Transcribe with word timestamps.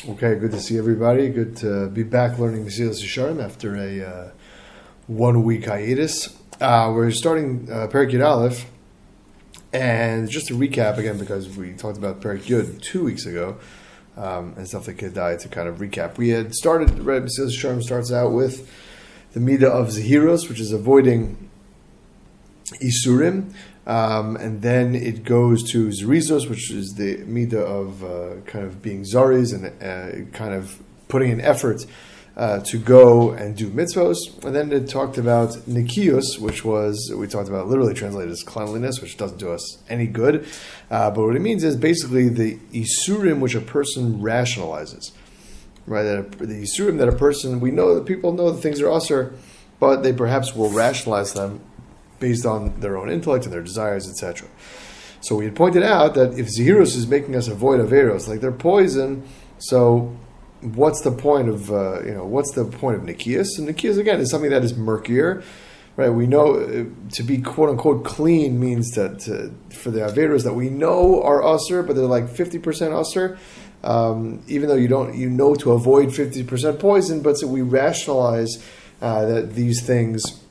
Okay, 0.00 0.34
good 0.34 0.50
to 0.50 0.60
see 0.60 0.78
everybody. 0.78 1.28
Good 1.28 1.58
to 1.58 1.86
be 1.88 2.02
back 2.02 2.36
learning 2.38 2.64
Mesilas 2.64 3.00
Yesharim 3.04 3.44
after 3.44 3.76
a 3.76 4.04
uh, 4.04 4.30
one 5.06 5.44
week 5.44 5.66
hiatus. 5.66 6.36
Uh, 6.60 6.90
we're 6.92 7.12
starting 7.12 7.68
uh, 7.70 7.86
Perik 7.86 8.12
Aleph, 8.24 8.66
and 9.72 10.28
just 10.28 10.48
to 10.48 10.54
recap 10.54 10.96
again, 10.96 11.18
because 11.18 11.56
we 11.56 11.74
talked 11.74 11.98
about 11.98 12.20
Perik 12.20 12.82
two 12.82 13.04
weeks 13.04 13.26
ago, 13.26 13.58
um, 14.16 14.54
and 14.56 14.66
stuff 14.66 14.88
like 14.88 14.96
Kedai 14.96 15.38
to 15.38 15.48
kind 15.48 15.68
of 15.68 15.76
recap. 15.76 16.16
We 16.16 16.30
had 16.30 16.52
started, 16.52 16.98
Red 16.98 17.24
Mesilas 17.24 17.50
Yesharim 17.50 17.80
starts 17.80 18.10
out 18.10 18.32
with 18.32 18.68
the 19.34 19.40
Midah 19.40 19.70
of 19.70 19.88
Zahiros, 19.88 20.48
which 20.48 20.58
is 20.58 20.72
avoiding 20.72 21.48
Isurim. 22.80 23.52
Um, 23.86 24.36
and 24.36 24.62
then 24.62 24.94
it 24.94 25.24
goes 25.24 25.68
to 25.72 25.88
Zerizos, 25.88 26.48
which 26.48 26.70
is 26.70 26.94
the 26.94 27.18
midah 27.18 27.54
of 27.54 28.04
uh, 28.04 28.40
kind 28.46 28.64
of 28.64 28.80
being 28.80 29.02
Zaris 29.02 29.52
and 29.52 29.66
uh, 29.82 30.30
kind 30.36 30.54
of 30.54 30.80
putting 31.08 31.32
an 31.32 31.40
effort 31.40 31.84
uh, 32.36 32.60
to 32.60 32.78
go 32.78 33.32
and 33.32 33.56
do 33.56 33.68
mitzvos. 33.70 34.16
And 34.44 34.54
then 34.54 34.72
it 34.72 34.88
talked 34.88 35.18
about 35.18 35.50
Nikios, 35.66 36.38
which 36.38 36.64
was, 36.64 37.12
we 37.14 37.26
talked 37.26 37.48
about 37.48 37.68
literally 37.68 37.92
translated 37.92 38.30
as 38.30 38.42
cleanliness, 38.42 39.00
which 39.00 39.16
doesn't 39.16 39.38
do 39.38 39.50
us 39.50 39.82
any 39.88 40.06
good. 40.06 40.46
Uh, 40.90 41.10
but 41.10 41.26
what 41.26 41.36
it 41.36 41.42
means 41.42 41.64
is 41.64 41.76
basically 41.76 42.28
the 42.28 42.58
Isurim 42.72 43.40
which 43.40 43.54
a 43.54 43.60
person 43.60 44.20
rationalizes. 44.20 45.12
Right, 45.84 46.04
that 46.04 46.18
a, 46.18 46.46
the 46.46 46.62
Isurim 46.62 46.98
that 46.98 47.08
a 47.08 47.16
person, 47.16 47.58
we 47.58 47.72
know 47.72 47.96
that 47.96 48.06
people 48.06 48.32
know 48.32 48.52
that 48.52 48.62
things 48.62 48.80
are 48.80 48.90
usher, 48.90 49.34
but 49.80 50.04
they 50.04 50.12
perhaps 50.12 50.54
will 50.54 50.70
rationalize 50.70 51.32
them 51.32 51.60
based 52.22 52.46
on 52.46 52.80
their 52.80 52.96
own 52.96 53.10
intellect 53.10 53.44
and 53.44 53.52
their 53.52 53.62
desires, 53.62 54.08
etc. 54.08 54.48
So 55.20 55.36
we 55.36 55.44
had 55.44 55.54
pointed 55.54 55.82
out 55.82 56.14
that 56.14 56.38
if 56.38 56.46
Zahirus 56.46 56.96
is 56.96 57.06
making 57.06 57.36
us 57.36 57.48
avoid 57.48 57.80
Averos, 57.80 58.28
like 58.28 58.40
they're 58.40 58.52
poison, 58.52 59.24
so 59.58 60.16
what's 60.62 61.02
the 61.02 61.10
point 61.10 61.48
of 61.48 61.70
uh, 61.70 62.02
you 62.04 62.14
know 62.14 62.24
what's 62.24 62.52
the 62.52 62.64
point 62.64 62.96
of 62.96 63.02
Nikias? 63.02 63.58
And 63.58 63.68
Nikias 63.68 63.98
again 63.98 64.20
is 64.20 64.30
something 64.30 64.50
that 64.50 64.64
is 64.64 64.74
murkier, 64.74 65.42
right? 65.96 66.10
We 66.10 66.26
know 66.26 66.54
uh, 66.54 66.84
to 67.16 67.22
be 67.22 67.38
quote 67.38 67.70
unquote 67.70 68.04
clean 68.04 68.58
means 68.58 68.92
that 68.92 69.28
uh, 69.28 69.74
for 69.74 69.90
the 69.90 70.00
Averos 70.00 70.44
that 70.44 70.54
we 70.54 70.70
know 70.70 71.22
are 71.22 71.42
usher, 71.44 71.82
but 71.82 71.96
they're 71.96 72.04
like 72.06 72.28
fifty 72.28 72.58
percent 72.58 72.94
usher. 72.94 73.38
Um, 73.84 74.44
even 74.46 74.68
though 74.68 74.76
you 74.76 74.86
don't, 74.86 75.16
you 75.16 75.28
know 75.28 75.56
to 75.56 75.72
avoid 75.72 76.14
fifty 76.14 76.44
percent 76.44 76.78
poison, 76.78 77.20
but 77.20 77.34
so 77.34 77.48
we 77.48 77.62
rationalize 77.62 78.64
uh, 79.00 79.26
that 79.26 79.54
these 79.54 79.84
things 79.84 80.41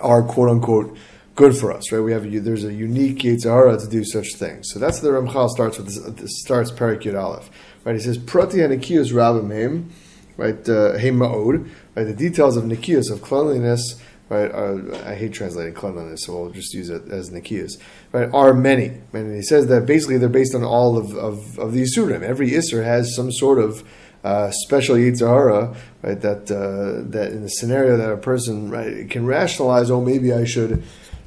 are 0.00 0.22
quote 0.22 0.50
unquote 0.50 0.96
good 1.34 1.56
for 1.56 1.72
us, 1.72 1.90
right? 1.90 2.00
We 2.00 2.12
have 2.12 2.24
a, 2.24 2.38
there's 2.38 2.64
a 2.64 2.72
unique 2.72 3.18
Yitzhara 3.18 3.80
to 3.80 3.88
do 3.88 4.04
such 4.04 4.34
things. 4.34 4.70
So 4.72 4.78
that's 4.78 5.00
the 5.00 5.08
Ramchal 5.08 5.48
starts 5.50 5.78
with 5.78 6.16
this, 6.16 6.40
starts 6.40 6.70
Perik 6.70 7.02
Yud 7.02 7.20
Aleph, 7.20 7.50
right? 7.84 7.94
He 7.94 8.00
says 8.00 8.18
Prati 8.18 8.58
Nikiyus 8.58 9.12
Rabim 9.12 9.90
right? 10.36 10.68
Uh, 10.68 10.98
Heim 10.98 11.18
Ma'od, 11.18 11.68
right? 11.94 12.04
The 12.04 12.14
details 12.14 12.56
of 12.56 12.64
Nikiyus 12.64 13.10
of 13.10 13.22
cleanliness. 13.22 14.00
Right, 14.30 14.50
uh, 14.50 14.78
I 15.04 15.14
hate 15.16 15.34
translating 15.34 15.74
cleanliness, 15.74 16.24
so 16.24 16.34
we'll 16.34 16.50
just 16.50 16.72
use 16.72 16.88
it 16.88 17.10
as 17.10 17.28
Nikiyas. 17.28 17.72
Right, 18.10 18.30
are 18.32 18.54
many, 18.54 19.02
and 19.12 19.36
he 19.36 19.42
says 19.42 19.66
that 19.66 19.84
basically 19.84 20.16
they're 20.16 20.30
based 20.30 20.54
on 20.54 20.64
all 20.64 20.96
of, 20.96 21.14
of, 21.14 21.58
of 21.58 21.72
the 21.74 21.82
Isurim. 21.82 22.22
Every 22.22 22.50
Isser 22.50 22.82
has 22.82 23.14
some 23.14 23.30
sort 23.30 23.58
of 23.58 23.86
uh, 24.24 24.50
special 24.50 24.96
yitzhara, 24.96 25.76
right? 26.02 26.20
That 26.20 26.50
uh, 26.50 27.08
that 27.10 27.32
in 27.32 27.42
the 27.42 27.48
scenario 27.48 27.96
that 27.98 28.10
a 28.10 28.16
person 28.16 28.70
right 28.70 29.08
can 29.08 29.26
rationalize, 29.26 29.90
oh, 29.90 30.00
maybe 30.00 30.32
I 30.32 30.44
should. 30.44 30.82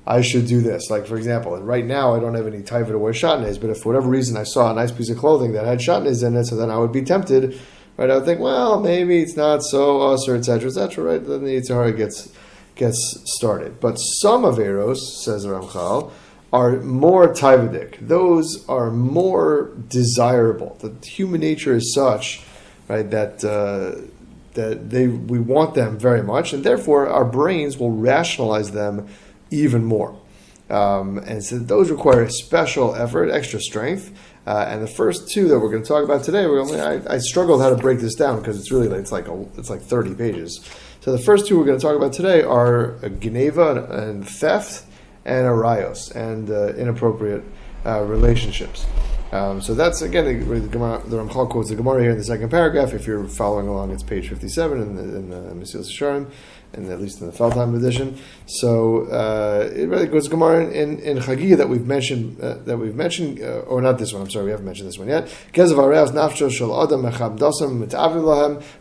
I 0.09 0.22
should 0.22 0.48
do 0.48 0.62
this. 0.62 0.90
Like 0.90 1.06
for 1.06 1.18
example, 1.18 1.58
right 1.58 1.86
now 1.86 2.16
I 2.16 2.20
don't 2.22 2.34
have 2.34 2.48
any 2.48 2.59
taiva 2.59 2.88
to 2.88 2.98
wear 2.98 3.12
shatnez, 3.12 3.59
but 3.59 3.70
if 3.72 3.80
for 3.80 3.90
whatever 3.90 4.08
reason 4.08 4.38
I 4.38 4.44
saw 4.44 4.72
a 4.72 4.73
nice 4.73 4.90
piece 4.90 5.09
of 5.09 5.18
clothing 5.18 5.52
that 5.52 5.66
had 5.66 5.80
shatnez 5.80 6.25
in 6.25 6.38
it, 6.38 6.45
so 6.45 6.56
then 6.56 6.72
I 6.72 6.78
would 6.78 6.94
be 6.94 7.02
tempted, 7.02 7.59
right? 7.98 8.09
I 8.09 8.16
would 8.16 8.23
think, 8.23 8.40
well, 8.40 8.80
maybe 8.80 9.22
it's 9.22 9.36
not 9.36 9.64
so 9.64 10.14
us 10.14 10.25
or 10.30 10.38
etc. 10.38 10.70
etc. 10.70 11.03
Right? 11.03 11.28
Then 11.28 11.44
the 11.44 11.58
yitzhara 11.58 11.98
gets 11.98 12.31
gets 12.75 13.22
started. 13.25 13.81
But 13.81 13.97
some 13.97 14.44
averos, 14.44 15.00
says 15.25 15.46
Ramchal, 15.46 16.09
are 16.53 16.80
more 16.80 17.34
taivadik. 17.34 18.07
Those 18.07 18.66
are 18.69 18.90
more 18.90 19.74
desirable. 19.90 20.78
The 20.80 20.96
human 21.06 21.41
nature 21.41 21.75
is 21.75 21.94
such 21.94 22.44
right? 22.88 23.09
That 23.09 23.44
uh, 23.44 24.02
that 24.53 24.90
they 24.90 25.08
we 25.08 25.40
want 25.40 25.75
them 25.75 25.98
very 25.98 26.24
much, 26.24 26.53
and 26.53 26.64
therefore 26.64 27.08
our 27.08 27.25
brains 27.25 27.78
will 27.78 27.92
rationalize 27.92 28.72
them 28.72 29.08
even 29.52 29.86
more. 29.86 30.20
Um, 30.70 31.20
and 31.20 31.44
so 31.44 31.59
those 31.59 31.90
require 31.90 32.28
special 32.30 32.96
effort, 32.96 33.30
extra 33.31 33.59
strength. 33.62 34.12
Uh, 34.46 34.66
and 34.70 34.81
the 34.81 34.88
first 34.88 35.30
two 35.30 35.50
that 35.50 35.59
we're 35.59 35.70
going 35.70 35.84
to 35.84 35.88
talk 35.88 36.06
about 36.06 36.24
today, 36.24 36.46
we're 36.46 36.62
only, 36.62 36.80
I, 36.80 37.16
I 37.16 37.18
struggled 37.18 37.62
how 37.62 37.70
to 37.70 37.75
break 37.75 38.00
this 38.00 38.16
down 38.16 38.40
because 38.40 38.58
it's 38.58 38.72
really 38.72 38.88
it's 38.98 39.12
like 39.12 39.28
a, 39.28 39.46
it's 39.58 39.69
like 39.69 39.81
thirty 39.81 40.16
pages. 40.16 40.66
So 41.02 41.12
the 41.12 41.19
first 41.19 41.48
two 41.48 41.58
we're 41.58 41.66
going 41.66 41.80
to 41.80 41.86
talk 41.86 41.96
about 41.96 42.14
today 42.14 42.44
are 42.44 42.98
Geneva 43.19 43.86
and, 43.92 44.28
theft 44.28 44.86
and 45.25 45.46
arayos 45.46 46.16
and 46.16 46.50
uh, 46.50 46.74
inappropriate 46.75 47.44
uh, 47.86 48.04
relationships. 48.04 48.86
Um, 49.31 49.61
so 49.61 49.73
that's 49.73 50.01
again 50.01 50.25
the, 50.25 50.33
the, 50.45 50.59
the 50.69 51.17
Ramchal 51.17 51.49
quotes 51.49 51.69
the 51.69 51.75
Gemara 51.75 52.01
here 52.01 52.11
in 52.11 52.17
the 52.17 52.23
second 52.23 52.49
paragraph. 52.49 52.93
If 52.93 53.05
you're 53.05 53.25
following 53.25 53.67
along, 53.67 53.91
it's 53.91 54.03
page 54.03 54.29
57 54.29 54.81
in 54.81 54.95
the, 54.95 55.03
in 55.03 55.29
the 55.29 55.53
Mesilas 55.53 55.91
Yesharim, 55.91 56.29
and 56.73 56.89
at 56.89 57.01
least 57.01 57.19
in 57.19 57.27
the 57.27 57.33
Feldheim 57.33 57.75
edition. 57.75 58.17
So 58.45 59.07
uh, 59.07 59.69
it 59.73 59.89
really 59.89 60.07
goes 60.07 60.29
Gemara 60.29 60.65
in, 60.67 60.99
in, 60.99 61.17
in 61.17 61.57
that 61.57 61.67
we've 61.67 61.85
mentioned 61.85 62.39
uh, 62.39 62.55
that 62.59 62.77
we've 62.77 62.95
mentioned, 62.95 63.41
uh, 63.41 63.59
or 63.67 63.81
not 63.81 63.97
this 63.97 64.13
one. 64.13 64.21
I'm 64.21 64.29
sorry, 64.29 64.45
we 64.45 64.51
haven't 64.51 64.65
mentioned 64.65 64.88
this 64.88 64.97
one 64.97 65.09
yet. 65.09 65.27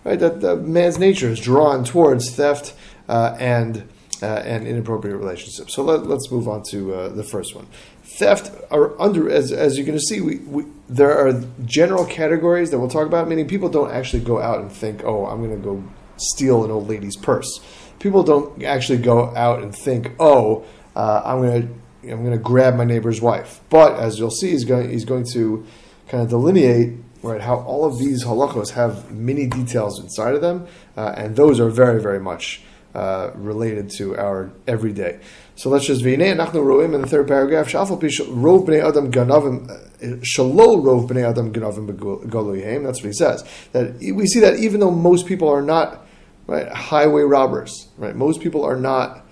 Right, 0.05 0.19
that 0.21 0.41
the 0.41 0.57
man's 0.57 0.99
nature 0.99 1.29
is 1.29 1.41
drawn 1.41 1.85
towards 1.85 2.31
theft 2.31 2.75
uh, 3.09 3.37
and. 3.39 3.89
Uh, 4.23 4.43
and 4.47 4.67
inappropriate 4.67 5.15
relationships. 5.15 5.75
So 5.75 5.83
let, 5.83 6.01
us 6.11 6.31
move 6.31 6.49
on 6.49 6.63
to 6.71 6.95
uh, 6.95 7.09
the 7.11 7.23
first 7.23 7.55
one 7.55 7.67
theft 8.07 8.53
are 8.71 9.01
under 9.01 9.29
as, 9.29 9.51
as 9.53 9.77
you're 9.77 9.87
going 9.87 9.99
to 9.99 10.05
see 10.05 10.21
we, 10.21 10.37
we, 10.37 10.65
there 10.89 11.13
are 11.19 11.43
general 11.65 12.07
categories 12.07 12.71
that 12.71 12.79
we'll 12.79 12.89
talk 12.89 13.07
about. 13.07 13.29
Meaning 13.29 13.49
people 13.49 13.69
don't 13.69 13.91
actually 13.91 14.23
go 14.23 14.41
out 14.41 14.61
and 14.61 14.71
think 14.71 15.05
oh 15.05 15.27
i'm 15.27 15.43
going 15.43 15.57
to 15.57 15.63
go 15.63 15.85
steal 16.17 16.65
an 16.65 16.71
old 16.71 16.89
lady's 16.89 17.17
purse. 17.17 17.61
People 17.99 18.23
don't 18.23 18.63
actually 18.63 18.99
go 18.99 19.35
out 19.35 19.63
and 19.63 19.75
think 19.75 20.13
oh 20.21 20.65
uh, 20.95 21.23
i'm 21.25 21.43
going 21.43 21.63
to 22.03 22.13
i'm 22.13 22.25
going 22.25 22.37
to 22.37 22.43
grab 22.43 22.77
my 22.77 22.85
neighbor's 22.85 23.21
wife. 23.21 23.61
But 23.69 23.99
as 23.99 24.19
you'll 24.19 24.31
see 24.31 24.51
he's 24.51 24.65
going 24.65 24.91
he's 24.91 25.05
going 25.05 25.27
to 25.33 25.67
kind 26.09 26.23
of 26.23 26.29
delineate 26.29 26.95
right 27.23 27.41
how 27.41 27.57
all 27.57 27.85
of 27.85 27.99
these 27.99 28.25
halachos 28.25 28.71
have 28.71 29.11
many 29.11 29.47
details 29.47 30.01
inside 30.01 30.35
of 30.35 30.41
them 30.41 30.69
uh, 30.97 31.13
and 31.17 31.35
those 31.35 31.59
are 31.59 31.69
very 31.69 32.01
very 32.01 32.21
much 32.21 32.63
uh, 32.97 33.31
related 33.35 33.91
to 33.91 34.17
our 34.17 34.51
everyday. 34.67 35.21
So 35.55 35.69
let's 35.69 35.87
just 35.87 36.03
v'nei 36.03 36.35
nachnu 36.35 36.65
roim 36.65 36.95
in 36.95 37.03
the 37.03 37.07
third 37.07 37.29
paragraph. 37.29 37.69
Shafal 37.69 38.01
pi 38.01 38.07
rov 38.07 38.67
bnei 38.67 38.83
adam 38.83 39.13
ganavim 39.13 39.69
uh, 39.71 40.17
shalol 40.25 40.83
rov 40.83 41.07
bnei 41.07 41.29
adam 41.29 41.53
ganavim 41.53 41.95
begoluyim. 41.95 42.85
That's 42.85 43.03
what 43.03 43.09
he 43.09 43.13
says. 43.13 43.45
That 43.73 43.97
we 43.99 44.27
see 44.27 44.41
that 44.41 44.59
even 44.61 44.81
though 44.81 44.91
most 44.91 45.27
people 45.27 45.51
are 45.51 45.61
not 45.61 46.07
right 46.47 46.69
highway 46.73 47.21
robbers, 47.23 47.89
right? 47.99 48.17
Most 48.17 48.41
people 48.41 48.65
are 48.65 48.77
not, 48.77 49.27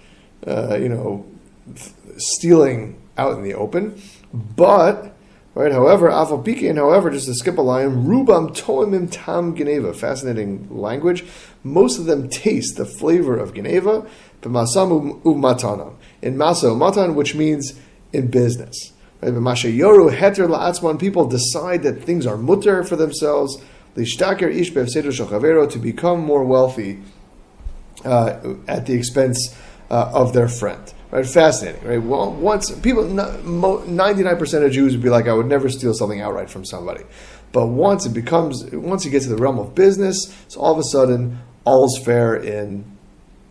uh, 0.47 0.77
you 0.77 0.91
know, 0.91 1.25
stealing 2.19 3.01
out 3.17 3.33
in 3.39 3.45
the 3.45 3.55
open, 3.55 3.99
but 4.35 5.14
Right. 5.55 5.71
However, 5.71 6.09
and 6.11 6.79
however, 6.79 7.11
just 7.11 7.27
to 7.27 7.35
skip 7.35 7.59
a 7.59 7.63
line, 7.63 8.05
rubam 8.05 8.57
toimim 8.57 9.09
tam 9.09 9.55
geneva. 9.55 9.95
Fascinating 9.95 10.67
language. 10.69 11.25
Most 11.63 11.99
of 11.99 12.07
them 12.07 12.29
taste 12.29 12.77
the 12.77 12.85
flavor 12.85 13.37
of 13.37 13.55
geneva, 13.55 14.05
b'masam 14.43 15.23
u'matana. 15.23 15.95
In 16.23 16.37
masa 16.37 16.77
matan, 16.77 17.15
which 17.15 17.37
means 17.37 17.79
in 18.13 18.33
business. 18.33 18.93
Right. 19.21 19.33
B'mashayoru 19.33 20.17
heter 20.17 20.49
la'atzman. 20.49 20.99
People 20.99 21.27
decide 21.27 21.85
that 21.85 22.03
things 22.03 22.27
are 22.27 22.37
mutter 22.37 22.83
for 22.83 22.97
themselves. 22.97 23.63
Lishtaker 23.95 24.53
ish 24.53 24.73
to 25.73 25.79
become 25.79 26.21
more 26.21 26.43
wealthy 26.43 27.01
uh, 28.05 28.55
at 28.67 28.87
the 28.87 28.95
expense 28.95 29.57
uh, 29.89 30.11
of 30.13 30.33
their 30.33 30.49
friend. 30.49 30.93
Right, 31.15 31.25
fascinating, 31.25 31.87
right? 31.87 32.03
Well, 32.03 32.33
once 32.33 32.73
people, 32.81 33.05
ninety 33.05 34.25
nine 34.25 34.37
percent 34.37 34.65
of 34.65 34.73
Jews 34.73 34.95
would 34.95 35.03
be 35.03 35.11
like, 35.11 35.29
I 35.29 35.33
would 35.33 35.47
never 35.47 35.69
steal 35.69 35.95
something 35.95 36.21
outright 36.21 36.51
from 36.51 36.65
somebody, 36.65 37.05
but 37.53 37.69
once 37.69 38.05
it 38.05 38.13
becomes, 38.13 38.65
once 38.73 39.05
you 39.05 39.13
get 39.13 39.23
to 39.23 39.29
the 39.29 39.37
realm 39.37 39.61
of 39.61 39.77
business, 39.77 40.35
so 40.49 40.59
all 40.59 40.73
of 40.73 40.79
a 40.81 40.83
sudden, 40.83 41.39
all's 41.65 41.97
fair 41.99 42.35
in 42.35 42.85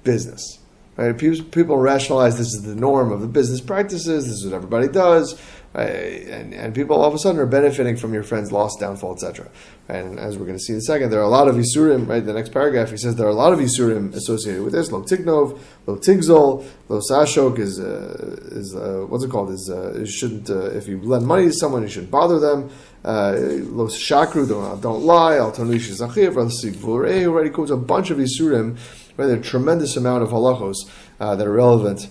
business. 0.03 0.59
Right? 0.97 1.17
People, 1.17 1.45
people 1.51 1.77
rationalize 1.77 2.37
this 2.37 2.53
is 2.53 2.63
the 2.63 2.75
norm 2.75 3.13
of 3.13 3.21
the 3.21 3.27
business 3.27 3.61
practices. 3.61 4.25
This 4.25 4.39
is 4.39 4.45
what 4.45 4.55
everybody 4.55 4.89
does. 4.89 5.39
And 5.75 6.53
and 6.53 6.75
people 6.75 6.97
all 6.97 7.07
of 7.07 7.15
a 7.15 7.19
sudden 7.19 7.39
are 7.39 7.47
benefiting 7.47 7.95
from 7.95 8.13
your 8.13 8.23
friend's 8.23 8.51
loss, 8.51 8.75
downfall, 8.79 9.13
etc. 9.13 9.49
And 9.89 10.19
as 10.19 10.37
we're 10.37 10.45
going 10.45 10.57
to 10.57 10.63
see 10.63 10.73
in 10.73 10.79
a 10.79 10.83
second, 10.83 11.09
there 11.09 11.19
are 11.19 11.23
a 11.23 11.29
lot 11.29 11.47
of 11.47 11.55
isurim. 11.55 12.07
Right, 12.07 12.23
the 12.23 12.33
next 12.33 12.49
paragraph 12.49 12.91
he 12.91 12.97
says 12.97 13.15
there 13.15 13.25
are 13.25 13.31
a 13.31 13.35
lot 13.35 13.53
of 13.53 13.59
isurim 13.59 14.13
associated 14.13 14.63
with 14.63 14.73
this. 14.73 14.91
Lo 14.91 15.01
tignov, 15.01 15.59
lo 15.87 15.97
tigzol, 15.97 16.65
lo 16.89 16.99
sashok 16.99 17.57
is 17.57 17.79
uh, 17.79 18.37
is 18.51 18.75
uh, 18.75 19.05
what's 19.07 19.23
it 19.23 19.31
called? 19.31 19.49
Is 19.49 19.69
uh, 19.69 20.05
shouldn't 20.05 20.49
uh, 20.49 20.65
if 20.71 20.87
you 20.87 21.01
lend 21.01 21.25
money 21.25 21.45
to 21.45 21.53
someone, 21.53 21.81
you 21.81 21.89
shouldn't 21.89 22.11
bother 22.11 22.39
them. 22.39 22.69
Uh, 23.03 23.33
lo 23.37 23.87
shakru, 23.87 24.47
don't, 24.47 24.79
don't 24.79 25.03
lie. 25.03 25.37
Al 25.37 25.51
tanush 25.51 25.89
zachiv, 25.89 26.85
already 26.85 27.49
quotes 27.49 27.71
a 27.71 27.77
bunch 27.77 28.11
of 28.11 28.19
isurim. 28.19 28.77
Right, 29.17 29.29
a 29.29 29.41
tremendous 29.41 29.97
amount 29.97 30.23
of 30.23 30.29
halachos 30.29 30.89
uh, 31.19 31.35
that 31.35 31.47
are 31.47 31.51
relevant 31.51 32.09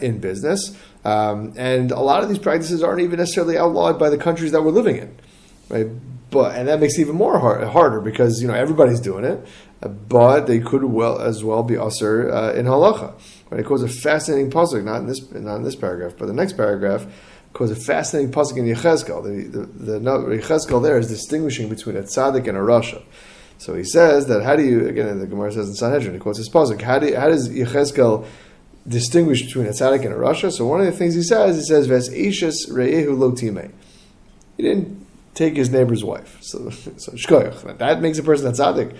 in 0.00 0.18
business. 0.18 0.74
Um, 1.06 1.52
and 1.56 1.92
a 1.92 2.00
lot 2.00 2.24
of 2.24 2.28
these 2.28 2.40
practices 2.40 2.82
aren't 2.82 3.00
even 3.00 3.20
necessarily 3.20 3.56
outlawed 3.56 3.96
by 3.96 4.10
the 4.10 4.18
countries 4.18 4.50
that 4.50 4.62
we're 4.62 4.72
living 4.72 4.96
in, 4.96 5.16
right? 5.68 5.86
But 6.30 6.56
and 6.56 6.66
that 6.66 6.80
makes 6.80 6.98
it 6.98 7.02
even 7.02 7.14
more 7.14 7.38
hard, 7.38 7.62
harder 7.62 8.00
because 8.00 8.42
you 8.42 8.48
know 8.48 8.54
everybody's 8.54 8.98
doing 8.98 9.24
it, 9.24 9.46
uh, 9.84 9.88
but 9.88 10.48
they 10.48 10.58
could 10.58 10.82
well 10.82 11.20
as 11.20 11.44
well 11.44 11.62
be 11.62 11.76
usher 11.76 12.28
uh, 12.32 12.54
in 12.54 12.66
halacha. 12.66 13.14
Right? 13.50 13.60
It 13.60 13.66
quotes 13.66 13.84
a 13.84 13.88
fascinating 13.88 14.50
pasuk, 14.50 14.82
not 14.82 14.96
in 14.96 15.06
this 15.06 15.30
not 15.30 15.54
in 15.54 15.62
this 15.62 15.76
paragraph, 15.76 16.14
but 16.18 16.26
the 16.26 16.34
next 16.34 16.54
paragraph 16.54 17.06
quotes 17.52 17.70
a 17.70 17.76
fascinating 17.76 18.32
pasuk 18.32 18.56
in 18.56 18.64
Yechezkel. 18.64 19.22
The 19.22 19.60
the, 19.60 20.00
the 20.00 20.80
there 20.80 20.98
is 20.98 21.06
distinguishing 21.06 21.68
between 21.68 21.96
a 21.96 22.02
tzaddik 22.02 22.48
and 22.48 22.58
a 22.58 22.62
rasha. 22.62 23.00
So 23.58 23.74
he 23.76 23.84
says 23.84 24.26
that 24.26 24.42
how 24.42 24.56
do 24.56 24.64
you 24.64 24.88
again 24.88 25.20
the 25.20 25.26
Gemara 25.28 25.52
says 25.52 25.68
in 25.68 25.76
Sanhedrin 25.76 26.14
he 26.14 26.18
quotes 26.18 26.38
this 26.38 26.48
pasuk 26.48 26.82
how 26.82 26.98
do 26.98 27.14
how 27.14 27.28
does 27.28 27.48
Yechezkel 27.48 28.26
distinguish 28.88 29.42
between 29.42 29.66
a 29.66 29.70
tzaddik 29.70 30.04
and 30.04 30.12
a 30.12 30.16
rasha. 30.16 30.52
So 30.52 30.66
one 30.66 30.80
of 30.80 30.86
the 30.86 30.92
things 30.92 31.14
he 31.14 31.22
says, 31.22 31.56
he 31.56 31.62
says, 31.62 31.86
"Ves 31.86 32.08
ishas 32.10 32.70
re'ehu 32.70 33.18
lo 33.18 33.32
time." 33.32 33.72
He 34.56 34.62
didn't 34.62 35.06
take 35.34 35.56
his 35.56 35.70
neighbor's 35.70 36.02
wife. 36.02 36.38
So, 36.40 36.70
so 36.96 37.12
shkoyach. 37.12 37.78
That 37.78 38.00
makes 38.00 38.18
a 38.18 38.22
person 38.22 38.46
a 38.46 38.52
tzaddik. 38.52 38.96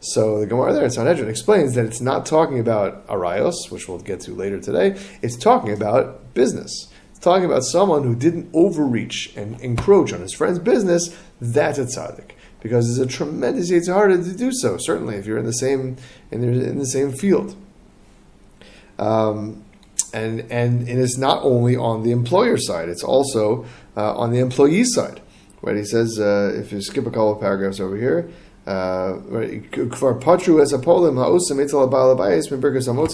So 0.00 0.38
the 0.38 0.46
Gemara 0.46 0.74
there 0.74 0.84
in 0.84 0.90
Sanhedrin 0.90 1.30
explains 1.30 1.74
that 1.74 1.86
it's 1.86 2.00
not 2.00 2.26
talking 2.26 2.58
about 2.58 3.06
arayos, 3.06 3.70
which 3.70 3.88
we'll 3.88 3.98
get 3.98 4.20
to 4.20 4.34
later 4.34 4.60
today. 4.60 5.00
It's 5.22 5.36
talking 5.36 5.72
about 5.72 6.34
business. 6.34 6.88
It's 7.10 7.20
talking 7.20 7.46
about 7.46 7.64
someone 7.64 8.02
who 8.02 8.14
didn't 8.14 8.50
overreach 8.52 9.34
and 9.34 9.58
encroach 9.62 10.12
on 10.12 10.20
his 10.20 10.34
friend's 10.34 10.58
business. 10.58 11.16
That's 11.40 11.78
a 11.78 11.84
tzaddik 11.84 12.32
because 12.60 12.90
it's 12.90 12.98
a 12.98 13.06
tremendous 13.06 13.70
yitzhar 13.70 14.08
to 14.08 14.36
do 14.36 14.52
so. 14.52 14.76
Certainly, 14.78 15.16
if 15.16 15.26
you're 15.26 15.38
in 15.38 15.46
the 15.46 15.52
same 15.52 15.96
in 16.30 16.42
the, 16.42 16.48
in 16.48 16.78
the 16.78 16.86
same 16.86 17.10
field. 17.12 17.56
Um, 18.98 19.64
and, 20.12 20.40
and 20.42 20.88
and 20.88 21.00
it's 21.00 21.18
not 21.18 21.42
only 21.42 21.76
on 21.76 22.04
the 22.04 22.12
employer 22.12 22.56
side; 22.56 22.88
it's 22.88 23.02
also 23.02 23.66
uh, 23.96 24.14
on 24.14 24.30
the 24.30 24.38
employee 24.38 24.84
side. 24.84 25.20
Right? 25.62 25.76
He 25.76 25.84
says, 25.84 26.20
uh, 26.20 26.52
if 26.54 26.72
you 26.72 26.82
skip 26.82 27.06
a 27.06 27.10
couple 27.10 27.32
of 27.32 27.40
paragraphs 27.40 27.80
over 27.80 27.96
here, 27.96 28.28
uh, 28.66 29.16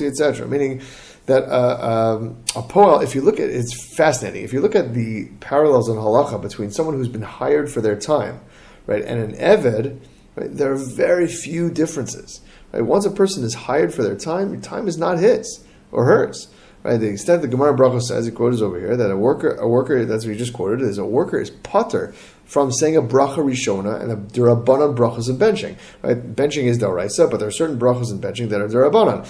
etc. 0.06 0.48
Meaning 0.48 0.82
that 1.26 1.44
uh, 1.44 2.16
um, 2.18 2.36
a 2.56 2.62
poel, 2.62 3.04
if 3.04 3.14
you 3.14 3.20
look 3.20 3.38
at 3.38 3.50
it's 3.50 3.94
fascinating. 3.96 4.42
If 4.42 4.52
you 4.52 4.60
look 4.60 4.74
at 4.74 4.94
the 4.94 5.26
parallels 5.40 5.88
in 5.88 5.96
halacha 5.96 6.42
between 6.42 6.72
someone 6.72 6.96
who's 6.96 7.08
been 7.08 7.22
hired 7.22 7.70
for 7.70 7.80
their 7.80 7.96
time, 7.96 8.40
right, 8.86 9.04
and 9.04 9.20
an 9.20 9.36
eved, 9.36 10.00
right, 10.34 10.52
there 10.52 10.72
are 10.72 10.76
very 10.76 11.28
few 11.28 11.70
differences. 11.70 12.40
Right? 12.72 12.82
Once 12.82 13.06
a 13.06 13.12
person 13.12 13.44
is 13.44 13.54
hired 13.54 13.94
for 13.94 14.02
their 14.02 14.16
time, 14.16 14.60
time 14.60 14.88
is 14.88 14.98
not 14.98 15.18
his 15.18 15.64
or 15.92 16.04
hers. 16.04 16.48
Right? 16.82 16.96
The 16.96 17.08
extent 17.08 17.42
the 17.42 17.48
Gemara 17.48 17.76
Bracha 17.76 18.00
says, 18.00 18.26
it 18.26 18.34
quotes 18.34 18.62
over 18.62 18.78
here, 18.78 18.96
that 18.96 19.10
a 19.10 19.16
worker, 19.16 19.54
a 19.56 19.68
worker, 19.68 20.04
that's 20.04 20.24
what 20.24 20.32
you 20.32 20.38
just 20.38 20.54
quoted, 20.54 20.80
is 20.80 20.96
a 20.98 21.04
worker 21.04 21.38
is 21.38 21.50
patur 21.50 22.14
from 22.46 22.72
saying 22.72 22.96
a 22.96 23.02
bracha 23.02 23.36
rishona 23.36 24.00
and 24.00 24.10
a 24.10 24.16
derabanan 24.16 24.96
brachas 24.96 25.28
and 25.28 25.38
benching. 25.38 25.76
Right? 26.02 26.34
Benching 26.34 26.64
is 26.64 26.78
daraisa, 26.78 27.30
but 27.30 27.38
there 27.38 27.48
are 27.48 27.52
certain 27.52 27.78
brachas 27.78 28.10
and 28.10 28.22
benching 28.22 28.48
that 28.48 28.60
are 28.60 28.68
derabanan. 28.68 29.28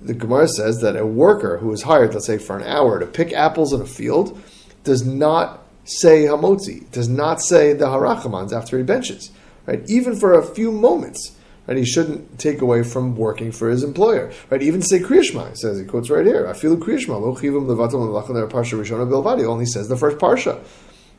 The 0.00 0.14
Gemara 0.14 0.48
says 0.48 0.80
that 0.82 0.96
a 0.96 1.06
worker 1.06 1.58
who 1.58 1.72
is 1.72 1.82
hired, 1.82 2.14
let's 2.14 2.26
say 2.26 2.38
for 2.38 2.56
an 2.56 2.62
hour, 2.64 3.00
to 3.00 3.06
pick 3.06 3.32
apples 3.32 3.72
in 3.72 3.80
a 3.80 3.86
field, 3.86 4.40
does 4.84 5.04
not 5.04 5.64
say 5.84 6.24
hamotzi, 6.24 6.90
does 6.90 7.08
not 7.08 7.40
say 7.40 7.72
the 7.72 7.86
harachamans 7.86 8.52
after 8.52 8.78
he 8.78 8.84
benches. 8.84 9.30
Right? 9.66 9.82
Even 9.88 10.14
for 10.14 10.32
a 10.32 10.44
few 10.44 10.70
moments. 10.70 11.33
Right? 11.66 11.78
He 11.78 11.84
shouldn't 11.84 12.38
take 12.38 12.60
away 12.60 12.82
from 12.82 13.16
working 13.16 13.52
for 13.52 13.70
his 13.70 13.82
employer. 13.82 14.32
Right? 14.50 14.62
Even 14.62 14.82
say 14.82 15.00
Kriyashma, 15.00 15.56
says 15.56 15.78
he 15.78 15.84
quotes 15.84 16.10
right 16.10 16.26
here. 16.26 16.46
I 16.46 16.52
feel 16.52 16.76
Kriyashma, 16.76 17.20
lo 17.20 17.34
chivim 17.34 17.66
levachon 17.66 18.50
parsha 18.50 18.78
rishona 18.78 19.08
bilvadi. 19.08 19.46
Only 19.46 19.66
says 19.66 19.88
the 19.88 19.96
first 19.96 20.18
parsha. 20.18 20.62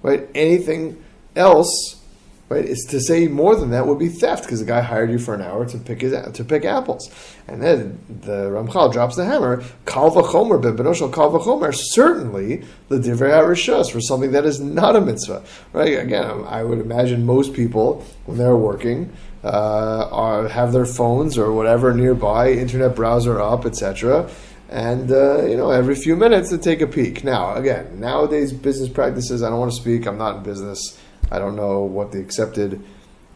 Right? 0.03 0.29
Anything 0.35 1.03
else, 1.35 2.01
right, 2.47 2.63
is 2.63 2.85
to 2.89 3.01
say 3.01 3.27
more 3.27 3.55
than 3.55 3.71
that 3.71 3.87
would 3.87 3.99
be 3.99 4.07
theft 4.07 4.43
because 4.43 4.59
the 4.59 4.65
guy 4.65 4.81
hired 4.81 5.09
you 5.09 5.17
for 5.17 5.33
an 5.33 5.41
hour 5.41 5.65
to 5.65 5.77
pick 5.77 6.01
his 6.01 6.13
to 6.13 6.43
pick 6.43 6.63
apples, 6.63 7.11
and 7.47 7.61
then 7.61 7.99
the 8.07 8.49
Ramchal 8.51 8.93
drops 8.93 9.15
the 9.15 9.25
hammer. 9.25 9.63
Kal 9.85 10.11
v'chomer 10.11 10.61
bebenoshal 10.61 11.13
kal 11.13 11.31
v'chomer. 11.31 11.73
Certainly 11.73 12.63
the 12.89 12.99
divrei 12.99 13.31
harishos 13.31 13.91
for 13.91 13.99
something 13.99 14.31
that 14.31 14.45
is 14.45 14.59
not 14.59 14.95
a 14.95 15.01
mitzvah. 15.01 15.43
Right? 15.73 15.99
Again, 15.99 16.45
I 16.47 16.63
would 16.63 16.79
imagine 16.79 17.25
most 17.25 17.53
people 17.53 18.05
when 18.25 18.37
they're 18.37 18.55
working 18.55 19.11
uh, 19.45 20.09
are, 20.11 20.47
have 20.47 20.73
their 20.73 20.85
phones 20.85 21.37
or 21.37 21.53
whatever 21.53 21.93
nearby, 21.93 22.51
internet 22.51 22.95
browser 22.95 23.39
up, 23.39 23.65
etc. 23.65 24.27
And 24.69 25.11
uh, 25.11 25.45
you 25.45 25.55
know, 25.55 25.69
every 25.69 25.93
few 25.95 26.15
minutes 26.15 26.49
to 26.49 26.57
take 26.57 26.81
a 26.81 26.87
peek. 26.87 27.23
Now, 27.23 27.53
again, 27.53 27.99
nowadays 27.99 28.51
business 28.51 28.89
practices. 28.89 29.43
I 29.43 29.49
don't 29.49 29.59
want 29.59 29.71
to 29.71 29.79
speak. 29.79 30.07
I'm 30.07 30.17
not 30.17 30.37
in 30.37 30.43
business. 30.43 30.99
I 31.31 31.37
don't 31.37 31.55
know 31.55 31.81
what 31.81 32.11
the 32.11 32.19
accepted 32.19 32.83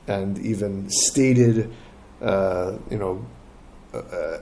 and 0.07 0.39
even 0.39 0.89
stated, 0.89 1.71
uh, 2.21 2.77
you 2.89 2.97
know, 2.97 3.23
uh, 3.93 4.39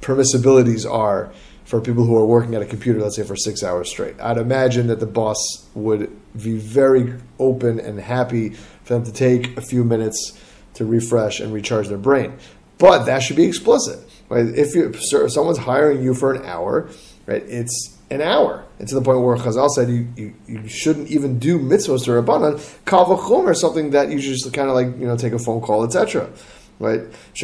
permissibilities 0.00 0.90
are 0.90 1.32
for 1.64 1.80
people 1.80 2.04
who 2.04 2.16
are 2.16 2.26
working 2.26 2.54
at 2.56 2.62
a 2.62 2.66
computer, 2.66 3.00
let's 3.00 3.16
say 3.16 3.24
for 3.24 3.36
six 3.36 3.62
hours 3.62 3.88
straight. 3.88 4.20
I'd 4.20 4.38
imagine 4.38 4.88
that 4.88 4.98
the 4.98 5.06
boss 5.06 5.38
would 5.74 6.10
be 6.40 6.58
very 6.58 7.14
open 7.38 7.78
and 7.78 8.00
happy 8.00 8.50
for 8.50 8.94
them 8.94 9.04
to 9.04 9.12
take 9.12 9.56
a 9.56 9.60
few 9.60 9.84
minutes 9.84 10.40
to 10.76 10.84
refresh 10.84 11.40
and 11.40 11.52
recharge 11.52 11.88
their 11.88 11.98
brain. 11.98 12.38
But 12.78 13.04
that 13.04 13.22
should 13.22 13.36
be 13.36 13.44
explicit. 13.44 13.98
Right? 14.28 14.46
If, 14.46 14.74
you, 14.74 14.92
if 14.92 15.32
someone's 15.32 15.58
hiring 15.58 16.02
you 16.02 16.14
for 16.14 16.34
an 16.34 16.44
hour, 16.44 16.88
right, 17.26 17.42
it's 17.46 17.96
an 18.10 18.22
hour. 18.22 18.64
And 18.78 18.88
to 18.88 18.94
the 18.94 19.00
point 19.00 19.20
where 19.22 19.36
Chazal 19.36 19.68
said 19.70 19.88
you, 19.88 20.08
you, 20.16 20.34
you 20.46 20.68
shouldn't 20.68 21.08
even 21.08 21.38
do 21.38 21.58
mitzvahs 21.58 22.04
to 22.04 22.10
rabbanon, 22.10 22.60
kal 22.84 23.10
or 23.10 23.54
something 23.54 23.90
that 23.90 24.10
you 24.10 24.18
just 24.18 24.52
kind 24.52 24.68
of 24.68 24.74
like, 24.74 24.88
you 24.98 25.06
know, 25.06 25.16
take 25.16 25.32
a 25.32 25.38
phone 25.38 25.60
call, 25.60 25.84
etc. 25.84 26.30
Right? 26.78 27.00
If 27.32 27.42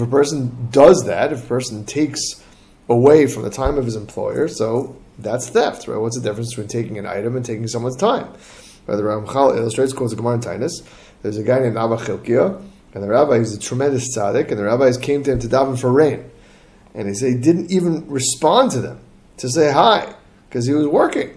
a 0.00 0.06
person 0.06 0.68
does 0.70 1.04
that, 1.06 1.32
if 1.32 1.44
a 1.44 1.46
person 1.46 1.84
takes 1.84 2.44
away 2.88 3.26
from 3.26 3.42
the 3.42 3.50
time 3.50 3.76
of 3.78 3.84
his 3.84 3.96
employer, 3.96 4.46
so 4.46 4.96
that's 5.18 5.48
theft, 5.48 5.88
right? 5.88 5.98
What's 5.98 6.16
the 6.16 6.22
difference 6.22 6.50
between 6.50 6.68
taking 6.68 6.98
an 6.98 7.06
item 7.06 7.36
and 7.36 7.44
taking 7.44 7.66
someone's 7.68 7.96
time? 7.96 8.26
Right, 8.86 8.96
the 8.96 9.02
Ramchal 9.02 9.56
illustrates, 9.56 9.92
quotes 9.92 10.12
the 10.12 10.16
Gemara 10.16 10.34
in 10.34 10.40
Tainus. 10.40 10.86
There's 11.22 11.38
a 11.38 11.42
guy 11.42 11.58
named 11.58 11.76
Abba 11.76 11.96
Chilkiah, 11.96 12.62
and 12.94 13.02
the 13.02 13.08
rabbi 13.08 13.34
is 13.34 13.54
a 13.54 13.58
tremendous 13.58 14.16
tzaddik, 14.16 14.50
and 14.50 14.58
the 14.58 14.64
rabbis 14.64 14.96
came 14.96 15.22
to 15.24 15.32
him 15.32 15.38
to 15.40 15.48
daven 15.48 15.78
for 15.78 15.92
rain. 15.92 16.30
And 16.94 17.08
he 17.08 17.14
said 17.14 17.32
he 17.32 17.38
didn't 17.38 17.70
even 17.70 18.08
respond 18.08 18.70
to 18.72 18.80
them 18.80 19.00
to 19.38 19.50
say 19.50 19.72
hi, 19.72 20.14
because 20.48 20.66
he 20.66 20.72
was 20.72 20.86
working. 20.86 21.36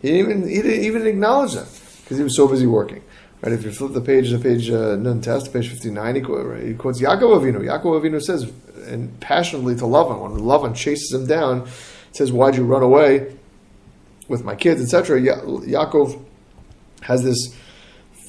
He 0.00 0.12
didn't 0.12 0.30
even, 0.30 0.48
he 0.48 0.62
didn't 0.62 0.84
even 0.84 1.06
acknowledge 1.06 1.54
them, 1.54 1.66
because 2.02 2.16
he 2.16 2.24
was 2.24 2.36
so 2.36 2.48
busy 2.48 2.66
working. 2.66 3.02
Right, 3.42 3.52
if 3.52 3.64
you 3.64 3.70
flip 3.70 3.92
the 3.92 4.00
page 4.00 4.30
to 4.30 4.38
page 4.38 4.68
uh, 4.70 4.96
Nun 4.96 5.20
Tes, 5.20 5.46
page 5.46 5.68
59, 5.68 6.14
he, 6.16 6.20
he 6.20 6.74
quotes 6.74 7.00
Yaakov 7.00 7.40
Avinu. 7.40 7.60
Yaakov 7.60 8.02
Avinu 8.02 8.20
says, 8.20 8.50
and 8.86 9.20
passionately 9.20 9.76
to 9.76 9.82
Lavan, 9.82 10.20
when 10.20 10.40
Lavan 10.40 10.74
chases 10.74 11.12
him 11.12 11.26
down, 11.26 11.68
says, 12.18 12.32
"Why'd 12.32 12.56
you 12.56 12.64
run 12.64 12.82
away 12.82 13.34
with 14.28 14.44
my 14.44 14.54
kids, 14.54 14.82
etc." 14.82 15.20
Ya- 15.20 15.40
Yaakov 15.40 16.20
has 17.02 17.22
this 17.22 17.54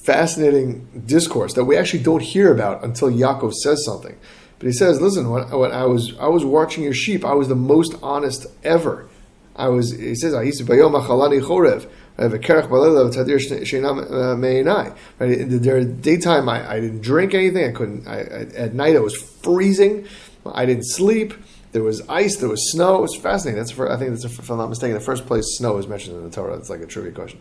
fascinating 0.05 0.87
discourse 1.05 1.53
that 1.53 1.65
we 1.65 1.75
actually 1.75 2.03
don't 2.03 2.21
hear 2.21 2.51
about 2.51 2.83
until 2.83 3.09
Yaakov 3.09 3.53
says 3.53 3.83
something. 3.83 4.15
But 4.59 4.67
he 4.67 4.73
says, 4.73 5.01
"Listen, 5.01 5.29
when, 5.29 5.49
when 5.51 5.71
I 5.71 5.85
was 5.85 6.13
I 6.19 6.27
was 6.27 6.45
watching 6.45 6.83
your 6.83 6.93
sheep, 6.93 7.25
I 7.25 7.33
was 7.33 7.47
the 7.47 7.55
most 7.55 7.95
honest 8.01 8.47
ever. 8.63 9.07
I 9.55 9.69
was." 9.69 9.91
He 9.91 10.15
says, 10.15 10.33
"I 10.33 10.43
used 10.43 10.59
to 10.59 10.65
bayom 10.65 10.93
achalani 10.99 11.41
chorev." 11.41 11.87
Uh, 12.17 12.27
right, 15.19 15.31
in 15.39 15.49
the 15.49 15.85
daytime, 15.85 16.49
I, 16.49 16.69
I 16.69 16.79
didn't 16.81 17.01
drink 17.01 17.33
anything. 17.33 17.69
I 17.69 17.71
couldn't. 17.71 18.05
I, 18.05 18.17
I, 18.19 18.41
at 18.57 18.73
night, 18.73 18.97
I 18.97 18.99
was 18.99 19.15
freezing. 19.15 20.05
I 20.45 20.65
didn't 20.65 20.83
sleep. 20.83 21.33
There 21.71 21.83
was 21.83 22.01
ice, 22.09 22.37
there 22.37 22.49
was 22.49 22.71
snow. 22.71 22.97
It 22.97 23.01
was 23.01 23.15
fascinating. 23.15 23.59
That's 23.59 23.71
for, 23.71 23.91
I 23.91 23.97
think 23.97 24.11
that's 24.11 24.25
if 24.25 24.49
I'm 24.49 24.57
not 24.57 24.69
mistaken, 24.69 24.95
the 24.95 24.99
first 24.99 25.27
place 25.27 25.43
snow 25.57 25.77
is 25.77 25.87
mentioned 25.87 26.17
in 26.17 26.23
the 26.23 26.31
Torah. 26.31 26.55
It's 26.55 26.69
like 26.69 26.81
a 26.81 26.87
trivia 26.87 27.11
question. 27.11 27.39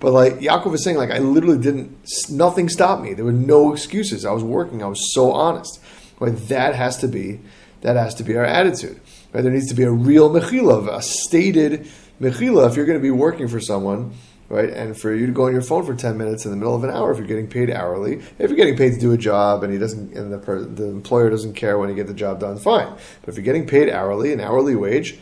But 0.00 0.12
like 0.12 0.34
Yaakov 0.34 0.72
was 0.72 0.84
saying, 0.84 0.98
like 0.98 1.10
I 1.10 1.18
literally 1.18 1.58
didn't. 1.58 1.96
Nothing 2.30 2.68
stopped 2.68 3.02
me. 3.02 3.14
There 3.14 3.24
were 3.24 3.32
no 3.32 3.72
excuses. 3.72 4.26
I 4.26 4.32
was 4.32 4.44
working. 4.44 4.82
I 4.82 4.86
was 4.86 5.14
so 5.14 5.32
honest. 5.32 5.80
Like 6.20 6.36
that 6.48 6.74
has 6.74 6.98
to 6.98 7.08
be 7.08 7.40
that 7.80 7.96
has 7.96 8.14
to 8.16 8.24
be 8.24 8.36
our 8.36 8.44
attitude. 8.44 9.00
Right? 9.32 9.42
There 9.42 9.52
needs 9.52 9.68
to 9.68 9.74
be 9.74 9.84
a 9.84 9.90
real 9.90 10.28
mechila, 10.30 10.94
a 10.94 11.00
stated 11.00 11.88
mechila. 12.20 12.68
If 12.68 12.76
you're 12.76 12.86
going 12.86 12.98
to 12.98 13.02
be 13.02 13.10
working 13.10 13.48
for 13.48 13.60
someone, 13.60 14.12
right, 14.50 14.68
and 14.68 14.98
for 15.00 15.14
you 15.14 15.26
to 15.26 15.32
go 15.32 15.46
on 15.46 15.52
your 15.52 15.62
phone 15.62 15.86
for 15.86 15.94
ten 15.94 16.18
minutes 16.18 16.44
in 16.44 16.50
the 16.50 16.56
middle 16.56 16.74
of 16.74 16.84
an 16.84 16.90
hour, 16.90 17.10
if 17.10 17.18
you're 17.18 17.26
getting 17.26 17.48
paid 17.48 17.70
hourly, 17.70 18.16
if 18.38 18.50
you're 18.50 18.56
getting 18.56 18.76
paid 18.76 18.92
to 18.94 19.00
do 19.00 19.12
a 19.12 19.16
job 19.16 19.62
and 19.62 19.72
he 19.72 19.78
doesn't, 19.78 20.12
and 20.14 20.32
the, 20.32 20.38
the 20.38 20.84
employer 20.84 21.30
doesn't 21.30 21.54
care 21.54 21.78
when 21.78 21.88
you 21.88 21.94
get 21.94 22.06
the 22.06 22.14
job 22.14 22.40
done, 22.40 22.58
fine. 22.58 22.92
But 23.20 23.28
if 23.30 23.36
you're 23.36 23.44
getting 23.44 23.66
paid 23.66 23.88
hourly, 23.88 24.32
an 24.32 24.40
hourly 24.40 24.76
wage, 24.76 25.18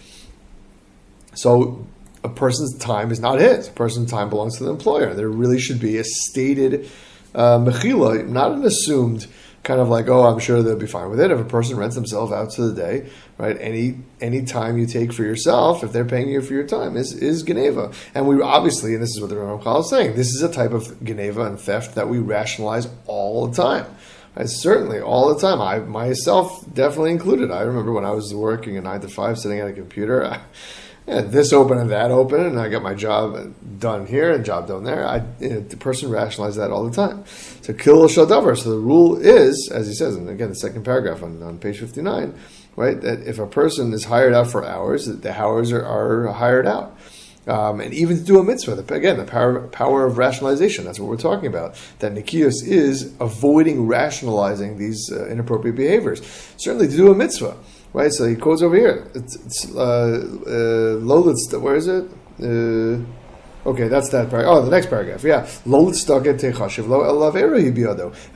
so 1.34 1.86
a 2.24 2.28
person's 2.28 2.76
time 2.78 3.12
is 3.12 3.20
not 3.20 3.38
his. 3.38 3.68
A 3.68 3.72
person's 3.72 4.10
time 4.10 4.28
belongs 4.28 4.58
to 4.58 4.64
the 4.64 4.70
employer. 4.70 5.14
There 5.14 5.28
really 5.28 5.60
should 5.60 5.78
be 5.78 5.98
a 5.98 6.04
stated 6.04 6.90
uh, 7.34 7.58
mechila, 7.58 8.26
not 8.26 8.52
an 8.52 8.64
assumed 8.64 9.28
kind 9.68 9.80
of 9.82 9.90
like, 9.90 10.08
oh, 10.08 10.24
I'm 10.24 10.38
sure 10.38 10.62
they'll 10.62 10.76
be 10.76 10.86
fine 10.86 11.10
with 11.10 11.20
it. 11.20 11.30
If 11.30 11.38
a 11.38 11.44
person 11.44 11.76
rents 11.76 11.94
themselves 11.94 12.32
out 12.32 12.50
to 12.52 12.68
the 12.68 12.74
day, 12.74 13.10
right? 13.36 13.56
Any 13.60 13.98
any 14.18 14.44
time 14.46 14.78
you 14.78 14.86
take 14.86 15.12
for 15.12 15.22
yourself, 15.22 15.84
if 15.84 15.92
they're 15.92 16.06
paying 16.06 16.30
you 16.30 16.40
for 16.40 16.54
your 16.54 16.66
time, 16.66 16.96
is 16.96 17.12
is 17.12 17.42
geneva. 17.42 17.92
And 18.14 18.26
we 18.26 18.40
obviously, 18.40 18.94
and 18.94 19.02
this 19.02 19.10
is 19.10 19.20
what 19.20 19.28
the 19.28 19.36
Ramchal 19.36 19.80
is 19.80 19.90
saying, 19.90 20.16
this 20.16 20.28
is 20.28 20.42
a 20.42 20.50
type 20.50 20.72
of 20.72 21.04
geneva 21.04 21.42
and 21.42 21.60
theft 21.60 21.94
that 21.96 22.08
we 22.08 22.18
rationalize 22.18 22.88
all 23.06 23.46
the 23.46 23.62
time. 23.62 23.84
Right? 24.34 24.48
Certainly, 24.48 25.00
all 25.00 25.32
the 25.34 25.40
time. 25.40 25.60
I 25.60 25.80
myself 25.80 26.64
definitely 26.72 27.10
included. 27.10 27.50
I 27.50 27.60
remember 27.60 27.92
when 27.92 28.06
I 28.06 28.12
was 28.12 28.34
working 28.34 28.78
a 28.78 28.80
nine 28.80 29.02
to 29.02 29.08
five, 29.08 29.38
sitting 29.38 29.60
at 29.60 29.68
a 29.68 29.74
computer. 29.74 30.24
I, 30.24 30.40
yeah, 31.08 31.22
this 31.22 31.54
open 31.54 31.78
and 31.78 31.90
that 31.90 32.10
open, 32.10 32.44
and 32.44 32.60
I 32.60 32.68
got 32.68 32.82
my 32.82 32.94
job 32.94 33.54
done 33.80 34.06
here 34.06 34.30
and 34.30 34.44
job 34.44 34.68
done 34.68 34.84
there. 34.84 35.06
I, 35.06 35.24
you 35.40 35.48
know, 35.48 35.60
the 35.60 35.76
person 35.78 36.10
rationalizes 36.10 36.56
that 36.56 36.70
all 36.70 36.84
the 36.88 36.94
time. 36.94 37.24
So 37.62 37.72
kill 37.72 38.04
a 38.04 38.08
shadavar. 38.08 38.58
So 38.58 38.70
the 38.70 38.78
rule 38.78 39.16
is, 39.16 39.70
as 39.72 39.88
he 39.88 39.94
says, 39.94 40.16
and 40.16 40.28
again 40.28 40.50
the 40.50 40.54
second 40.56 40.84
paragraph 40.84 41.22
on, 41.22 41.42
on 41.42 41.58
page 41.58 41.78
fifty 41.78 42.02
nine, 42.02 42.34
right? 42.76 43.00
That 43.00 43.26
if 43.26 43.38
a 43.38 43.46
person 43.46 43.92
is 43.94 44.04
hired 44.04 44.34
out 44.34 44.48
for 44.48 44.64
hours, 44.64 45.06
the 45.06 45.32
hours 45.32 45.72
are, 45.72 45.84
are 45.84 46.32
hired 46.32 46.66
out. 46.66 46.94
Um, 47.46 47.80
and 47.80 47.94
even 47.94 48.18
to 48.18 48.22
do 48.22 48.38
a 48.38 48.44
mitzvah, 48.44 48.74
the, 48.74 48.94
again, 48.94 49.16
the 49.16 49.24
power, 49.24 49.66
power 49.68 50.04
of 50.04 50.18
rationalization, 50.18 50.84
that's 50.84 51.00
what 51.00 51.08
we're 51.08 51.16
talking 51.16 51.46
about. 51.46 51.80
That 52.00 52.12
Nikios 52.12 52.62
is 52.62 53.14
avoiding 53.20 53.86
rationalizing 53.86 54.76
these 54.76 55.10
uh, 55.10 55.26
inappropriate 55.28 55.74
behaviors. 55.74 56.20
Certainly 56.58 56.88
to 56.88 56.96
do 56.96 57.10
a 57.10 57.14
mitzvah, 57.14 57.56
right? 57.92 58.12
So 58.12 58.26
he 58.26 58.36
quotes 58.36 58.62
over 58.62 58.76
here. 58.76 59.10
It's, 59.14 59.36
it's 59.36 59.74
uh, 59.74 61.00
uh, 61.00 61.60
where 61.60 61.76
is 61.76 61.88
it? 61.88 62.04
Uh, 62.40 63.00
okay, 63.68 63.88
that's 63.88 64.10
that 64.10 64.30
paragraph. 64.30 64.56
Oh, 64.56 64.62
the 64.64 64.70
next 64.70 64.86
paragraph. 64.86 65.24
Yeah. 65.24 65.42
If 65.42 65.66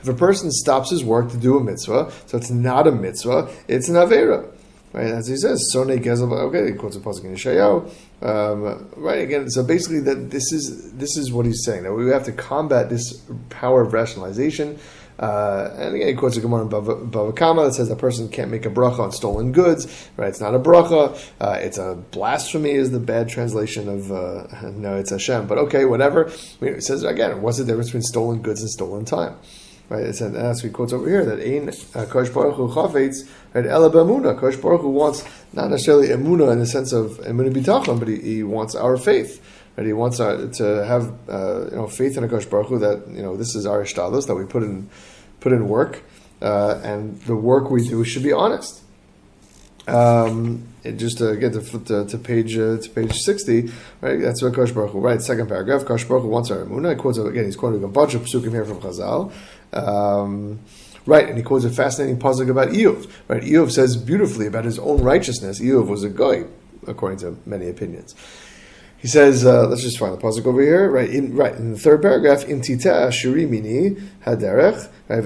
a 0.07 0.13
person 0.13 0.51
stops 0.51 0.89
his 0.89 1.03
work 1.03 1.29
to 1.31 1.37
do 1.37 1.57
a 1.57 1.63
mitzvah, 1.63 2.11
so 2.25 2.37
it's 2.37 2.51
not 2.51 2.87
a 2.87 2.91
mitzvah, 2.91 3.49
it's 3.67 3.89
an 3.89 3.95
avera. 3.95 4.49
Right, 4.93 5.07
as 5.07 5.27
he 5.27 5.35
says, 5.37 5.71
Sone 5.71 5.87
Gezel. 5.87 6.31
Okay, 6.31 6.71
he 6.71 6.77
quotes 6.77 6.95
a 6.95 6.99
pasuk 6.99 7.23
in 7.23 7.33
Yeshayahu. 7.33 7.89
Um, 8.21 8.87
right 8.95 9.21
again. 9.21 9.49
So 9.49 9.63
basically, 9.63 10.01
that 10.01 10.29
this 10.29 10.51
is 10.53 10.93
this 10.93 11.17
is 11.17 11.31
what 11.31 11.47
he's 11.47 11.65
saying 11.65 11.81
that 11.81 11.93
we 11.93 12.07
have 12.11 12.25
to 12.25 12.31
combat 12.31 12.91
this 12.91 13.23
power 13.49 13.81
of 13.81 13.91
rationalization 13.91 14.77
uh, 15.19 15.69
and 15.77 15.95
again, 15.95 16.07
he 16.07 16.13
quotes 16.15 16.37
a 16.37 16.41
Gemara 16.41 16.63
in 16.63 16.69
Bava 16.69 17.35
Kama 17.35 17.65
that 17.65 17.73
says 17.73 17.89
a 17.89 17.95
person 17.95 18.29
can't 18.29 18.49
make 18.49 18.65
a 18.65 18.69
bracha 18.69 18.99
on 18.99 19.11
stolen 19.11 19.51
goods. 19.51 20.09
Right? 20.17 20.29
It's 20.29 20.41
not 20.41 20.55
a 20.55 20.59
bracha. 20.59 21.17
Uh, 21.39 21.59
it's 21.61 21.77
a 21.77 21.95
blasphemy. 22.11 22.71
Is 22.71 22.91
the 22.91 22.99
bad 22.99 23.29
translation 23.29 23.87
of 23.87 24.11
uh, 24.11 24.47
no? 24.71 24.97
It's 24.97 25.11
Hashem. 25.11 25.47
But 25.47 25.57
okay, 25.59 25.85
whatever. 25.85 26.31
It 26.61 26.83
says 26.83 27.03
again, 27.03 27.41
what's 27.41 27.57
the 27.57 27.65
difference 27.65 27.89
between 27.89 28.03
stolen 28.03 28.41
goods 28.41 28.61
and 28.61 28.69
stolen 28.69 29.05
time? 29.05 29.37
Right? 29.89 30.05
It 30.05 30.17
that's 30.17 30.63
what 30.63 30.67
he 30.67 30.73
quotes 30.73 30.93
over 30.93 31.07
here 31.07 31.25
that 31.25 31.39
Ein 31.39 31.69
uh, 31.93 32.05
Kosh 32.05 32.29
Baruch 32.29 32.55
Hu 32.55 32.69
Chafetz 32.69 33.29
right? 33.53 33.65
Ela 33.65 33.91
B'Emuna. 33.91 34.39
Kosh 34.39 34.55
Baruch 34.55 34.81
Hu 34.81 34.89
wants 34.89 35.23
not 35.51 35.69
necessarily 35.69 36.07
emuna 36.07 36.51
in 36.51 36.59
the 36.59 36.65
sense 36.65 36.93
of 36.93 37.11
emuna 37.19 37.53
bitachon, 37.53 37.99
but 37.99 38.07
he, 38.07 38.19
he 38.19 38.43
wants 38.43 38.75
our 38.75 38.97
faith. 38.97 39.41
Right? 39.75 39.87
He 39.87 39.93
wants 39.93 40.19
uh, 40.19 40.51
to 40.55 40.85
have 40.85 41.13
uh, 41.29 41.65
you 41.71 41.75
know 41.77 41.87
faith 41.87 42.17
in 42.17 42.23
Akash 42.23 42.49
Baruch 42.49 42.67
Hu 42.67 42.79
that 42.79 43.07
you 43.09 43.21
know 43.21 43.35
this 43.35 43.55
is 43.55 43.65
our 43.65 43.83
ishtalos 43.83 44.27
that 44.27 44.35
we 44.35 44.45
put 44.45 44.63
in 44.63 44.89
put 45.39 45.51
in 45.51 45.67
work, 45.67 46.03
uh, 46.41 46.79
and 46.83 47.19
the 47.21 47.35
work 47.35 47.69
we 47.69 47.87
do 47.87 48.03
should 48.03 48.23
be 48.23 48.33
honest. 48.33 48.81
Um, 49.85 50.67
just 50.83 51.17
to 51.17 51.35
get 51.35 51.53
to, 51.53 51.61
to, 51.61 52.05
to 52.05 52.17
page 52.17 52.57
uh, 52.57 52.77
to 52.77 52.89
page 52.89 53.13
sixty, 53.17 53.71
right? 54.01 54.19
That's 54.21 54.41
what 54.41 54.53
Kosh 54.53 54.71
Baruch 54.71 54.91
Hu, 54.91 54.99
right? 54.99 55.21
Second 55.21 55.47
paragraph. 55.47 55.85
Kosh 55.85 56.05
Baruch 56.05 56.23
Hu 56.23 56.29
wants 56.29 56.51
our 56.51 56.59
emunah. 56.59 56.91
He 56.91 56.95
quotes 56.95 57.17
again. 57.17 57.45
He's 57.45 57.55
quoting 57.55 57.83
a 57.83 57.87
bunch 57.87 58.13
of 58.13 58.23
psukim 58.23 58.51
here 58.51 58.65
from 58.65 58.79
Chazal. 58.79 59.31
Um, 59.73 60.59
Right, 61.05 61.27
and 61.27 61.37
he 61.37 61.43
quotes 61.43 61.65
a 61.65 61.69
fascinating 61.69 62.17
puzzle 62.17 62.49
about 62.49 62.69
Iyov. 62.69 63.11
Right, 63.27 63.43
Iyov 63.43 63.71
says 63.71 63.97
beautifully 63.97 64.47
about 64.47 64.63
his 64.63 64.79
own 64.79 65.01
righteousness. 65.01 65.59
Iyov 65.59 65.87
was 65.87 66.03
a 66.03 66.09
guy, 66.09 66.45
according 66.87 67.19
to 67.19 67.37
many 67.45 67.67
opinions. 67.67 68.15
He 69.03 69.09
says, 69.09 69.45
uh, 69.45 69.67
let's 69.67 69.81
just 69.81 69.99
find 69.99 70.13
the 70.13 70.17
pasuk 70.17 70.45
over 70.45 70.61
here. 70.61 70.89
Right, 70.89 71.09
in 71.09 71.35
right 71.35 71.53
in 71.53 71.73
the 71.73 71.77
third 71.77 72.01
paragraph, 72.01 72.45
in 72.45 72.61
tita 72.61 73.11
mini 73.25 73.97
haderech 74.25 74.87
Right. 75.09 75.25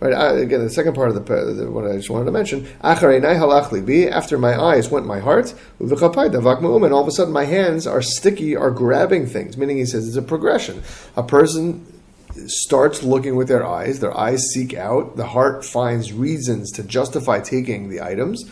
Right, 0.00 0.38
again, 0.38 0.60
the 0.60 0.70
second 0.70 0.94
part 0.94 1.08
of 1.08 1.16
the, 1.16 1.20
the 1.52 1.68
what 1.68 1.84
I 1.84 1.96
just 1.96 2.10
wanted 2.10 2.26
to 2.26 2.30
mention. 2.30 2.68
After 2.80 4.38
my 4.38 4.56
eyes 4.56 4.88
went 4.88 5.04
my 5.04 5.18
heart, 5.18 5.52
and 5.80 5.92
all 6.04 7.02
of 7.02 7.08
a 7.08 7.10
sudden 7.10 7.32
my 7.32 7.44
hands 7.44 7.84
are 7.88 8.00
sticky, 8.00 8.54
are 8.54 8.70
grabbing 8.70 9.26
things. 9.26 9.56
Meaning, 9.56 9.78
he 9.78 9.84
says 9.84 10.06
it's 10.06 10.16
a 10.16 10.22
progression. 10.22 10.84
A 11.16 11.24
person 11.24 12.00
starts 12.46 13.02
looking 13.02 13.34
with 13.34 13.48
their 13.48 13.66
eyes, 13.66 13.98
their 13.98 14.16
eyes 14.16 14.44
seek 14.54 14.74
out, 14.74 15.16
the 15.16 15.26
heart 15.26 15.64
finds 15.64 16.12
reasons 16.12 16.70
to 16.70 16.84
justify 16.84 17.40
taking 17.40 17.88
the 17.88 18.00
items 18.00 18.48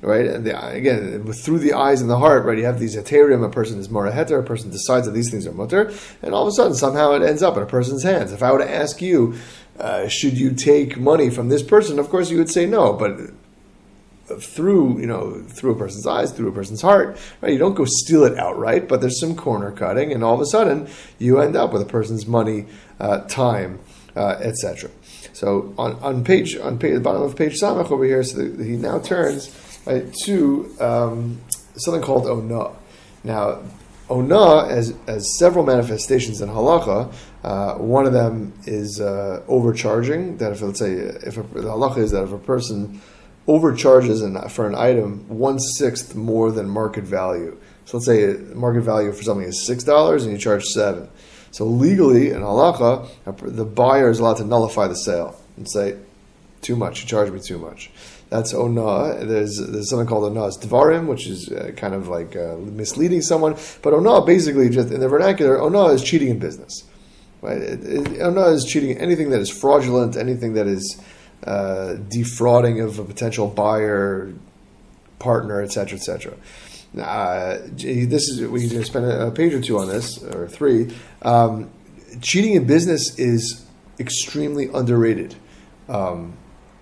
right? 0.00 0.26
And 0.26 0.44
the, 0.44 0.68
again, 0.70 1.32
through 1.32 1.58
the 1.58 1.72
eyes 1.72 2.00
and 2.00 2.10
the 2.10 2.18
heart, 2.18 2.44
right? 2.44 2.58
You 2.58 2.64
have 2.64 2.78
these 2.78 2.96
heterim. 2.96 3.44
A 3.44 3.48
person 3.48 3.78
is 3.78 3.90
more 3.90 4.06
a 4.06 4.12
heter. 4.12 4.40
A 4.40 4.42
person 4.42 4.70
decides 4.70 5.06
that 5.06 5.12
these 5.12 5.30
things 5.30 5.46
are 5.46 5.52
mutter, 5.52 5.92
and 6.22 6.34
all 6.34 6.42
of 6.42 6.48
a 6.48 6.52
sudden, 6.52 6.74
somehow 6.74 7.12
it 7.12 7.22
ends 7.22 7.42
up 7.42 7.56
in 7.56 7.62
a 7.62 7.66
person's 7.66 8.02
hands. 8.02 8.32
If 8.32 8.42
I 8.42 8.52
were 8.52 8.58
to 8.58 8.70
ask 8.70 9.00
you, 9.02 9.34
uh, 9.78 10.08
should 10.08 10.38
you 10.38 10.52
take 10.52 10.98
money 10.98 11.30
from 11.30 11.48
this 11.48 11.62
person? 11.62 11.98
Of 11.98 12.08
course, 12.08 12.30
you 12.30 12.38
would 12.38 12.50
say 12.50 12.66
no, 12.66 12.92
but 12.92 13.18
through 14.36 14.98
you 15.00 15.06
know 15.06 15.40
through 15.48 15.72
a 15.72 15.78
person's 15.78 16.06
eyes 16.06 16.32
through 16.32 16.48
a 16.48 16.52
person's 16.52 16.82
heart 16.82 17.16
right 17.40 17.52
you 17.52 17.58
don't 17.58 17.74
go 17.74 17.86
steal 17.86 18.24
it 18.24 18.38
outright 18.38 18.86
but 18.86 19.00
there's 19.00 19.18
some 19.18 19.34
corner 19.34 19.72
cutting 19.72 20.12
and 20.12 20.22
all 20.22 20.34
of 20.34 20.40
a 20.40 20.46
sudden 20.46 20.86
you 21.18 21.40
end 21.40 21.56
up 21.56 21.72
with 21.72 21.80
a 21.80 21.86
person's 21.86 22.26
money 22.26 22.66
uh, 23.00 23.20
time 23.22 23.80
uh, 24.16 24.36
etc 24.40 24.90
so 25.32 25.72
on, 25.78 25.94
on 26.00 26.24
page 26.24 26.56
on 26.58 26.78
page, 26.78 26.94
the 26.94 27.00
bottom 27.00 27.22
of 27.22 27.34
page 27.36 27.58
samach 27.58 27.90
over 27.90 28.04
here 28.04 28.22
so 28.22 28.38
he 28.38 28.76
now 28.76 28.98
turns 28.98 29.48
right, 29.86 30.12
to 30.24 30.74
um, 30.80 31.40
something 31.76 32.02
called 32.02 32.26
Ona. 32.26 32.76
Now, 33.24 33.60
Ona 34.10 34.68
has, 34.68 34.94
has 35.06 35.38
several 35.38 35.64
manifestations 35.64 36.40
in 36.40 36.48
halacha. 36.48 37.12
Uh, 37.44 37.74
one 37.74 38.06
of 38.06 38.12
them 38.12 38.52
is 38.64 39.00
uh, 39.00 39.42
overcharging. 39.48 40.38
That 40.38 40.52
if 40.52 40.62
let's 40.62 40.78
say 40.78 40.92
if 40.92 41.36
a, 41.36 41.42
the 41.42 41.68
halacha 41.68 41.98
is 41.98 42.10
that 42.12 42.24
if 42.24 42.32
a 42.32 42.38
person 42.38 43.00
overcharges 43.46 44.22
an, 44.22 44.48
for 44.48 44.66
an 44.66 44.74
item 44.74 45.26
one 45.28 45.58
sixth 45.58 46.14
more 46.14 46.50
than 46.50 46.68
market 46.68 47.04
value. 47.04 47.58
So 47.84 47.98
let's 47.98 48.06
say 48.06 48.34
market 48.54 48.82
value 48.82 49.12
for 49.12 49.22
something 49.22 49.46
is 49.46 49.66
six 49.66 49.84
dollars 49.84 50.24
and 50.24 50.32
you 50.32 50.38
charge 50.38 50.64
seven. 50.64 51.08
So 51.50 51.64
legally 51.64 52.30
in 52.30 52.40
halacha, 52.40 53.08
the 53.42 53.64
buyer 53.64 54.10
is 54.10 54.20
allowed 54.20 54.38
to 54.38 54.44
nullify 54.44 54.88
the 54.88 54.96
sale 54.96 55.40
and 55.56 55.68
say, 55.70 55.96
"Too 56.60 56.76
much. 56.76 57.02
You 57.02 57.08
charge 57.08 57.30
me 57.30 57.40
too 57.40 57.58
much." 57.58 57.90
That's 58.30 58.52
ona. 58.52 59.24
There's 59.24 59.56
there's 59.56 59.88
something 59.88 60.06
called 60.06 60.24
ona's 60.24 60.58
dvarim, 60.58 61.06
which 61.06 61.26
is 61.26 61.50
uh, 61.50 61.72
kind 61.76 61.94
of 61.94 62.08
like 62.08 62.36
uh, 62.36 62.56
misleading 62.56 63.22
someone. 63.22 63.56
But 63.82 63.94
ona 63.94 64.24
basically 64.24 64.68
just 64.68 64.90
in 64.90 65.00
the 65.00 65.08
vernacular, 65.08 65.60
ona 65.60 65.86
is 65.86 66.02
cheating 66.02 66.28
in 66.28 66.38
business. 66.38 66.84
Right? 67.40 67.60
Ona 68.20 68.48
is 68.48 68.64
cheating 68.64 68.98
anything 68.98 69.30
that 69.30 69.40
is 69.40 69.48
fraudulent, 69.48 70.16
anything 70.16 70.54
that 70.54 70.66
is 70.66 71.00
uh, 71.44 71.94
defrauding 71.94 72.80
of 72.80 72.98
a 72.98 73.04
potential 73.04 73.46
buyer, 73.46 74.32
partner, 75.18 75.62
etc., 75.62 75.96
etc. 75.96 76.34
Uh, 77.00 77.58
this 77.72 78.28
is 78.28 78.46
we 78.48 78.68
can 78.68 78.84
spend 78.84 79.06
a, 79.06 79.30
page 79.30 79.54
or 79.54 79.60
two 79.60 79.78
on 79.78 79.88
this 79.88 80.22
or 80.22 80.48
three. 80.48 80.94
Um, 81.22 81.70
cheating 82.20 82.54
in 82.54 82.66
business 82.66 83.18
is 83.18 83.64
extremely 84.00 84.68
underrated. 84.72 85.34
Um, 85.88 86.34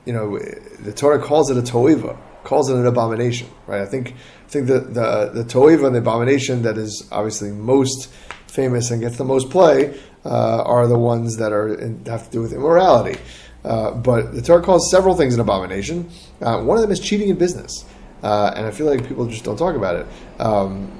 you 0.07 0.13
know, 0.13 0.39
the 0.39 0.93
Torah 0.93 1.21
calls 1.21 1.51
it 1.51 1.59
a 1.59 1.63
toiva, 1.63 2.17
calls 2.45 2.71
it 2.71 2.77
an 2.77 2.87
abomination, 2.87 3.49
right? 3.67 3.81
I 3.81 3.87
think 3.87 4.15
I 4.47 4.49
think 4.49 4.69
the 4.69 4.81
the 4.81 5.31
the 5.35 5.45
toiva 5.45 5.87
and 5.87 5.95
the 5.95 5.99
abomination 5.99 6.63
that 6.63 6.79
is 6.79 7.07
obviously 7.13 7.51
most 7.51 8.09
famous 8.47 8.91
and 8.91 9.03
gets 9.03 9.19
the 9.19 9.25
most 9.25 9.51
play 9.51 9.99
uh, 10.25 10.63
are 10.63 10.87
the 10.87 10.99
ones 10.99 11.37
that 11.37 11.53
are 11.53 11.75
in, 11.75 12.05
have 12.07 12.25
to 12.27 12.31
do 12.31 12.41
with 12.41 12.53
immorality. 12.53 13.21
Uh, 13.65 13.91
but 13.91 14.33
the 14.33 14.41
Torah 14.41 14.63
calls 14.63 14.91
several 14.93 15.17
things 15.17 15.35
an 15.35 15.41
abomination. 15.41 16.09
Uh, 16.41 16.63
one 16.63 16.77
of 16.77 16.83
them 16.83 16.93
is 16.93 17.01
cheating 17.01 17.29
in 17.29 17.37
business, 17.37 17.85
uh, 18.23 18.53
and 18.55 18.65
I 18.65 18.71
feel 18.71 18.87
like 18.87 19.07
people 19.09 19.27
just 19.27 19.45
don't 19.45 19.57
talk 19.57 19.75
about 19.75 19.97
it. 19.97 20.07
Um, 20.41 20.97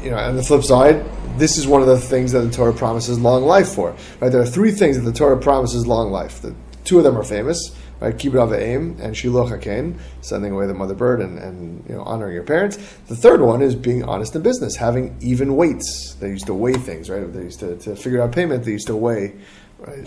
you 0.00 0.10
know, 0.10 0.18
on 0.18 0.36
the 0.36 0.42
flip 0.42 0.62
side, 0.62 1.04
this 1.38 1.56
is 1.56 1.66
one 1.66 1.80
of 1.80 1.88
the 1.88 1.98
things 1.98 2.30
that 2.32 2.40
the 2.40 2.50
Torah 2.50 2.74
promises 2.74 3.18
long 3.18 3.42
life 3.42 3.68
for. 3.74 3.96
Right? 4.20 4.30
There 4.30 4.40
are 4.40 4.46
three 4.46 4.70
things 4.70 4.96
that 4.96 5.02
the 5.02 5.12
Torah 5.12 5.38
promises 5.38 5.86
long 5.86 6.12
life. 6.12 6.40
The 6.40 6.54
two 6.84 6.98
of 6.98 7.04
them 7.04 7.16
are 7.16 7.24
famous. 7.24 7.74
Right? 8.00 8.16
Kibbut 8.16 8.60
aim 8.60 8.96
and 9.00 9.14
shiluach 9.14 9.58
haken, 9.58 9.98
sending 10.20 10.52
away 10.52 10.66
the 10.66 10.74
mother 10.74 10.94
bird 10.94 11.20
and, 11.20 11.38
and 11.38 11.84
you 11.88 11.94
know 11.94 12.02
honoring 12.02 12.34
your 12.34 12.42
parents. 12.42 12.76
The 13.06 13.16
third 13.16 13.40
one 13.40 13.62
is 13.62 13.74
being 13.74 14.02
honest 14.04 14.34
in 14.34 14.42
business, 14.42 14.76
having 14.76 15.16
even 15.20 15.56
weights. 15.56 16.14
They 16.20 16.28
used 16.28 16.46
to 16.46 16.54
weigh 16.54 16.74
things, 16.74 17.08
right? 17.08 17.32
They 17.32 17.42
used 17.42 17.60
to, 17.60 17.76
to 17.78 17.96
figure 17.96 18.20
out 18.20 18.32
payment. 18.32 18.64
They 18.64 18.72
used 18.72 18.88
to 18.88 18.96
weigh, 18.96 19.34
right, 19.78 20.06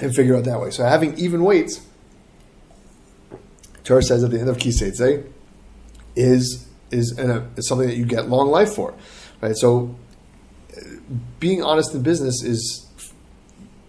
and 0.00 0.14
figure 0.14 0.36
out 0.36 0.44
that 0.44 0.60
way. 0.60 0.70
So 0.70 0.84
having 0.84 1.18
even 1.18 1.42
weights. 1.42 1.86
Torah 3.82 4.02
says 4.02 4.22
at 4.22 4.30
the 4.30 4.38
end 4.38 4.48
of 4.48 4.58
Kiseitze 4.58 5.26
is 6.14 6.68
is, 6.90 7.18
a, 7.18 7.46
is 7.56 7.68
something 7.68 7.88
that 7.88 7.96
you 7.96 8.04
get 8.04 8.28
long 8.28 8.50
life 8.50 8.74
for, 8.74 8.94
right? 9.40 9.56
So 9.56 9.94
uh, 10.76 10.80
being 11.38 11.62
honest 11.62 11.94
in 11.94 12.02
business 12.02 12.42
is 12.42 12.86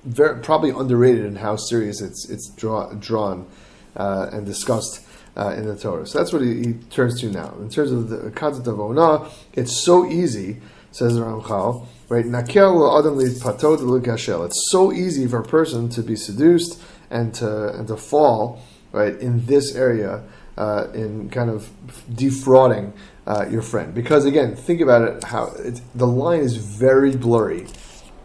very 0.04 0.42
probably 0.42 0.72
underrated 0.72 1.26
in 1.26 1.36
how 1.36 1.56
serious 1.56 2.02
it's 2.02 2.30
it's 2.30 2.50
draw, 2.50 2.92
drawn 2.94 3.48
uh, 3.96 4.30
and 4.32 4.46
discussed 4.46 5.06
uh, 5.38 5.54
in 5.58 5.66
the 5.66 5.76
Torah. 5.76 6.06
So 6.06 6.18
that's 6.18 6.34
what 6.34 6.42
he, 6.42 6.64
he, 6.64 6.74
turns 6.90 7.20
to 7.22 7.30
now. 7.30 7.56
In 7.60 7.70
terms 7.70 7.92
of 7.92 8.10
the 8.10 8.32
concept 8.32 8.68
of 8.68 8.80
ona, 8.80 9.30
it's 9.54 9.84
so 9.84 10.06
easy, 10.06 10.58
says 10.92 11.16
the 11.16 11.22
Ramchal, 11.22 11.88
right? 12.10 12.26
Nakel 12.26 13.00
adam 13.00 13.18
patot 13.18 14.46
It's 14.46 14.72
so 14.72 14.92
easy 14.92 15.28
for 15.28 15.40
a 15.40 15.44
person 15.44 15.90
to 15.90 16.02
be 16.02 16.16
seduced 16.16 16.82
and 17.10 17.34
to 17.36 17.70
and 17.70 17.88
to 17.88 17.98
fall 17.98 18.62
right 18.92 19.16
in 19.20 19.46
this 19.46 19.76
area 19.76 20.24
uh, 20.58 20.88
in 20.94 21.30
kind 21.30 21.50
of 21.50 21.70
defrauding 22.14 22.94
uh, 23.26 23.46
your 23.50 23.62
friend. 23.62 23.94
Because 23.94 24.26
again, 24.26 24.56
think 24.56 24.82
about 24.82 25.02
it. 25.04 25.24
How 25.24 25.54
the 25.96 26.08
line 26.08 26.42
is 26.42 26.58
very 26.58 27.16
blurry 27.16 27.68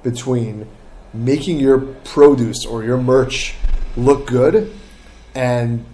between 0.03 0.67
making 1.25 1.61
your 1.61 1.79
produce 1.79 2.65
or 2.67 2.85
your 2.85 2.99
merch 2.99 3.55
look 3.97 4.27
good 4.27 4.73
and 5.35 5.85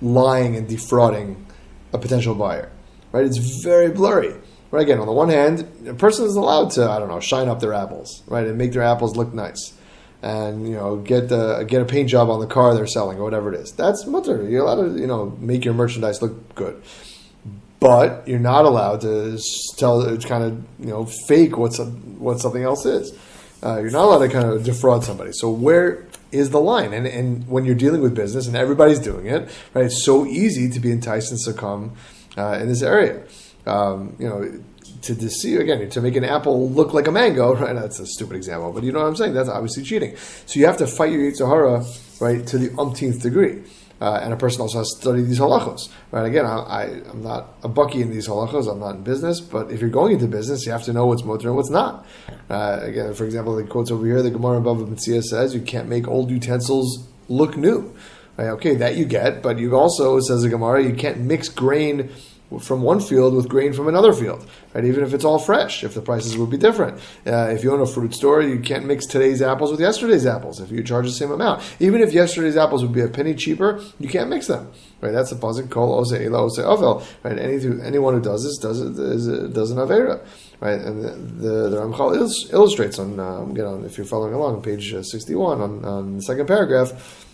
lying 0.00 0.56
and 0.56 0.68
defrauding 0.68 1.46
a 1.92 1.98
potential 1.98 2.34
buyer. 2.34 2.70
Right? 3.12 3.24
It's 3.24 3.38
very 3.62 3.90
blurry. 3.90 4.34
Right? 4.70 4.82
Again, 4.82 4.98
on 5.00 5.06
the 5.06 5.12
one 5.12 5.28
hand, 5.28 5.86
a 5.86 5.94
person 5.94 6.24
is 6.24 6.34
allowed 6.34 6.70
to 6.72 6.88
I 6.88 6.98
don't 6.98 7.08
know 7.08 7.20
shine 7.20 7.48
up 7.48 7.60
their 7.60 7.74
apples, 7.74 8.22
right, 8.26 8.46
and 8.46 8.56
make 8.56 8.72
their 8.72 8.82
apples 8.82 9.16
look 9.16 9.34
nice 9.34 9.74
and 10.22 10.68
you 10.68 10.74
know 10.74 10.96
get 10.96 11.28
the 11.28 11.64
get 11.64 11.82
a 11.82 11.84
paint 11.84 12.08
job 12.08 12.30
on 12.30 12.40
the 12.40 12.46
car 12.46 12.74
they're 12.74 12.86
selling 12.86 13.18
or 13.18 13.24
whatever 13.24 13.52
it 13.52 13.60
is. 13.60 13.72
That's 13.72 14.06
mutter. 14.06 14.48
You're 14.48 14.64
allowed 14.64 14.94
to 14.94 15.00
you 15.00 15.06
know 15.06 15.36
make 15.40 15.64
your 15.64 15.74
merchandise 15.74 16.22
look 16.22 16.54
good, 16.54 16.80
but 17.80 18.26
you're 18.26 18.38
not 18.38 18.64
allowed 18.64 19.00
to 19.02 19.38
tell 19.76 20.00
it's 20.02 20.24
kind 20.24 20.44
of 20.44 20.52
you 20.78 20.90
know 20.92 21.06
fake 21.26 21.58
what's 21.58 21.78
a, 21.78 21.86
what 21.86 22.40
something 22.40 22.62
else 22.62 22.86
is. 22.86 23.12
Uh, 23.62 23.78
you're 23.80 23.90
not 23.90 24.04
allowed 24.04 24.26
to 24.26 24.28
kind 24.28 24.48
of 24.48 24.64
defraud 24.64 25.04
somebody. 25.04 25.32
So 25.32 25.50
where 25.50 26.06
is 26.32 26.50
the 26.50 26.60
line? 26.60 26.92
And 26.92 27.06
and 27.06 27.46
when 27.48 27.64
you're 27.64 27.74
dealing 27.74 28.02
with 28.02 28.14
business 28.14 28.46
and 28.46 28.56
everybody's 28.56 28.98
doing 28.98 29.26
it, 29.26 29.48
right? 29.74 29.86
It's 29.86 30.04
so 30.04 30.26
easy 30.26 30.68
to 30.70 30.80
be 30.80 30.90
enticed 30.90 31.30
and 31.30 31.40
succumb 31.40 31.94
uh, 32.36 32.58
in 32.60 32.68
this 32.68 32.82
area. 32.82 33.22
Um, 33.66 34.16
you 34.18 34.28
know 34.28 34.62
to 35.02 35.14
deceive 35.14 35.60
again 35.60 35.88
to 35.90 36.00
make 36.00 36.16
an 36.16 36.24
apple 36.24 36.70
look 36.70 36.94
like 36.94 37.06
a 37.06 37.12
mango, 37.12 37.54
right? 37.56 37.74
That's 37.74 37.98
a 37.98 38.06
stupid 38.06 38.36
example, 38.36 38.72
but 38.72 38.84
you 38.84 38.92
know 38.92 39.00
what 39.00 39.08
I'm 39.08 39.16
saying. 39.16 39.34
That's 39.34 39.48
obviously 39.48 39.82
cheating. 39.82 40.16
So 40.46 40.58
you 40.58 40.66
have 40.66 40.78
to 40.78 40.86
fight 40.86 41.12
your 41.12 41.30
Yetzer 41.30 41.48
Hara 41.48 41.84
right 42.20 42.46
to 42.46 42.58
the 42.58 42.74
umpteenth 42.80 43.22
degree. 43.22 43.62
Uh, 44.02 44.18
and 44.20 44.32
a 44.32 44.36
person 44.36 44.60
also 44.60 44.78
has 44.78 44.90
to 44.90 45.00
study 45.00 45.22
these 45.22 45.38
halachos, 45.38 45.88
right? 46.10 46.26
Again, 46.26 46.44
I, 46.44 46.86
am 47.08 47.22
not 47.22 47.54
a 47.62 47.68
baki 47.68 48.00
in 48.00 48.10
these 48.10 48.26
halachos. 48.26 48.68
I'm 48.68 48.80
not 48.80 48.96
in 48.96 49.04
business, 49.04 49.40
but 49.40 49.70
if 49.70 49.80
you're 49.80 49.90
going 49.90 50.14
into 50.14 50.26
business, 50.26 50.66
you 50.66 50.72
have 50.72 50.82
to 50.84 50.92
know 50.92 51.06
what's 51.06 51.22
mutter 51.22 51.46
and 51.46 51.56
what's 51.56 51.70
not. 51.70 52.04
Uh, 52.50 52.80
again, 52.82 53.14
for 53.14 53.24
example, 53.24 53.54
the 53.54 53.62
quotes 53.62 53.92
over 53.92 54.04
here, 54.04 54.20
the 54.20 54.32
Gemara 54.32 54.60
Bava 54.60 54.88
Metzia 54.88 55.22
says, 55.22 55.54
"You 55.54 55.60
can't 55.60 55.88
make 55.88 56.08
old 56.08 56.32
utensils 56.32 57.06
look 57.28 57.56
new." 57.56 57.94
Right? 58.36 58.48
Okay, 58.48 58.74
that 58.74 58.96
you 58.96 59.04
get, 59.04 59.40
but 59.40 59.60
you 59.60 59.76
also 59.76 60.18
says 60.18 60.42
the 60.42 60.48
Gemara, 60.48 60.82
you 60.82 60.94
can't 60.94 61.20
mix 61.20 61.48
grain 61.48 62.10
from 62.60 62.82
one 62.82 63.00
field 63.00 63.34
with 63.34 63.48
grain 63.48 63.72
from 63.72 63.88
another 63.88 64.12
field, 64.12 64.46
right? 64.74 64.84
Even 64.84 65.04
if 65.04 65.14
it's 65.14 65.24
all 65.24 65.38
fresh, 65.38 65.84
if 65.84 65.94
the 65.94 66.00
prices 66.00 66.36
would 66.36 66.50
be 66.50 66.56
different. 66.56 66.98
Uh, 67.26 67.48
if 67.50 67.62
you 67.62 67.72
own 67.72 67.80
a 67.80 67.86
fruit 67.86 68.14
store, 68.14 68.42
you 68.42 68.60
can't 68.60 68.84
mix 68.86 69.06
today's 69.06 69.42
apples 69.42 69.70
with 69.70 69.80
yesterday's 69.80 70.26
apples 70.26 70.60
if 70.60 70.70
you 70.70 70.82
charge 70.82 71.06
the 71.06 71.12
same 71.12 71.30
amount. 71.30 71.62
Even 71.80 72.00
if 72.00 72.12
yesterday's 72.12 72.56
apples 72.56 72.82
would 72.82 72.92
be 72.92 73.00
a 73.00 73.08
penny 73.08 73.34
cheaper, 73.34 73.82
you 73.98 74.08
can't 74.08 74.28
mix 74.28 74.46
them, 74.46 74.70
right? 75.00 75.12
That's 75.12 75.30
the 75.30 75.36
pasuk 75.36 75.70
kol 75.70 75.94
ose 75.94 76.12
ela 76.12 76.42
ose 76.42 76.58
ovel, 76.58 77.04
right? 77.22 77.38
Any, 77.38 77.56
anyone 77.82 78.14
who 78.14 78.20
does 78.20 78.44
this 78.44 78.58
does 78.58 78.80
it 78.80 78.98
is, 78.98 79.26
does 79.52 79.70
an 79.70 79.78
avera, 79.78 80.24
right? 80.60 80.80
And 80.80 81.02
the 81.02 81.10
the, 81.10 81.68
the 81.70 81.76
Ramchal 81.76 82.52
illustrates 82.52 82.98
on 82.98 83.18
um, 83.18 83.54
get 83.54 83.66
on 83.66 83.84
if 83.84 83.96
you're 83.96 84.06
following 84.06 84.34
along 84.34 84.56
on 84.56 84.62
page 84.62 84.92
uh, 84.94 85.02
sixty 85.02 85.34
one 85.34 85.60
on, 85.60 85.84
on 85.84 86.16
the 86.16 86.22
second 86.22 86.46
paragraph 86.46 87.28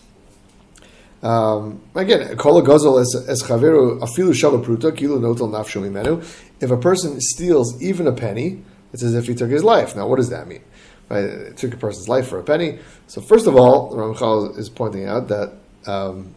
um, 1.23 1.81
again, 1.95 2.37
kol 2.37 2.63
gazel 2.63 3.01
es 3.01 3.43
chaveru 3.43 4.01
afilu 4.01 4.33
shalapruta 4.33 4.93
kilu 4.93 5.19
notel 5.19 5.51
nafshu 5.51 5.83
mimenu. 5.83 6.25
If 6.61 6.71
a 6.71 6.77
person 6.77 7.21
steals 7.21 7.81
even 7.83 8.07
a 8.07 8.13
penny, 8.13 8.63
it's 8.93 9.03
as 9.03 9.15
if 9.15 9.27
he 9.27 9.35
took 9.35 9.51
his 9.51 9.65
life. 9.65 9.97
Now, 9.97 10.07
what 10.07 10.17
does 10.17 10.31
that 10.31 10.47
mean? 10.47 10.63
Right? 11.09 11.25
It 11.25 11.57
took 11.57 11.75
a 11.75 11.77
person's 11.77 12.09
life 12.09 12.29
for 12.29 12.39
a 12.39 12.43
penny. 12.43 12.79
So, 13.07 13.21
first 13.21 13.47
of 13.47 13.57
all, 13.57 13.95
Ramchal 13.95 14.59
is 14.59 14.69
pointing 14.69 15.07
out 15.07 15.29
that 15.29 15.53
um, 15.87 16.35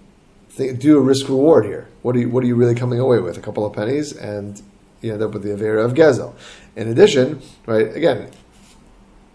do 0.58 0.98
a 0.98 1.02
risk 1.02 1.30
reward 1.30 1.66
here. 1.66 1.88
What 2.02 2.16
are 2.16 2.20
you 2.20 2.30
What 2.30 2.44
are 2.44 2.48
you 2.48 2.56
really 2.56 2.76
coming 2.76 3.00
away 3.00 3.20
with? 3.20 3.38
A 3.38 3.42
couple 3.42 3.66
of 3.66 3.74
pennies, 3.74 4.14
and 4.14 4.62
you 5.02 5.14
end 5.14 5.22
up 5.22 5.34
with 5.34 5.44
the 5.44 5.50
avera 5.50 5.86
of 5.86 5.94
gezel. 5.94 6.34
In 6.76 6.88
addition, 6.88 7.42
right? 7.66 7.96
Again, 7.96 8.32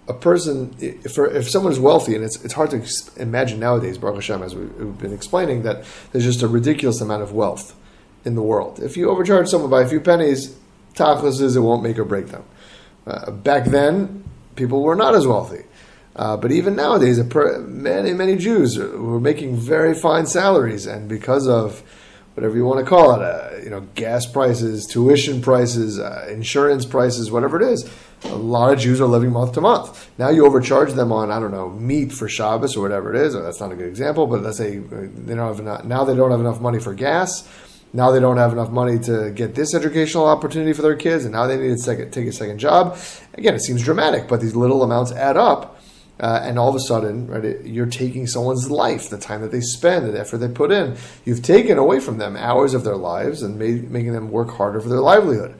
a 0.09 0.14
person, 0.14 0.75
if, 0.79 1.19
if 1.19 1.51
someone 1.51 1.73
is 1.73 1.81
wealthy, 1.81 2.14
and 2.14 2.25
it's, 2.25 2.42
it's 2.45 2.55
hard 2.55 2.71
to 2.71 2.87
imagine 3.16 3.59
nowadays, 3.59 3.99
Baruch 3.99 4.16
Hashem, 4.16 4.42
as 4.42 4.55
we've 4.55 4.99
been 4.99 5.12
explaining, 5.12 5.62
that 5.62 5.85
there's 6.12 6.25
just 6.25 6.42
a 6.42 6.49
ridiculous 6.49 7.01
amount 7.01 7.23
of 7.23 7.33
wealth 7.33 7.75
in 8.25 8.35
the 8.35 8.42
world. 8.42 8.79
If 8.81 8.97
you 8.97 9.11
overcharge 9.11 9.49
someone 9.49 9.71
by 9.71 9.83
a 9.83 9.88
few 9.88 10.01
pennies, 10.01 10.57
tachlis 10.95 11.40
is 11.40 11.57
it 11.57 11.61
won't 11.61 11.83
make 11.83 11.99
or 11.99 12.05
break 12.05 12.29
them. 12.29 12.45
Uh, 13.07 13.31
back 13.31 13.66
then, 13.66 14.25
people 14.55 14.83
were 14.83 14.97
not 14.97 15.14
as 15.14 15.27
wealthy. 15.27 15.64
Uh, 16.14 16.37
but 16.37 16.51
even 16.51 16.75
nowadays, 16.77 17.23
per, 17.25 17.59
many, 17.61 18.12
many 18.12 18.37
Jews 18.37 18.79
were 18.79 19.21
making 19.21 19.57
very 19.57 19.92
fine 19.95 20.27
salaries, 20.27 20.87
and 20.87 21.09
because 21.09 21.47
of 21.47 21.83
whatever 22.35 22.57
you 22.57 22.64
want 22.64 22.81
to 22.81 22.87
call 22.87 23.12
it, 23.14 23.23
uh, 23.23 23.51
you 23.62 23.71
know, 23.71 23.81
gas 23.95 24.27
prices, 24.27 24.87
tuition 24.87 25.40
prices, 25.40 25.99
uh, 25.99 26.27
insurance 26.31 26.85
prices, 26.85 27.31
whatever 27.31 27.61
it 27.61 27.71
is. 27.71 27.90
A 28.31 28.37
lot 28.37 28.73
of 28.73 28.79
Jews 28.79 29.01
are 29.01 29.07
living 29.07 29.33
month 29.33 29.53
to 29.53 29.61
month. 29.61 30.11
Now 30.19 30.31
you 30.31 30.47
overcharge 30.47 30.93
them 30.93 31.12
on 31.12 31.31
I 31.31 31.41
don't 31.41 31.53
know 31.53 31.71
meat 31.71 32.12
for 32.12 32.29
Shabbos 32.29 32.77
or 32.77 32.83
whatever 32.83 33.15
it 33.15 33.21
is. 33.21 33.35
Or 33.35 33.43
that's 33.43 33.61
not 33.61 33.73
a 33.73 33.77
good 33.77 33.89
example, 33.89 34.27
but 34.27 34.43
let's 34.43 34.59
say 34.59 34.79
they 34.79 35.35
don't 35.35 35.49
have 35.49 35.61
enough, 35.61 35.85
now 35.85 36.05
they 36.05 36.15
don't 36.15 36.31
have 36.31 36.41
enough 36.41 36.61
money 36.61 36.79
for 36.79 36.95
gas. 36.95 37.49
Now 37.93 38.11
they 38.11 38.21
don't 38.21 38.37
have 38.37 38.53
enough 38.53 38.71
money 38.71 38.99
to 39.01 39.31
get 39.31 39.55
this 39.55 39.75
educational 39.75 40.27
opportunity 40.27 40.73
for 40.73 40.83
their 40.83 40.97
kids, 40.97 41.25
and 41.25 41.33
now 41.33 41.47
they 41.47 41.57
need 41.57 41.79
to 41.79 42.11
take 42.11 42.27
a 42.27 42.33
second 42.33 42.59
job. 42.59 42.99
Again, 43.35 43.55
it 43.55 43.61
seems 43.61 43.83
dramatic, 43.83 44.29
but 44.29 44.41
these 44.41 44.55
little 44.55 44.83
amounts 44.83 45.12
add 45.12 45.37
up 45.37 45.77
uh, 46.19 46.41
and 46.43 46.59
all 46.59 46.69
of 46.69 46.75
a 46.75 46.81
sudden, 46.81 47.27
right, 47.27 47.45
it, 47.45 47.67
you're 47.67 47.87
taking 47.87 48.27
someone's 48.27 48.71
life, 48.71 49.11
the 49.11 49.19
time 49.19 49.43
that 49.43 49.53
they 49.53 49.61
spend, 49.61 50.07
the 50.07 50.19
effort 50.19 50.39
they 50.39 50.49
put 50.49 50.73
in. 50.73 50.97
You've 51.25 51.43
taken 51.43 51.77
away 51.77 52.01
from 52.01 52.19
them 52.19 52.37
hours 52.37 52.73
of 52.73 52.85
their 52.85 52.97
lives 52.97 53.43
and 53.43 53.59
made, 53.59 53.91
making 53.91 54.12
them 54.12 54.31
work 54.31 54.51
harder 54.51 54.81
for 54.81 54.89
their 54.89 55.01
livelihood. 55.01 55.55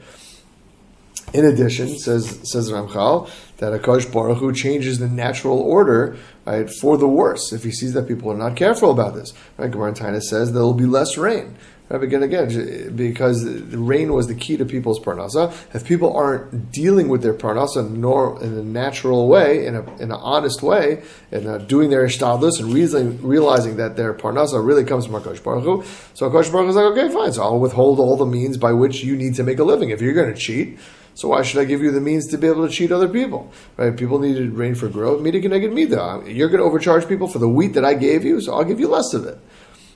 In 1.37 1.45
addition, 1.45 1.99
says 1.99 2.39
says 2.51 2.71
Ramchal, 2.71 3.29
that 3.57 3.79
Akash 3.79 4.11
Baruch 4.11 4.39
Hu 4.39 4.51
changes 4.51 4.97
the 4.97 5.07
natural 5.07 5.59
order 5.59 6.17
right, 6.47 6.67
for 6.67 6.97
the 6.97 7.07
worse 7.07 7.53
if 7.53 7.63
he 7.63 7.69
sees 7.69 7.93
that 7.93 8.07
people 8.07 8.31
are 8.31 8.37
not 8.37 8.55
careful 8.55 8.89
about 8.89 9.13
this. 9.13 9.33
Right? 9.55 9.69
Gemara 9.69 10.19
says 10.19 10.53
there 10.53 10.63
will 10.63 10.73
be 10.73 10.87
less 10.87 11.15
rain. 11.15 11.55
Right, 11.89 12.01
Again, 12.01 12.23
again, 12.23 12.95
because 12.95 13.45
the 13.45 13.77
rain 13.77 14.13
was 14.13 14.25
the 14.25 14.33
key 14.33 14.57
to 14.57 14.65
people's 14.65 14.99
parnasa. 14.99 15.53
If 15.75 15.85
people 15.85 16.11
aren't 16.17 16.71
dealing 16.71 17.07
with 17.07 17.21
their 17.21 17.35
parnasa 17.35 17.87
nor 17.87 18.43
in 18.43 18.57
a 18.57 18.63
natural 18.63 19.27
way, 19.27 19.65
in, 19.67 19.75
a, 19.75 19.83
in 19.97 20.11
an 20.11 20.19
honest 20.19 20.63
way, 20.63 21.03
and 21.31 21.67
doing 21.67 21.91
their 21.91 22.03
ishtadlus 22.05 22.59
and 22.59 22.73
realizing, 22.73 23.21
realizing 23.21 23.77
that 23.77 23.95
their 23.95 24.13
parnasa 24.15 24.65
really 24.65 24.83
comes 24.83 25.05
from 25.05 25.21
Akash 25.21 25.41
Baruch 25.43 25.63
Hu, 25.63 25.83
so 26.15 26.29
Akash 26.29 26.51
Baruch 26.51 26.65
Hu 26.65 26.69
is 26.69 26.75
like, 26.75 26.97
okay, 26.97 27.13
fine, 27.13 27.31
so 27.31 27.43
I'll 27.43 27.59
withhold 27.59 27.99
all 27.99 28.17
the 28.17 28.25
means 28.25 28.57
by 28.57 28.73
which 28.73 29.03
you 29.03 29.15
need 29.15 29.35
to 29.35 29.43
make 29.43 29.59
a 29.59 29.63
living. 29.63 29.91
If 29.91 30.01
you're 30.01 30.13
going 30.13 30.33
to 30.33 30.39
cheat, 30.39 30.79
so 31.17 31.29
why 31.29 31.41
should 31.41 31.59
I 31.59 31.65
give 31.65 31.81
you 31.81 31.89
the 31.89 31.99
means 31.99 32.27
to 32.27 32.37
be 32.37 32.45
able 32.45 32.67
to 32.67 32.71
cheat 32.71 32.91
other 32.91 33.09
people? 33.09 33.51
Right? 33.75 33.97
People 33.97 34.19
needed 34.19 34.53
rain 34.53 34.75
for 34.75 34.87
growth. 34.87 35.23
Can 35.23 35.31
get 35.31 35.73
mida. 35.73 36.21
You're 36.27 36.47
going 36.47 36.59
to 36.59 36.63
overcharge 36.63 37.07
people 37.07 37.27
for 37.27 37.39
the 37.39 37.49
wheat 37.49 37.73
that 37.73 37.83
I 37.83 37.95
gave 37.95 38.23
you, 38.23 38.39
so 38.39 38.53
I'll 38.53 38.63
give 38.63 38.79
you 38.79 38.87
less 38.87 39.15
of 39.15 39.25
it. 39.25 39.39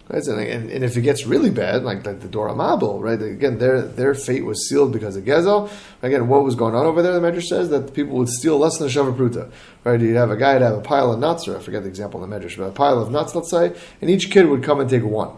Right? 0.09 0.25
And, 0.25 0.71
and, 0.71 0.83
if 0.83 0.97
it 0.97 1.01
gets 1.01 1.27
really 1.27 1.51
bad, 1.51 1.83
like, 1.83 2.07
like 2.07 2.21
the 2.21 2.27
Dor 2.27 2.49
HaMabul, 2.49 2.99
right? 2.99 3.21
Again, 3.21 3.59
their 3.59 3.83
their 3.83 4.15
fate 4.15 4.45
was 4.45 4.67
sealed 4.67 4.93
because 4.93 5.15
of 5.15 5.23
Gezel. 5.23 5.69
Again, 6.01 6.27
what 6.27 6.43
was 6.43 6.55
going 6.55 6.73
on 6.73 6.87
over 6.87 7.03
there? 7.03 7.13
The 7.13 7.19
Medrash 7.19 7.49
says 7.49 7.69
that 7.69 7.93
people 7.93 8.17
would 8.17 8.29
steal 8.29 8.57
less 8.57 8.79
than 8.79 8.87
a 8.87 8.89
Shava 8.89 9.15
Pruta. 9.15 9.51
Right? 9.83 10.01
You'd 10.01 10.15
have 10.15 10.31
a 10.31 10.35
guy 10.35 10.57
to 10.57 10.65
have 10.65 10.77
a 10.79 10.81
pile 10.81 11.13
of 11.13 11.19
nuts, 11.19 11.47
or 11.47 11.55
I 11.55 11.59
forget 11.59 11.83
the 11.83 11.89
example 11.89 12.23
in 12.23 12.27
the 12.27 12.35
Medrash, 12.35 12.57
but 12.57 12.63
a 12.63 12.71
pile 12.71 12.99
of 12.99 13.11
nuts, 13.11 13.35
let's 13.35 13.51
say, 13.51 13.73
and 14.01 14.09
each 14.09 14.31
kid 14.31 14.47
would 14.47 14.63
come 14.63 14.79
and 14.79 14.89
take 14.89 15.03
one. 15.03 15.37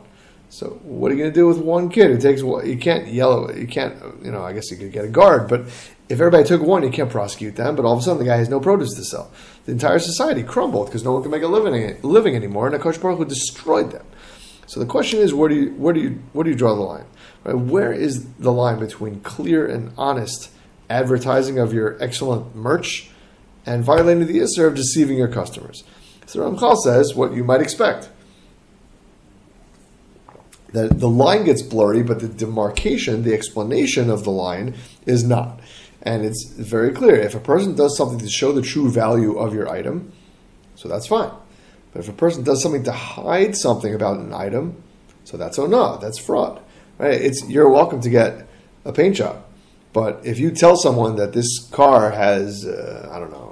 So 0.54 0.80
what 0.84 1.12
are 1.12 1.16
you 1.16 1.22
going 1.22 1.34
to 1.34 1.36
do 1.36 1.48
with 1.48 1.58
one 1.58 1.90
kid 1.90 2.12
who 2.12 2.18
takes 2.20 2.44
one? 2.44 2.70
You 2.70 2.78
can't 2.78 3.08
yell. 3.08 3.52
You 3.52 3.66
can't. 3.66 3.96
You 4.24 4.30
know. 4.30 4.44
I 4.44 4.54
guess 4.54 4.70
you 4.70 4.78
could 4.78 4.92
get 4.92 5.04
a 5.04 5.08
guard, 5.08 5.50
but 5.50 5.62
if 5.62 6.12
everybody 6.12 6.44
took 6.44 6.62
one, 6.62 6.84
you 6.84 6.92
can't 6.92 7.10
prosecute 7.10 7.56
them. 7.56 7.76
But 7.76 7.86
all 7.86 7.94
of 7.94 8.00
a 8.00 8.02
sudden, 8.04 8.20
the 8.20 8.30
guy 8.30 8.38
has 8.38 8.50
no 8.50 8.60
produce 8.60 8.94
to 8.94 9.04
sell. 9.04 9.32
The 9.66 9.72
entire 9.72 9.98
society 9.98 10.44
crumbled 10.44 10.86
because 10.86 11.04
no 11.04 11.14
one 11.14 11.24
can 11.24 11.32
make 11.32 11.42
a 11.42 11.48
living 11.48 12.00
living 12.04 12.36
anymore, 12.36 12.68
and 12.68 12.80
Akash 12.80 13.02
Baruch 13.02 13.18
Hu 13.18 13.26
destroyed 13.26 13.90
them. 13.90 14.06
So 14.68 14.80
the 14.80 14.86
question 14.86 15.22
is, 15.22 15.34
where 15.34 15.50
do 15.50 15.56
you 15.56 15.72
where 15.72 15.92
do 15.92 16.00
you 16.00 16.22
where 16.34 16.44
do 16.44 16.52
you 16.52 16.56
draw 16.56 16.76
the 16.76 16.82
line? 16.82 17.06
Right? 17.44 17.58
Where 17.58 17.92
is 17.92 18.32
the 18.34 18.52
line 18.52 18.78
between 18.78 19.22
clear 19.22 19.66
and 19.66 19.92
honest 19.98 20.52
advertising 20.88 21.58
of 21.58 21.74
your 21.74 21.98
excellent 22.00 22.56
merch 22.56 23.10
and 23.66 23.84
violating 23.84 24.28
the 24.28 24.38
issur 24.38 24.68
of 24.68 24.76
deceiving 24.76 25.18
your 25.18 25.30
customers? 25.30 25.84
So 26.28 26.42
Ramchal 26.42 26.78
says 26.78 27.16
what 27.16 27.34
you 27.34 27.44
might 27.44 27.62
expect. 27.62 28.10
That 30.74 31.00
the 31.00 31.10
line 31.10 31.46
gets 31.46 31.62
blurry, 31.62 32.04
but 32.04 32.20
the 32.20 32.28
demarcation, 32.28 33.24
the 33.24 33.34
explanation 33.34 34.10
of 34.10 34.24
the 34.24 34.32
line 34.32 34.76
is 35.06 35.24
not. 35.24 35.60
And 36.02 36.26
it's 36.26 36.52
very 36.52 36.92
clear. 36.92 37.16
If 37.16 37.36
a 37.36 37.40
person 37.40 37.76
does 37.76 37.96
something 37.98 38.20
to 38.20 38.30
show 38.30 38.52
the 38.52 38.62
true 38.62 38.92
value 38.92 39.38
of 39.38 39.54
your 39.54 39.70
item, 39.70 40.12
so 40.76 40.90
that's 40.90 41.08
fine. 41.08 41.32
But 41.94 42.00
if 42.00 42.10
a 42.10 42.14
person 42.14 42.44
does 42.44 42.62
something 42.62 42.84
to 42.84 42.92
hide 42.92 43.56
something 43.56 43.94
about 43.94 44.18
an 44.18 44.34
item, 44.34 44.82
so 45.24 45.38
that's 45.38 45.60
oh 45.60 45.68
no, 45.68 45.98
that's 45.98 46.18
fraud. 46.18 46.60
Right? 46.98 47.22
It's 47.22 47.48
you're 47.48 47.70
welcome 47.70 48.02
to 48.02 48.10
get 48.10 48.48
a 48.84 48.92
paint 48.92 49.16
job, 49.16 49.44
but 49.94 50.22
if 50.26 50.40
you 50.40 50.52
tell 50.52 50.76
someone 50.76 51.16
that 51.18 51.34
this 51.34 51.70
car 51.70 52.10
has 52.12 52.66
uh, 52.66 53.10
I 53.12 53.20
don't 53.20 53.32
know 53.32 53.44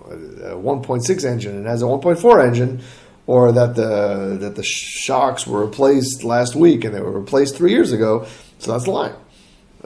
a 0.43 0.55
1.6 0.55 1.25
engine 1.25 1.55
and 1.55 1.67
has 1.67 1.81
a 1.81 1.85
1.4 1.85 2.45
engine, 2.45 2.81
or 3.27 3.51
that 3.51 3.75
the 3.75 4.37
that 4.39 4.55
the 4.55 4.63
shocks 4.63 5.45
were 5.45 5.65
replaced 5.65 6.23
last 6.23 6.55
week 6.55 6.83
and 6.83 6.93
they 6.93 7.01
were 7.01 7.11
replaced 7.11 7.55
three 7.55 7.71
years 7.71 7.91
ago, 7.91 8.25
so 8.59 8.71
that's 8.71 8.85
a 8.85 8.91
lying. 8.91 9.15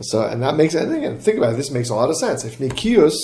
So 0.02 0.26
and 0.26 0.41
that 0.41 0.56
makes 0.56 0.74
and 0.74 0.93
again 0.93 1.19
think 1.19 1.38
about 1.38 1.54
it. 1.54 1.58
This 1.58 1.71
makes 1.71 1.89
a 1.89 1.95
lot 1.95 2.10
of 2.10 2.17
sense. 2.17 2.43
If 2.43 2.58
Nikius, 2.58 3.15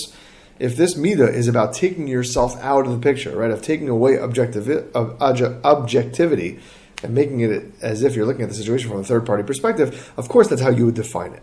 if 0.60 0.78
this 0.78 0.96
mida 0.96 1.28
is 1.28 1.48
about 1.48 1.74
taking 1.74 2.08
yourself 2.08 2.56
out 2.62 2.86
of 2.86 2.92
the 2.92 3.00
picture, 3.00 3.36
right, 3.36 3.52
of 3.52 3.62
taking 3.62 3.90
away 3.90 4.16
objective 4.16 4.70
of 4.96 5.22
objectivity 5.22 6.60
and 7.04 7.14
making 7.14 7.42
it 7.42 7.74
as 7.82 8.04
if 8.04 8.16
you're 8.16 8.26
looking 8.26 8.44
at 8.44 8.50
the 8.50 8.56
situation 8.56 8.90
from 8.90 9.00
a 9.00 9.04
third 9.04 9.26
party 9.26 9.44
perspective, 9.44 10.14
of 10.18 10.30
course 10.30 10.48
that's 10.48 10.62
how 10.62 10.70
you 10.70 10.86
would 10.86 10.96
define 10.96 11.34
it. 11.34 11.42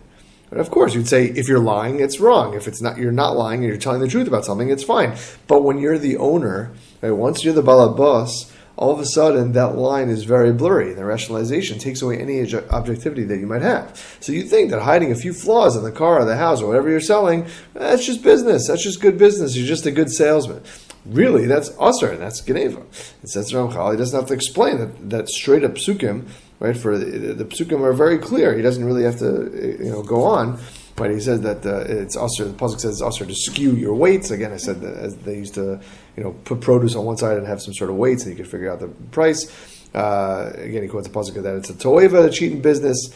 But 0.50 0.60
of 0.60 0.70
course, 0.70 0.94
you'd 0.94 1.08
say 1.08 1.26
if 1.26 1.46
you're 1.46 1.58
lying, 1.58 2.00
it's 2.00 2.20
wrong. 2.20 2.54
If 2.54 2.68
it's 2.68 2.80
not, 2.80 2.96
you're 2.96 3.12
not 3.12 3.36
lying 3.36 3.60
and 3.60 3.68
you're 3.68 3.76
telling 3.76 4.00
the 4.00 4.08
truth 4.08 4.26
about 4.26 4.46
something, 4.46 4.70
it's 4.70 4.82
fine. 4.82 5.14
But 5.46 5.62
when 5.62 5.78
you're 5.78 5.98
the 5.98 6.16
owner, 6.16 6.72
right, 7.02 7.10
once 7.10 7.44
you're 7.44 7.52
the 7.52 7.62
balabas, 7.62 8.50
all 8.78 8.92
of 8.92 9.00
a 9.00 9.06
sudden 9.06 9.52
that 9.52 9.76
line 9.76 10.08
is 10.08 10.22
very 10.22 10.52
blurry. 10.52 10.94
The 10.94 11.04
rationalization 11.04 11.80
takes 11.80 12.00
away 12.00 12.18
any 12.18 12.40
objectivity 12.70 13.24
that 13.24 13.38
you 13.38 13.46
might 13.46 13.62
have. 13.62 14.16
So 14.20 14.30
you 14.30 14.44
think 14.44 14.70
that 14.70 14.82
hiding 14.82 15.10
a 15.10 15.16
few 15.16 15.32
flaws 15.32 15.74
in 15.74 15.82
the 15.82 15.90
car 15.90 16.20
or 16.20 16.24
the 16.24 16.36
house 16.36 16.62
or 16.62 16.68
whatever 16.68 16.88
you're 16.88 17.00
selling, 17.00 17.46
that's 17.74 18.06
just 18.06 18.22
business. 18.22 18.68
That's 18.68 18.84
just 18.84 19.00
good 19.00 19.18
business. 19.18 19.56
You're 19.56 19.66
just 19.66 19.84
a 19.86 19.90
good 19.90 20.12
salesman. 20.12 20.62
Really, 21.04 21.46
that's 21.46 21.72
usher 21.80 22.12
and 22.12 22.22
that's 22.22 22.40
Geneva. 22.40 22.82
It 23.24 23.30
says 23.30 23.50
Ramchal. 23.52 23.90
He 23.90 23.96
doesn't 23.96 24.16
have 24.16 24.28
to 24.28 24.34
explain 24.34 24.78
that, 24.78 25.10
that 25.10 25.28
straight 25.28 25.64
up 25.64 25.72
psukim, 25.72 26.28
right? 26.60 26.76
For 26.76 26.96
the, 26.96 27.34
the 27.34 27.44
psukim 27.46 27.80
are 27.80 27.92
very 27.92 28.18
clear. 28.18 28.54
He 28.54 28.62
doesn't 28.62 28.84
really 28.84 29.02
have 29.02 29.18
to, 29.18 29.76
you 29.82 29.90
know, 29.90 30.04
go 30.04 30.22
on. 30.22 30.60
But 30.98 31.12
he 31.12 31.20
says 31.20 31.42
that 31.42 31.64
uh, 31.64 31.84
it's 31.86 32.16
also 32.16 32.44
the 32.44 32.54
puzzle 32.54 32.78
says 32.78 32.94
it's 32.94 33.02
also 33.02 33.24
to 33.24 33.34
skew 33.34 33.76
your 33.76 33.94
weights. 33.94 34.32
Again, 34.32 34.52
I 34.52 34.56
said 34.56 34.80
that 34.80 34.94
as 34.94 35.16
they 35.18 35.36
used 35.36 35.54
to, 35.54 35.80
you 36.16 36.24
know, 36.24 36.32
put 36.44 36.60
produce 36.60 36.96
on 36.96 37.04
one 37.04 37.16
side 37.16 37.36
and 37.36 37.46
have 37.46 37.62
some 37.62 37.72
sort 37.72 37.88
of 37.88 37.96
weights, 37.96 38.24
and 38.24 38.32
you 38.32 38.36
could 38.36 38.50
figure 38.50 38.70
out 38.70 38.80
the 38.80 38.88
price. 38.88 39.46
Uh, 39.94 40.52
again, 40.56 40.82
he 40.82 40.88
quotes 40.88 41.06
a 41.06 41.10
puzzle 41.10 41.40
that 41.40 41.56
it's 41.56 41.70
a 41.70 41.74
toeva, 41.74 42.26
a 42.26 42.30
cheating 42.30 42.60
business. 42.60 43.10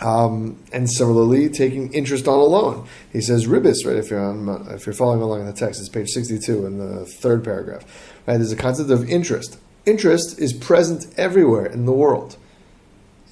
Um, 0.00 0.60
and 0.72 0.90
similarly, 0.90 1.48
taking 1.48 1.92
interest 1.92 2.26
on 2.26 2.38
a 2.38 2.42
loan. 2.42 2.88
He 3.12 3.20
says 3.20 3.46
ribis, 3.46 3.86
right? 3.86 3.96
If 3.96 4.10
you're 4.10 4.20
on, 4.20 4.66
if 4.72 4.84
you're 4.84 4.94
following 4.94 5.22
along 5.22 5.40
in 5.40 5.46
the 5.46 5.52
text, 5.52 5.78
it's 5.78 5.88
page 5.88 6.08
62 6.08 6.66
in 6.66 6.78
the 6.78 7.06
third 7.06 7.44
paragraph. 7.44 7.84
Right? 8.26 8.38
There's 8.38 8.50
a 8.50 8.56
concept 8.56 8.90
of 8.90 9.08
interest. 9.08 9.58
Interest 9.86 10.40
is 10.40 10.52
present 10.52 11.06
everywhere 11.16 11.66
in 11.66 11.86
the 11.86 11.92
world. 11.92 12.36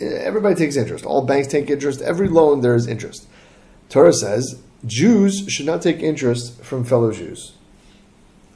Everybody 0.00 0.54
takes 0.54 0.76
interest. 0.76 1.04
All 1.04 1.26
banks 1.26 1.48
take 1.48 1.68
interest. 1.68 2.00
Every 2.02 2.28
loan 2.28 2.60
there 2.60 2.76
is 2.76 2.86
interest. 2.86 3.26
Torah 3.90 4.12
says 4.12 4.62
Jews 4.86 5.44
should 5.48 5.66
not 5.66 5.82
take 5.82 5.98
interest 5.98 6.62
from 6.62 6.84
fellow 6.84 7.12
Jews. 7.12 7.52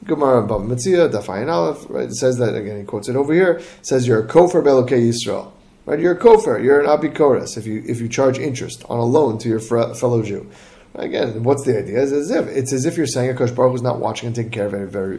Gemara 0.05 0.47
Bava 0.47 0.65
Metzia, 0.65 1.11
Dafayin 1.11 1.51
Aleph, 1.51 1.85
right? 1.89 2.05
It 2.05 2.15
says 2.15 2.37
that 2.37 2.55
again. 2.55 2.79
He 2.79 2.83
quotes 2.83 3.09
it 3.09 3.15
over 3.15 3.33
here. 3.33 3.61
Says 3.81 4.07
you're 4.07 4.23
a 4.23 4.27
kofer 4.27 4.63
belokei 4.63 5.09
Yisrael, 5.09 5.51
right? 5.85 5.99
You're 5.99 6.13
a 6.13 6.19
kofer. 6.19 6.63
You're 6.63 6.79
an 6.79 6.87
apikoros 6.87 7.57
if 7.57 7.67
you 7.67 7.83
if 7.87 7.99
you 7.99 8.07
charge 8.07 8.39
interest 8.39 8.83
on 8.87 8.99
a 8.99 9.03
loan 9.03 9.37
to 9.39 9.49
your 9.49 9.59
fellow 9.59 10.23
Jew. 10.23 10.49
Again, 10.93 11.43
what's 11.43 11.65
the 11.65 11.77
idea? 11.77 12.01
It's 12.01 12.13
as 12.13 12.31
if 12.31 12.47
it's 12.47 12.71
as 12.71 12.85
if 12.85 12.95
you're 12.95 13.05
saying 13.05 13.35
Akash 13.35 13.53
Baruch 13.53 13.75
is 13.75 13.81
not 13.81 13.99
watching 13.99 14.27
and 14.27 14.35
taking 14.35 14.51
care 14.51 14.67
of 14.67 14.73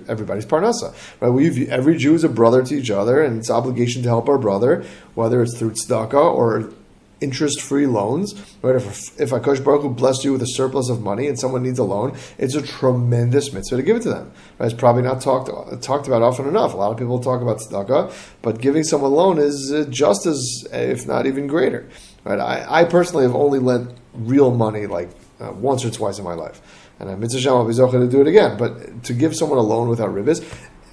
everybody's 0.08 0.46
parnasa. 0.46 0.94
Right? 1.20 1.28
We 1.28 1.68
every 1.68 1.98
Jew 1.98 2.14
is 2.14 2.24
a 2.24 2.30
brother 2.30 2.64
to 2.64 2.74
each 2.74 2.90
other, 2.90 3.22
and 3.22 3.38
it's 3.38 3.50
obligation 3.50 4.02
to 4.04 4.08
help 4.08 4.28
our 4.28 4.38
brother, 4.38 4.84
whether 5.14 5.42
it's 5.42 5.58
through 5.58 5.72
tzedakah 5.72 6.14
or 6.34 6.72
interest-free 7.20 7.86
loans. 7.86 8.34
Right? 8.62 8.76
If 8.76 9.20
if 9.20 9.30
Akash 9.30 9.64
Baruch 9.64 9.82
Hu 9.82 9.90
blessed 9.90 10.24
you 10.24 10.32
with 10.32 10.42
a 10.42 10.46
surplus 10.46 10.88
of 10.88 11.00
money 11.00 11.26
and 11.28 11.38
someone 11.38 11.62
needs 11.62 11.78
a 11.78 11.84
loan, 11.84 12.16
it's 12.38 12.54
a 12.54 12.62
tremendous 12.62 13.52
mitzvah 13.52 13.76
to 13.76 13.82
give 13.82 13.96
it 13.96 14.02
to 14.02 14.10
them. 14.10 14.32
Right? 14.58 14.66
It's 14.66 14.78
probably 14.78 15.02
not 15.02 15.20
talked 15.20 15.48
talked 15.82 16.06
about 16.06 16.22
often 16.22 16.46
enough. 16.46 16.74
A 16.74 16.76
lot 16.76 16.92
of 16.92 16.98
people 16.98 17.18
talk 17.18 17.40
about 17.42 17.58
tzedakah, 17.58 18.12
but 18.42 18.60
giving 18.60 18.84
someone 18.84 19.12
a 19.12 19.14
loan 19.14 19.38
is 19.38 19.72
uh, 19.72 19.86
just 19.88 20.26
as, 20.26 20.66
if 20.72 21.06
not 21.06 21.26
even 21.26 21.46
greater. 21.46 21.88
Right? 22.24 22.38
I, 22.38 22.80
I 22.80 22.84
personally 22.84 23.24
have 23.24 23.34
only 23.34 23.58
lent 23.58 23.96
real 24.14 24.54
money 24.54 24.86
like 24.86 25.10
uh, 25.40 25.52
once 25.52 25.84
or 25.84 25.90
twice 25.90 26.18
in 26.18 26.24
my 26.24 26.34
life. 26.34 26.60
And 26.98 27.10
I'm 27.10 27.20
mitzvah 27.20 27.50
I'll 27.50 27.66
to 27.66 28.08
do 28.08 28.20
it 28.20 28.26
again. 28.26 28.56
But 28.56 29.04
to 29.04 29.12
give 29.12 29.36
someone 29.36 29.58
a 29.58 29.62
loan 29.62 29.88
without 29.88 30.08
ribis, 30.10 30.42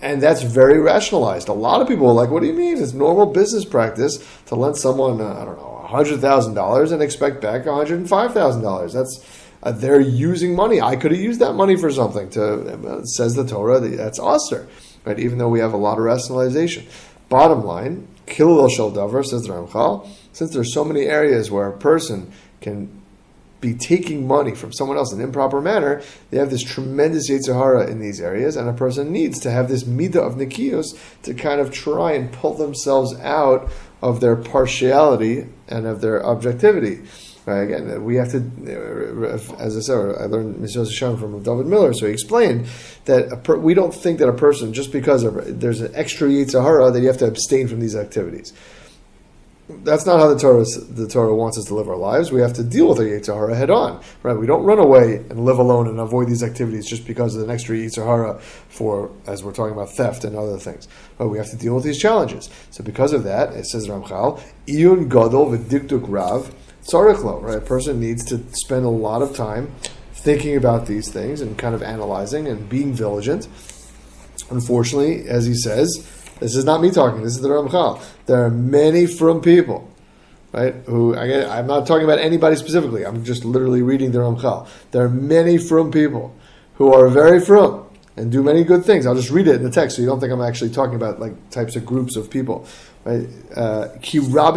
and 0.01 0.21
that's 0.21 0.41
very 0.41 0.79
rationalized. 0.79 1.47
A 1.47 1.53
lot 1.53 1.81
of 1.81 1.87
people 1.87 2.09
are 2.09 2.13
like, 2.13 2.29
what 2.29 2.41
do 2.41 2.47
you 2.47 2.53
mean? 2.53 2.77
It's 2.77 2.91
normal 2.93 3.27
business 3.27 3.63
practice 3.63 4.17
to 4.47 4.55
lend 4.55 4.75
someone, 4.75 5.21
uh, 5.21 5.41
I 5.41 5.45
don't 5.45 5.57
know, 5.57 5.72
$100,000 5.93 6.91
and 6.91 7.01
expect 7.01 7.41
back 7.41 7.63
$105,000. 7.63 8.93
That's 8.93 9.39
uh, 9.63 9.71
they're 9.71 10.01
using 10.01 10.55
money. 10.55 10.81
I 10.81 10.97
could 10.97 11.11
have 11.11 11.21
used 11.21 11.39
that 11.39 11.53
money 11.53 11.77
for 11.77 11.89
something. 11.89 12.29
To 12.31 12.73
uh, 12.73 13.03
says 13.05 13.35
the 13.35 13.45
Torah, 13.45 13.79
that's 13.79 14.19
usher, 14.19 14.67
right? 15.05 15.17
Even 15.17 15.37
though 15.37 15.47
we 15.47 15.59
have 15.59 15.73
a 15.73 15.77
lot 15.77 15.97
of 15.97 16.03
rationalization. 16.03 16.85
Bottom 17.29 17.63
line, 17.63 18.07
kilul 18.27 18.69
shel 18.69 18.91
davar 18.91 19.25
says 19.25 19.43
the 19.43 19.53
Ramchal. 19.53 20.07
Since 20.33 20.53
there's 20.53 20.73
so 20.73 20.83
many 20.83 21.03
areas 21.03 21.49
where 21.49 21.67
a 21.67 21.77
person 21.77 22.31
can 22.59 23.01
be 23.61 23.73
taking 23.73 24.27
money 24.27 24.53
from 24.53 24.73
someone 24.73 24.97
else 24.97 25.13
in 25.13 25.19
an 25.19 25.25
improper 25.25 25.61
manner, 25.61 26.01
they 26.29 26.37
have 26.37 26.49
this 26.49 26.61
tremendous 26.61 27.29
Yetzer 27.29 27.55
Hara 27.55 27.87
in 27.89 28.01
these 28.01 28.19
areas, 28.19 28.57
and 28.57 28.67
a 28.67 28.73
person 28.73 29.13
needs 29.13 29.39
to 29.39 29.51
have 29.51 29.69
this 29.69 29.85
midah 29.85 30.17
of 30.17 30.33
Nikios 30.35 30.99
to 31.21 31.33
kind 31.33 31.61
of 31.61 31.71
try 31.71 32.11
and 32.11 32.33
pull 32.33 32.55
themselves 32.55 33.17
out 33.21 33.71
of 34.03 34.19
their 34.19 34.35
partiality 34.35 35.47
and 35.69 35.87
of 35.87 36.01
their 36.01 36.23
objectivity. 36.25 36.99
Right, 37.45 37.63
again, 37.63 38.03
we 38.05 38.15
have 38.15 38.31
to, 38.31 38.37
uh, 38.37 39.55
as 39.59 39.75
I 39.75 39.81
said, 39.81 39.97
I 39.97 40.25
learned 40.25 40.55
Mr. 40.57 40.77
Hashem 40.77 41.17
from 41.17 41.43
David 41.43 41.65
Miller, 41.65 41.93
so 41.93 42.05
he 42.05 42.13
explained 42.13 42.67
that 43.05 43.43
per, 43.43 43.57
we 43.57 43.73
don't 43.73 43.93
think 43.93 44.19
that 44.19 44.29
a 44.29 44.33
person, 44.33 44.73
just 44.73 44.93
because 44.93 45.23
of, 45.23 45.59
there's 45.59 45.81
an 45.81 45.91
extra 45.93 46.29
Yetzer 46.29 46.63
Hara, 46.63 46.89
that 46.91 47.01
you 47.01 47.07
have 47.07 47.17
to 47.17 47.27
abstain 47.27 47.67
from 47.67 47.81
these 47.81 47.97
activities 47.97 48.53
that's 49.69 50.05
not 50.05 50.19
how 50.19 50.27
the 50.27 50.37
Torah 50.37 50.65
the 50.89 51.07
Torah 51.07 51.33
wants 51.33 51.57
us 51.57 51.65
to 51.65 51.75
live 51.75 51.87
our 51.87 51.95
lives. 51.95 52.31
We 52.31 52.41
have 52.41 52.53
to 52.53 52.63
deal 52.63 52.89
with 52.89 52.99
our 52.99 53.05
Yetzer 53.05 53.33
Hara 53.33 53.55
head 53.55 53.69
on, 53.69 54.03
right? 54.21 54.37
We 54.37 54.45
don't 54.45 54.63
run 54.63 54.79
away 54.79 55.17
and 55.29 55.45
live 55.45 55.57
alone 55.57 55.87
and 55.87 55.99
avoid 55.99 56.27
these 56.27 56.43
activities 56.43 56.85
just 56.85 57.07
because 57.07 57.35
of 57.35 57.43
an 57.43 57.49
extra 57.49 57.75
Yetzer 57.75 58.05
Hara 58.05 58.39
for, 58.39 59.11
as 59.25 59.43
we're 59.43 59.53
talking 59.53 59.73
about 59.73 59.89
theft 59.95 60.25
and 60.25 60.35
other 60.35 60.57
things. 60.57 60.87
But 61.17 61.29
we 61.29 61.37
have 61.37 61.49
to 61.51 61.55
deal 61.55 61.75
with 61.75 61.85
these 61.85 61.97
challenges. 61.97 62.49
So 62.71 62.83
because 62.83 63.13
of 63.13 63.23
that, 63.23 63.53
it 63.53 63.65
says 63.65 63.87
Ramchal, 63.87 64.41
Iyun 64.67 65.09
Gadol 65.09 65.51
v'diktuk 65.51 66.05
Rav 66.07 66.53
Tzarechlo, 66.91 67.41
right? 67.41 67.57
A 67.57 67.61
person 67.61 68.01
needs 68.01 68.25
to 68.25 68.43
spend 68.51 68.85
a 68.85 68.89
lot 68.89 69.21
of 69.21 69.33
time 69.33 69.73
thinking 70.13 70.57
about 70.57 70.87
these 70.87 71.09
things 71.09 71.39
and 71.39 71.57
kind 71.57 71.73
of 71.73 71.81
analyzing 71.81 72.47
and 72.47 72.67
being 72.67 72.93
vigilant. 72.93 73.47
Unfortunately, 74.49 75.27
as 75.27 75.45
he 75.45 75.53
says, 75.53 76.22
this 76.43 76.55
is 76.55 76.65
not 76.65 76.81
me 76.81 76.91
talking. 76.91 77.23
This 77.23 77.35
is 77.35 77.41
the 77.41 77.49
Ramchal. 77.49 78.03
There 78.25 78.43
are 78.43 78.49
many 78.49 79.05
frum 79.05 79.41
people, 79.41 79.89
right? 80.51 80.75
Who 80.85 81.13
again, 81.13 81.49
I'm 81.49 81.67
not 81.67 81.87
talking 81.87 82.03
about 82.03 82.19
anybody 82.19 82.55
specifically. 82.57 83.05
I'm 83.05 83.23
just 83.23 83.45
literally 83.45 83.81
reading 83.81 84.11
the 84.11 84.19
Ramchal. 84.19 84.67
There 84.91 85.03
are 85.03 85.09
many 85.09 85.57
frum 85.57 85.91
people 85.91 86.35
who 86.75 86.93
are 86.93 87.07
very 87.07 87.39
frum 87.39 87.85
and 88.17 88.31
do 88.31 88.43
many 88.43 88.63
good 88.63 88.83
things. 88.85 89.07
I'll 89.07 89.15
just 89.15 89.31
read 89.31 89.47
it 89.47 89.55
in 89.55 89.63
the 89.63 89.71
text, 89.71 89.95
so 89.95 90.01
you 90.01 90.07
don't 90.07 90.19
think 90.19 90.31
I'm 90.31 90.41
actually 90.41 90.69
talking 90.71 90.95
about 90.95 91.19
like 91.19 91.49
types 91.49 91.75
of 91.75 91.85
groups 91.85 92.15
of 92.15 92.29
people. 92.29 92.67
Right? 93.05 93.27
Uh, 93.53 93.89
ki. 94.01 94.19
There 94.19 94.39
are 94.39 94.53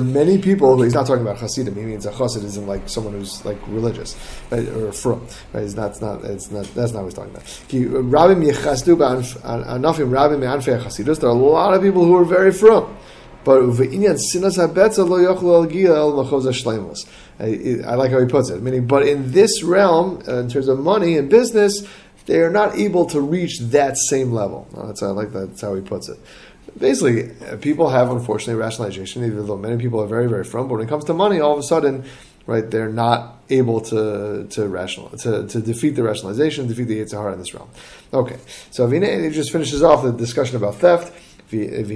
many 0.00 0.38
people 0.38 0.76
who 0.76 0.82
he's 0.82 0.94
not 0.94 1.06
talking 1.06 1.22
about 1.22 1.38
chasidim. 1.38 1.74
He 1.74 1.82
means 1.82 2.06
a 2.06 2.12
chasid 2.12 2.42
isn't 2.44 2.66
like 2.66 2.88
someone 2.88 3.12
who's 3.12 3.44
like 3.44 3.58
religious 3.68 4.16
right? 4.50 4.66
or 4.68 4.92
frum. 4.92 5.26
Right? 5.52 5.64
It's 5.64 5.74
not, 5.74 5.90
it's 5.90 6.00
not. 6.00 6.24
It's 6.24 6.50
not. 6.50 6.64
That's 6.74 6.92
not 6.92 7.00
what 7.04 7.08
he's 7.08 7.14
talking 7.14 7.32
about. 7.32 7.44
Rabim 7.44 8.50
yichastu 8.50 8.96
ba'anafim 8.96 10.08
rabim 10.08 10.40
be'anfei. 10.40 11.20
There 11.20 11.28
are 11.28 11.32
a 11.32 11.34
lot 11.34 11.74
of 11.74 11.82
people 11.82 12.04
who 12.06 12.16
are 12.16 12.24
very 12.24 12.52
frum. 12.52 12.96
But 13.44 13.60
sinas 13.62 14.58
lo 14.58 15.16
el 15.16 15.36
shleimus. 16.52 17.06
I 17.40 17.94
like 17.94 18.10
how 18.10 18.20
he 18.20 18.26
puts 18.26 18.50
it. 18.50 18.62
Meaning, 18.62 18.86
but 18.86 19.06
in 19.06 19.32
this 19.32 19.62
realm, 19.62 20.22
uh, 20.28 20.40
in 20.40 20.48
terms 20.50 20.68
of 20.68 20.78
money 20.78 21.16
and 21.16 21.30
business, 21.30 21.86
they 22.26 22.40
are 22.40 22.50
not 22.50 22.76
able 22.76 23.06
to 23.06 23.20
reach 23.20 23.58
that 23.60 23.96
same 23.96 24.32
level. 24.32 24.68
that's 24.74 25.02
I 25.02 25.08
like 25.08 25.32
that. 25.32 25.48
That's 25.48 25.60
how 25.60 25.74
he 25.74 25.80
puts 25.80 26.08
it. 26.08 26.18
basically, 26.78 27.30
uh, 27.46 27.56
people 27.56 27.88
have 27.88 28.10
unfortunately 28.10 28.60
rationalization, 28.60 29.24
even 29.24 29.46
though 29.46 29.56
many 29.56 29.76
people 29.76 30.00
are 30.00 30.06
very, 30.06 30.28
very 30.28 30.44
frum. 30.44 30.68
But 30.68 30.74
when 30.74 30.86
it 30.86 30.88
comes 30.88 31.04
to 31.06 31.14
money, 31.14 31.40
all 31.40 31.52
of 31.52 31.58
a 31.58 31.62
sudden, 31.62 32.04
right, 32.46 32.70
they're 32.70 32.88
not 32.88 33.38
able 33.50 33.80
to 33.80 34.46
to 34.50 34.68
rational 34.68 35.08
to, 35.10 35.46
to 35.48 35.60
defeat 35.60 35.90
the 35.90 36.02
rationalization, 36.02 36.68
defeat 36.68 36.84
the 36.84 37.00
Yitzhar 37.00 37.32
in 37.32 37.38
this 37.38 37.54
realm. 37.54 37.68
Okay, 38.12 38.38
so 38.70 38.86
Avine 38.86 39.32
just 39.32 39.50
finishes 39.50 39.82
off 39.82 40.02
the 40.02 40.12
discussion 40.12 40.56
about 40.56 40.76
theft. 40.76 41.12
I've 41.52 41.90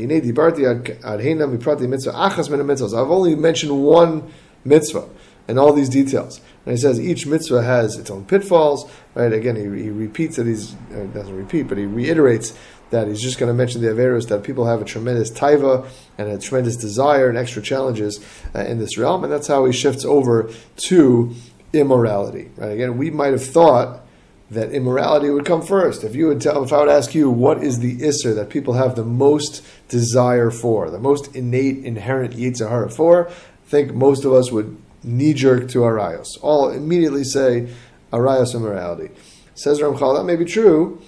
only 3.11 3.35
mentioned 3.37 3.85
one 3.85 4.33
mitzvah 4.65 5.09
and 5.47 5.59
all 5.59 5.73
these 5.73 5.89
details. 5.89 6.41
And 6.67 6.75
he 6.75 6.81
says 6.81 6.99
each 6.99 7.27
mitzvah 7.27 7.63
has 7.63 7.99
its 7.99 8.11
own 8.11 8.25
pitfalls. 8.25 8.91
Right? 9.15 9.33
Again, 9.33 9.57
he, 9.57 9.83
he 9.83 9.91
repeats 9.91 10.37
that 10.37 10.47
he's 10.47 10.75
uh, 10.95 11.05
doesn't 11.13 11.37
repeat, 11.37 11.65
but 11.65 11.79
he 11.79 11.85
reiterates 11.85 12.57
that 12.91 13.09
he's 13.09 13.21
just 13.21 13.39
going 13.39 13.49
to 13.49 13.55
mention 13.55 13.81
the 13.81 13.89
Averos 13.89 14.29
that 14.29 14.43
people 14.45 14.67
have 14.67 14.81
a 14.81 14.85
tremendous 14.85 15.31
taiva 15.31 15.87
and 16.17 16.29
a 16.29 16.39
tremendous 16.39 16.77
desire 16.77 17.29
and 17.29 17.37
extra 17.37 17.61
challenges 17.61 18.25
uh, 18.55 18.61
in 18.61 18.79
this 18.79 18.97
realm, 18.97 19.25
and 19.25 19.33
that's 19.33 19.49
how 19.49 19.65
he 19.65 19.73
shifts 19.73 20.05
over 20.05 20.51
to 20.77 21.35
immorality. 21.73 22.51
Right? 22.57 22.73
Again, 22.73 22.97
we 22.97 23.11
might 23.11 23.33
have 23.33 23.45
thought 23.45 24.03
that 24.51 24.71
immorality 24.73 25.31
would 25.31 25.45
come 25.45 25.63
first. 25.63 26.05
If 26.05 26.15
you 26.15 26.29
would 26.29 26.41
tell, 26.41 26.63
if 26.63 26.73
I 26.73 26.81
would 26.81 26.89
ask 26.89 27.15
you, 27.15 27.31
what 27.31 27.63
is 27.63 27.81
the 27.81 27.99
isser 27.99 28.35
that 28.35 28.51
people 28.51 28.75
have 28.75 28.95
the 28.95 29.05
most 29.05 29.65
desire 29.89 30.51
for, 30.51 30.91
the 30.91 31.01
most 31.01 31.35
innate, 31.35 31.85
inherent 31.85 32.35
yitzhahara 32.35 32.93
for? 32.93 33.29
I 33.29 33.33
think 33.67 33.93
most 33.95 34.25
of 34.25 34.33
us 34.33 34.53
would 34.53 34.77
knee 35.05 35.35
jerk 35.35 35.69
to 35.69 35.81
arayos. 35.81 36.39
All 36.43 36.71
immediately 36.71 37.25
say 37.25 37.73
arayos 38.13 38.55
immorality. 38.55 39.11
Says 39.55 39.81
Ramchal, 39.81 40.17
that 40.17 40.25
may 40.25 40.37
be 40.37 40.45
true, 40.45 41.01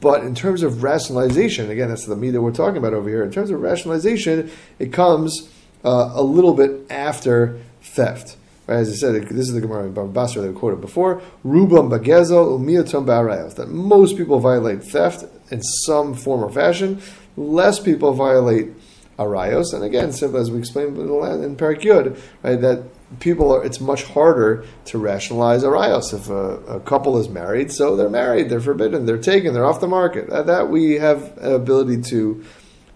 but 0.00 0.22
in 0.22 0.34
terms 0.34 0.62
of 0.62 0.82
rationalization, 0.82 1.70
again, 1.70 1.88
that's 1.88 2.06
the 2.06 2.16
me 2.16 2.30
that 2.30 2.40
we're 2.40 2.52
talking 2.52 2.78
about 2.78 2.94
over 2.94 3.08
here. 3.08 3.22
In 3.22 3.30
terms 3.30 3.50
of 3.50 3.60
rationalization, 3.60 4.50
it 4.78 4.92
comes 4.92 5.50
uh, 5.84 6.12
a 6.14 6.22
little 6.22 6.54
bit 6.54 6.86
after 6.90 7.58
theft. 7.82 8.36
Right, 8.66 8.76
as 8.76 8.90
I 8.90 8.94
said, 8.94 9.28
this 9.28 9.48
is 9.48 9.52
the 9.52 9.60
Gemara 9.60 9.84
in 9.84 10.12
Basra 10.12 10.40
that 10.40 10.52
we 10.52 10.58
quoted 10.58 10.80
before. 10.80 11.20
Rubam 11.44 11.90
bagezel 11.90 12.58
umiyatum 12.58 13.04
ba'arayos. 13.04 13.56
That 13.56 13.68
most 13.68 14.16
people 14.16 14.40
violate 14.40 14.82
theft 14.82 15.24
in 15.50 15.62
some 15.62 16.14
form 16.14 16.42
or 16.42 16.50
fashion. 16.50 17.02
Less 17.36 17.78
people 17.78 18.14
violate 18.14 18.70
arayos. 19.18 19.74
And 19.74 19.84
again, 19.84 20.12
simply 20.12 20.40
as 20.40 20.50
we 20.50 20.58
explained 20.58 20.96
in, 20.96 21.04
in 21.04 21.56
Parak 21.56 21.82
Yud, 21.82 22.18
right, 22.42 22.58
that 22.58 22.84
people 23.20 23.52
are, 23.52 23.64
it's 23.64 23.80
much 23.80 24.04
harder 24.04 24.64
to 24.86 24.98
rationalize 24.98 25.62
a 25.62 25.68
arayos. 25.68 26.14
If 26.14 26.28
a, 26.28 26.76
a, 26.76 26.80
couple 26.80 27.18
is 27.18 27.28
married, 27.28 27.72
so 27.72 27.96
they're 27.96 28.10
married, 28.10 28.48
they're 28.48 28.60
forbidden, 28.60 29.06
they're 29.06 29.18
taken, 29.18 29.54
they're 29.54 29.64
off 29.64 29.80
the 29.80 29.88
market. 29.88 30.30
That, 30.30 30.46
that 30.46 30.68
we 30.68 30.94
have 30.94 31.36
an 31.38 31.52
ability 31.52 32.02
to 32.10 32.44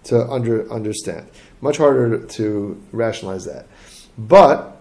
to 0.05 0.27
under, 0.29 0.71
understand. 0.71 1.29
Much 1.61 1.77
harder 1.77 2.25
to 2.25 2.81
rationalize 2.91 3.45
that. 3.45 3.67
But 4.17 4.77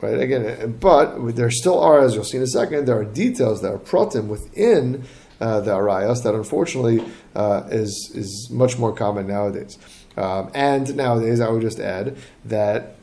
right 0.00 0.18
again, 0.18 0.76
but 0.80 1.36
there 1.36 1.50
still 1.50 1.80
are, 1.80 2.00
as 2.00 2.14
you'll 2.14 2.24
see 2.24 2.38
in 2.38 2.42
a 2.42 2.46
second, 2.46 2.86
there 2.86 2.98
are 2.98 3.04
details 3.04 3.62
that 3.62 3.72
are 3.72 3.78
protim 3.78 4.26
within 4.28 5.04
uh, 5.40 5.60
the 5.60 5.72
arayos 5.72 6.22
that 6.22 6.34
unfortunately 6.34 7.04
uh, 7.34 7.62
is 7.70 8.12
is 8.14 8.48
much 8.50 8.78
more 8.78 8.92
common 8.92 9.26
nowadays. 9.26 9.78
Um, 10.16 10.50
and 10.54 10.94
nowadays, 10.96 11.40
I 11.40 11.48
would 11.48 11.62
just 11.62 11.80
add 11.80 12.16
that 12.44 12.96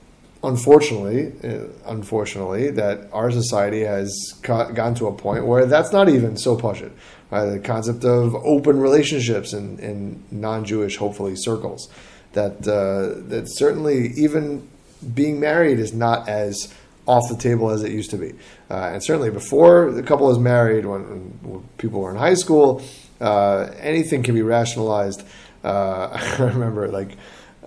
unfortunately, 0.43 1.33
uh, 1.43 1.67
unfortunately, 1.85 2.71
that 2.71 3.09
our 3.11 3.31
society 3.31 3.81
has 3.81 4.11
gotten 4.41 4.95
to 4.95 5.07
a 5.07 5.13
point 5.13 5.45
where 5.45 5.65
that's 5.65 5.91
not 5.91 6.09
even 6.09 6.37
so. 6.37 6.57
Right? 6.57 7.45
The 7.45 7.59
concept 7.63 8.05
of 8.05 8.35
open 8.35 8.79
relationships 8.79 9.53
in, 9.53 9.79
in 9.79 10.23
non-Jewish, 10.31 10.97
hopefully, 10.97 11.35
circles. 11.35 11.89
That 12.33 12.67
uh, 12.67 13.27
that 13.29 13.45
certainly 13.47 14.09
even 14.15 14.67
being 15.13 15.39
married 15.39 15.79
is 15.79 15.93
not 15.93 16.27
as 16.27 16.73
off 17.07 17.29
the 17.29 17.37
table 17.37 17.69
as 17.71 17.83
it 17.83 17.91
used 17.91 18.11
to 18.11 18.17
be. 18.17 18.33
Uh, 18.69 18.91
and 18.93 19.03
certainly 19.03 19.29
before 19.29 19.91
the 19.91 20.03
couple 20.03 20.29
is 20.29 20.37
married, 20.37 20.85
when, 20.85 21.01
when 21.41 21.63
people 21.77 22.01
were 22.01 22.11
in 22.11 22.17
high 22.17 22.33
school, 22.33 22.83
uh, 23.21 23.69
anything 23.79 24.23
can 24.23 24.35
be 24.35 24.41
rationalized. 24.41 25.23
Uh, 25.63 26.09
I 26.39 26.43
remember, 26.43 26.89
like, 26.89 27.17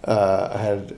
uh, 0.04 0.50
I 0.54 0.58
had 0.58 0.96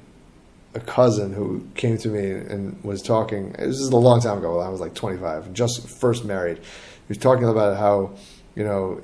a 0.74 0.80
cousin 0.80 1.32
who 1.32 1.66
came 1.74 1.98
to 1.98 2.08
me 2.08 2.30
and 2.30 2.82
was 2.82 3.02
talking. 3.02 3.52
This 3.52 3.78
is 3.78 3.90
a 3.90 3.96
long 3.96 4.20
time 4.20 4.38
ago. 4.38 4.60
I 4.60 4.68
was 4.68 4.80
like 4.80 4.94
25, 4.94 5.52
just 5.52 5.88
first 5.88 6.24
married. 6.24 6.58
He 6.58 7.08
was 7.08 7.18
talking 7.18 7.48
about 7.48 7.76
how, 7.76 8.12
you 8.54 8.64
know, 8.64 9.00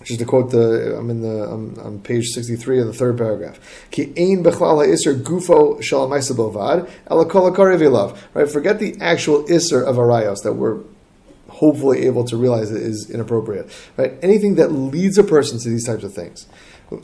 Just 0.05 0.19
to 0.19 0.25
quote 0.25 0.51
the, 0.51 0.95
I'm 0.97 1.09
in 1.09 1.21
the, 1.21 1.43
I'm 1.43 1.79
on 1.79 1.99
page 1.99 2.27
63 2.27 2.81
of 2.81 2.87
the 2.87 2.93
third 2.93 3.17
paragraph. 3.17 3.59
Ki 3.89 4.13
ein 4.15 4.43
ha'isr 4.43 5.19
gufo 5.21 5.81
shal 5.81 6.07
bovad, 6.07 6.89
ela 7.07 7.25
kol 7.25 7.51
Right? 8.33 8.49
Forget 8.49 8.79
the 8.79 8.95
actual 9.01 9.45
iser 9.51 9.83
of 9.83 9.95
arayos 9.95 10.43
that 10.43 10.53
we're 10.53 10.81
hopefully 11.49 12.05
able 12.05 12.23
to 12.25 12.37
realize 12.37 12.69
that 12.69 12.81
is 12.81 13.09
inappropriate. 13.09 13.67
Right? 13.97 14.13
Anything 14.21 14.55
that 14.55 14.71
leads 14.71 15.17
a 15.17 15.23
person 15.23 15.57
to 15.59 15.69
these 15.69 15.85
types 15.85 16.03
of 16.03 16.13
things. 16.13 16.47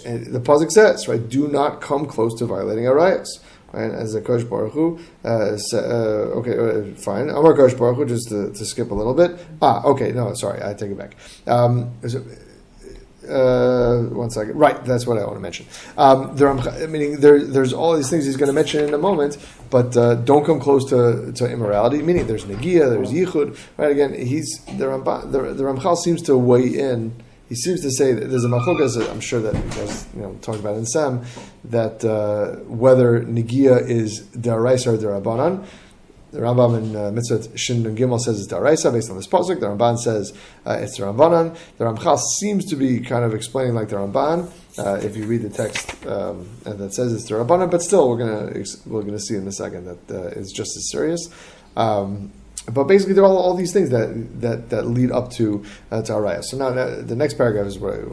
And 0.06 0.28
the 0.28 0.40
pasuk 0.40 0.70
says, 0.72 1.08
right, 1.08 1.28
do 1.28 1.48
not 1.48 1.82
come 1.82 2.06
close 2.06 2.38
to 2.38 2.46
violating 2.46 2.86
arayos. 2.86 3.28
Right, 3.74 3.90
as 3.90 4.14
a 4.16 4.22
Kosh 4.22 4.44
Baruch 4.44 4.74
Hu, 4.74 5.00
uh, 5.24 5.58
uh, 5.74 5.78
okay, 5.78 6.58
uh, 6.58 6.94
fine. 6.96 7.30
Amar 7.30 7.56
Kosh 7.56 7.74
Baruch 7.74 7.96
Hu, 7.96 8.06
just 8.06 8.28
to, 8.28 8.52
to, 8.52 8.66
skip 8.66 8.92
a 8.92 8.94
little 8.94 9.14
bit. 9.14 9.40
Ah, 9.62 9.82
okay, 9.86 10.12
no, 10.12 10.34
sorry, 10.34 10.62
I 10.62 10.74
take 10.74 10.92
it 10.92 10.98
back. 10.98 11.16
Um, 11.48 11.94
uh, 13.28 14.00
one 14.04 14.30
second. 14.30 14.56
Right, 14.58 14.84
that's 14.84 15.06
what 15.06 15.18
I 15.18 15.24
want 15.24 15.36
to 15.36 15.40
mention. 15.40 15.66
Um, 15.98 16.36
there, 16.36 16.54
meaning 16.88 17.20
there, 17.20 17.44
there's 17.44 17.74
all 17.74 17.96
these 17.96 18.10
things 18.10 18.26
he's 18.26 18.38
going 18.38 18.48
to 18.48 18.54
mention 18.54 18.84
in 18.84 18.94
a 18.94 18.98
moment, 18.98 19.38
but 19.70 19.96
uh, 19.96 20.16
don't 20.16 20.46
come 20.46 20.60
close 20.60 20.90
to, 20.90 21.32
to 21.34 21.50
immorality. 21.50 22.02
Meaning 22.02 22.28
there's 22.28 22.46
negia, 22.46 22.90
there's 22.90 23.12
yichud. 23.12 23.58
Right 23.78 23.92
again, 23.92 24.14
he's 24.14 24.64
the, 24.66 24.86
Ramba, 24.86 25.32
the, 25.32 25.54
the 25.54 25.64
Ramchal 25.64 25.98
seems 25.98 26.22
to 26.24 26.38
weigh 26.38 26.68
in. 26.68 27.14
He 27.50 27.56
seems 27.56 27.82
to 27.82 27.92
say 27.92 28.14
that 28.14 28.28
there's 28.28 28.46
a 28.46 28.48
machokas. 28.48 29.10
I'm 29.10 29.20
sure 29.20 29.42
that 29.42 29.54
you 29.54 29.70
guys 29.72 30.08
you 30.16 30.22
know 30.22 30.38
talked 30.42 30.60
about 30.60 30.78
in 30.78 30.86
Sam 30.86 31.26
that 31.66 32.04
uh, 32.06 32.62
whether 32.64 33.22
negia 33.22 33.82
is 33.88 34.22
deraisa 34.28 34.94
or 34.94 34.98
derabanan. 34.98 35.66
The 36.32 36.40
Rambam 36.40 36.78
in 36.78 36.96
uh, 36.96 37.12
Mitzvah 37.12 37.58
Shin 37.58 37.86
and 37.86 37.98
Gimel 37.98 38.20
says 38.20 38.40
it's 38.40 38.52
Daraisa 38.52 38.92
based 38.94 39.10
on 39.10 39.18
this 39.18 39.28
pasuk. 39.28 39.60
The 39.60 39.68
Ramban 39.68 39.98
says 39.98 40.34
uh, 40.66 40.78
it's 40.80 40.98
the 40.98 41.04
Rambanan. 41.04 41.58
The 41.78 41.84
Ramchal 41.84 42.18
seems 42.40 42.66
to 42.66 42.78
be 42.78 43.02
kind 43.02 43.26
of 43.26 43.34
explaining 43.34 43.76
like 43.76 43.90
the 43.90 43.98
Ramban. 43.98 44.50
Uh, 44.78 44.96
if 45.06 45.18
you 45.18 45.26
read 45.26 45.42
the 45.42 45.50
text 45.50 46.06
um, 46.06 46.48
and 46.66 46.80
that 46.80 46.94
says 46.94 47.12
it's 47.12 47.26
the 47.28 47.36
Rabbanan, 47.36 47.70
but 47.70 47.82
still 47.82 48.10
we're 48.10 48.18
gonna 48.18 48.64
we're 48.86 49.04
gonna 49.04 49.20
see 49.20 49.36
in 49.36 49.46
a 49.46 49.52
second 49.52 49.86
that 49.86 50.16
uh, 50.16 50.28
it's 50.40 50.54
just 50.54 50.76
as 50.78 50.90
serious. 50.90 51.30
Um, 51.76 52.32
but 52.72 52.84
basically, 52.84 53.16
there 53.16 53.24
are 53.24 53.28
all, 53.28 53.38
all 53.38 53.56
these 53.56 53.74
things 53.74 53.90
that, 53.90 54.42
that, 54.42 54.70
that 54.70 54.86
lead 54.86 55.12
up 55.12 55.32
to 55.32 55.66
uh, 55.90 56.02
to 56.04 56.12
araya. 56.14 56.44
So 56.44 56.58
now 56.58 56.70
the 56.70 57.16
next 57.16 57.34
paragraph 57.34 57.66
is 57.66 57.80
where 57.80 58.06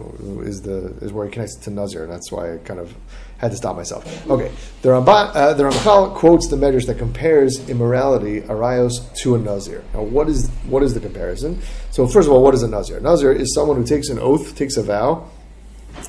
is 0.42 0.62
the 0.62 0.96
is 1.02 1.12
where 1.12 1.26
he 1.26 1.32
connects 1.32 1.56
to 1.56 1.70
nazir, 1.70 2.04
and 2.04 2.12
that's 2.12 2.32
why 2.32 2.54
I 2.54 2.58
kind 2.58 2.80
of 2.80 2.94
had 3.38 3.50
to 3.52 3.56
stop 3.56 3.76
myself. 3.76 4.04
Okay, 4.28 4.52
the 4.82 4.90
Ramban, 4.90 5.34
uh, 5.34 5.54
the 5.54 5.64
Ramchal 5.64 6.14
quotes 6.14 6.48
the 6.48 6.56
measures 6.56 6.86
that 6.86 6.98
compares 6.98 7.68
immorality 7.68 8.42
arayos 8.42 9.14
to 9.22 9.34
a 9.34 9.38
nazir. 9.38 9.84
Now, 9.94 10.02
what 10.02 10.28
is 10.28 10.48
what 10.66 10.82
is 10.82 10.94
the 10.94 11.00
comparison? 11.00 11.62
So 11.90 12.06
first 12.06 12.28
of 12.28 12.34
all, 12.34 12.42
what 12.42 12.54
is 12.54 12.62
a 12.62 12.68
nazir? 12.68 12.98
A 12.98 13.00
nazir 13.00 13.32
is 13.32 13.54
someone 13.54 13.76
who 13.76 13.84
takes 13.84 14.08
an 14.08 14.18
oath, 14.18 14.54
takes 14.56 14.76
a 14.76 14.82
vow, 14.82 15.28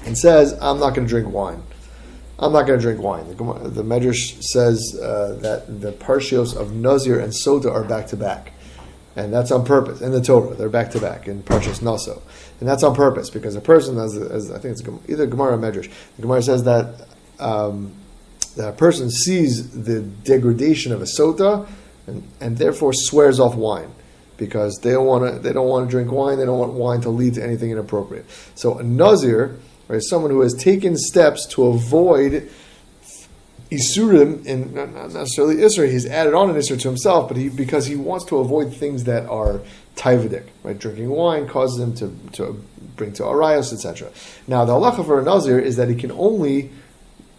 and 0.06 0.18
says, 0.18 0.58
"I'm 0.62 0.80
not 0.80 0.96
going 0.96 1.08
to 1.08 1.10
drink 1.10 1.34
wine." 1.34 1.64
I'm 2.42 2.54
not 2.54 2.66
going 2.66 2.80
to 2.80 2.82
drink 2.82 3.02
wine. 3.02 3.28
The, 3.28 3.34
the 3.70 3.84
Medrash 3.84 4.42
says 4.42 4.98
uh, 4.98 5.38
that 5.42 5.82
the 5.82 5.92
parshios 5.92 6.56
of 6.56 6.74
Nazir 6.74 7.20
and 7.20 7.34
Sota 7.34 7.70
are 7.70 7.84
back 7.84 8.08
to 8.08 8.16
back. 8.16 8.54
And 9.16 9.34
that's 9.34 9.52
on 9.52 9.66
purpose. 9.66 10.00
In 10.00 10.14
the 10.14 10.22
Torah, 10.22 10.56
they're 10.56 10.70
back 10.70 10.92
to 10.92 11.00
back 11.02 11.28
in 11.28 11.44
Parshas 11.44 11.82
Naso. 11.82 12.22
And 12.62 12.70
that's 12.70 12.84
on 12.84 12.96
purpose 12.96 13.30
because 13.30 13.56
a 13.56 13.62
person, 13.62 13.98
as, 13.98 14.16
as 14.16 14.52
I 14.52 14.60
think 14.60 14.80
it's 14.80 15.10
either 15.10 15.26
Gemara 15.26 15.56
or 15.56 15.58
Medrash, 15.58 15.92
the 16.16 16.22
Gemara 16.22 16.42
says 16.42 16.64
that, 16.64 17.06
um, 17.40 17.94
a 18.58 18.72
person 18.72 19.10
sees 19.10 19.84
the 19.86 20.02
degradation 20.02 20.92
of 20.92 21.02
a 21.02 21.06
Sota 21.06 21.68
and, 22.08 22.28
and 22.42 22.58
therefore 22.58 22.92
swears 22.94 23.40
off 23.40 23.56
wine 23.56 23.92
because 24.38 24.80
they 24.84 24.92
don't 24.92 25.06
want 25.06 25.34
to 25.34 25.40
they 25.40 25.54
don't 25.54 25.68
want 25.68 25.88
to 25.88 25.92
drink 25.92 26.12
wine. 26.12 26.38
They 26.38 26.46
don't 26.46 26.60
want 26.60 26.74
wine 26.74 27.02
to 27.02 27.10
lead 27.10 27.36
to 27.36 27.44
anything 27.44 27.72
inappropriate. 27.72 28.26
So 28.56 28.78
a 28.78 28.84
nazir 28.84 29.60
right? 29.90 30.02
Someone 30.02 30.32
who 30.32 30.40
has 30.42 30.54
taken 30.54 30.96
steps 30.96 31.46
to 31.48 31.66
avoid 31.66 32.50
Isurim, 33.70 34.48
and 34.48 34.74
not 34.74 35.12
necessarily 35.12 35.58
Isra, 35.58 35.92
he's 35.92 36.06
added 36.06 36.34
on 36.34 36.50
an 36.50 36.56
Isra 36.56 36.80
to 36.80 36.88
himself, 36.88 37.28
but 37.28 37.38
he 37.38 37.50
because 37.50 37.86
he 37.86 37.96
wants 37.96 38.26
to 38.26 38.38
avoid 38.38 38.74
things 38.74 39.04
that 39.04 39.28
are 39.28 39.62
taivadik, 39.96 40.46
right? 40.64 40.80
Drinking 40.80 41.10
wine 41.10 41.48
causes 41.48 41.80
him 41.80 41.94
to, 41.96 42.32
to 42.34 42.64
bring 42.96 43.14
to 43.14 43.24
arayos, 43.24 43.74
etc. 43.74 44.10
Now, 44.48 44.66
the 44.66 44.74
halacha 44.74 45.06
for 45.06 45.20
a 45.20 45.24
nazir 45.24 45.60
is 45.60 45.76
that 45.76 45.90
he 45.90 45.96
can 45.96 46.12
only, 46.14 46.72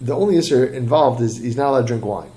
the 0.01 0.15
only 0.15 0.37
Isra 0.37 0.73
involved 0.73 1.21
is 1.21 1.39
he's 1.39 1.57
not 1.57 1.71
allowed 1.71 1.83
to 1.83 1.87
drink 1.87 2.05
wine. 2.05 2.31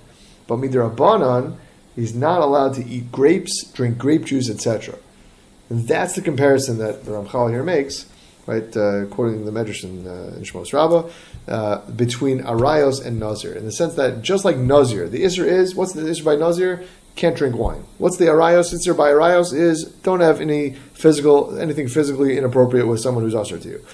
But 0.48 0.58
midrabanan, 0.58 1.58
he's 1.96 2.14
not 2.14 2.42
allowed 2.42 2.74
to 2.76 2.86
eat 2.86 3.12
grapes, 3.12 3.72
drink 3.72 3.98
grape 3.98 4.26
juice, 4.26 4.50
etc. 4.50 4.98
And 5.70 5.88
that's 5.88 6.16
the 6.16 6.22
comparison 6.22 6.78
that 6.80 7.06
the 7.06 7.12
Ramchal 7.12 7.50
here 7.50 7.64
makes 7.64 8.06
right, 8.46 8.76
uh, 8.76 9.06
quoting 9.06 9.46
the 9.46 9.52
Medrash 9.52 9.84
in, 9.84 10.08
uh, 10.08 10.36
in 10.36 10.44
Shmos 10.44 10.74
Rabbah, 10.74 11.10
uh, 11.48 11.92
between 11.92 12.42
Arayos 12.42 13.04
and 13.06 13.20
Nazir, 13.20 13.54
in 13.54 13.66
the 13.66 13.72
sense 13.72 13.96
that 13.96 14.22
just 14.22 14.46
like 14.46 14.58
Nazir, 14.58 15.08
the 15.08 15.24
Isser 15.24 15.46
is, 15.46 15.76
what's 15.76 15.94
the 15.94 16.02
Isser 16.02 16.24
by 16.24 16.36
Nazir? 16.36 16.84
Can't 17.16 17.36
drink 17.36 17.56
wine. 17.56 17.84
What's 18.00 18.18
the 18.18 18.26
Arayos? 18.26 18.74
Isser 18.74 18.98
by 18.98 19.12
Arayos 19.12 19.54
is 19.54 19.84
don't 19.84 20.22
have 20.22 20.42
any 20.42 20.74
physical, 20.94 21.58
anything 21.60 21.88
physically 21.88 22.38
inappropriate 22.38 22.88
with 22.88 23.02
someone 23.02 23.24
who's 23.24 23.36
usher 23.36 23.60
to 23.60 23.68
you. 23.68 23.86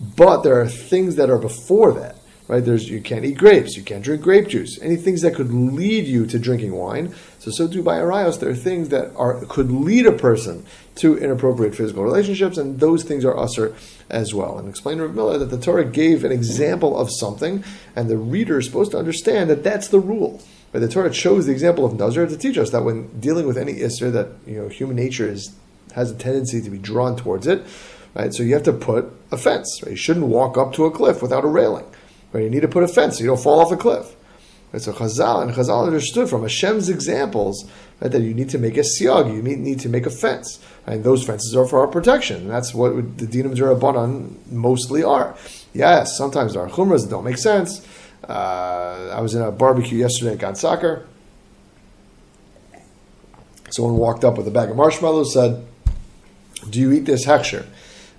But 0.00 0.42
there 0.42 0.60
are 0.60 0.66
things 0.66 1.14
that 1.16 1.30
are 1.30 1.38
before 1.38 1.92
that 1.92 2.16
right? 2.48 2.64
There's 2.64 2.88
you 2.88 3.00
can't 3.00 3.24
eat 3.24 3.38
grapes, 3.38 3.76
you 3.76 3.82
can't 3.82 4.04
drink 4.04 4.22
grape 4.22 4.48
juice, 4.48 4.80
any 4.80 4.96
things 4.96 5.22
that 5.22 5.34
could 5.34 5.52
lead 5.52 6.06
you 6.06 6.26
to 6.26 6.38
drinking 6.38 6.72
wine. 6.72 7.14
So 7.38 7.50
so 7.50 7.68
too 7.68 7.82
by 7.82 7.98
arayos, 7.98 8.40
there 8.40 8.50
are 8.50 8.54
things 8.54 8.88
that 8.90 9.14
are 9.16 9.44
could 9.46 9.70
lead 9.70 10.06
a 10.06 10.12
person 10.12 10.64
to 10.96 11.18
inappropriate 11.18 11.74
physical 11.74 12.02
relationships, 12.02 12.56
and 12.58 12.80
those 12.80 13.02
things 13.02 13.24
are 13.24 13.36
usher 13.36 13.74
as 14.08 14.34
well. 14.34 14.58
And 14.58 14.68
explain 14.68 15.00
Rav 15.00 15.14
Miller 15.14 15.38
that 15.38 15.46
the 15.46 15.60
Torah 15.60 15.84
gave 15.84 16.24
an 16.24 16.32
example 16.32 16.98
of 16.98 17.10
something, 17.10 17.64
and 17.94 18.08
the 18.08 18.16
reader 18.16 18.58
is 18.58 18.66
supposed 18.66 18.92
to 18.92 18.98
understand 18.98 19.50
that 19.50 19.62
that's 19.62 19.88
the 19.88 20.00
rule. 20.00 20.42
But 20.72 20.80
the 20.80 20.88
Torah 20.88 21.10
chose 21.10 21.46
the 21.46 21.52
example 21.52 21.84
of 21.84 21.98
Nazir 21.98 22.26
to 22.26 22.36
teach 22.36 22.58
us 22.58 22.70
that 22.70 22.82
when 22.82 23.08
dealing 23.20 23.46
with 23.46 23.56
any 23.56 23.74
Isser, 23.74 24.12
that 24.12 24.28
you 24.46 24.60
know 24.60 24.68
human 24.68 24.96
nature 24.96 25.28
is 25.28 25.54
has 25.94 26.10
a 26.10 26.14
tendency 26.14 26.60
to 26.60 26.70
be 26.70 26.78
drawn 26.78 27.16
towards 27.16 27.46
it. 27.46 27.64
Right? 28.14 28.32
So 28.32 28.42
you 28.42 28.54
have 28.54 28.62
to 28.64 28.72
put 28.72 29.12
a 29.30 29.36
fence. 29.36 29.80
Right? 29.82 29.92
You 29.92 29.96
shouldn't 29.96 30.26
walk 30.26 30.56
up 30.56 30.72
to 30.74 30.84
a 30.84 30.90
cliff 30.90 31.22
without 31.22 31.44
a 31.44 31.48
railing. 31.48 31.86
Right? 32.32 32.44
You 32.44 32.50
need 32.50 32.62
to 32.62 32.68
put 32.68 32.82
a 32.82 32.88
fence 32.88 33.18
so 33.18 33.24
you 33.24 33.28
don't 33.28 33.42
fall 33.42 33.60
off 33.60 33.72
a 33.72 33.76
cliff. 33.76 34.14
Right? 34.72 34.82
So 34.82 34.92
Chazal 34.92 35.42
and 35.42 35.52
Chazal 35.52 35.86
understood 35.86 36.28
from 36.28 36.42
Hashem's 36.42 36.88
examples 36.88 37.70
right, 38.00 38.10
that 38.10 38.22
you 38.22 38.34
need 38.34 38.50
to 38.50 38.58
make 38.58 38.76
a 38.76 38.80
siag, 38.80 39.34
you 39.34 39.42
need, 39.42 39.58
need 39.58 39.80
to 39.80 39.88
make 39.88 40.06
a 40.06 40.10
fence. 40.10 40.58
And 40.86 41.02
those 41.02 41.24
fences 41.24 41.54
are 41.56 41.66
for 41.66 41.80
our 41.80 41.88
protection. 41.88 42.42
And 42.42 42.50
that's 42.50 42.74
what 42.74 43.18
the 43.18 43.26
Dinam 43.26 43.56
Durabanan 43.56 44.34
mostly 44.50 45.02
are. 45.02 45.36
Yes, 45.72 46.16
sometimes 46.16 46.56
are 46.56 46.68
chumras 46.68 47.08
don't 47.08 47.24
make 47.24 47.38
sense. 47.38 47.86
Uh, 48.28 49.10
I 49.12 49.20
was 49.20 49.34
in 49.34 49.42
a 49.42 49.52
barbecue 49.52 49.98
yesterday 49.98 50.32
at 50.32 50.38
God 50.38 50.56
Soccer. 50.56 51.06
Someone 53.70 53.96
walked 53.96 54.24
up 54.24 54.36
with 54.36 54.46
a 54.48 54.50
bag 54.50 54.70
of 54.70 54.76
marshmallows, 54.76 55.32
said, 55.32 55.66
Do 56.70 56.80
you 56.80 56.92
eat 56.92 57.04
this 57.04 57.26
hechsher? 57.26 57.66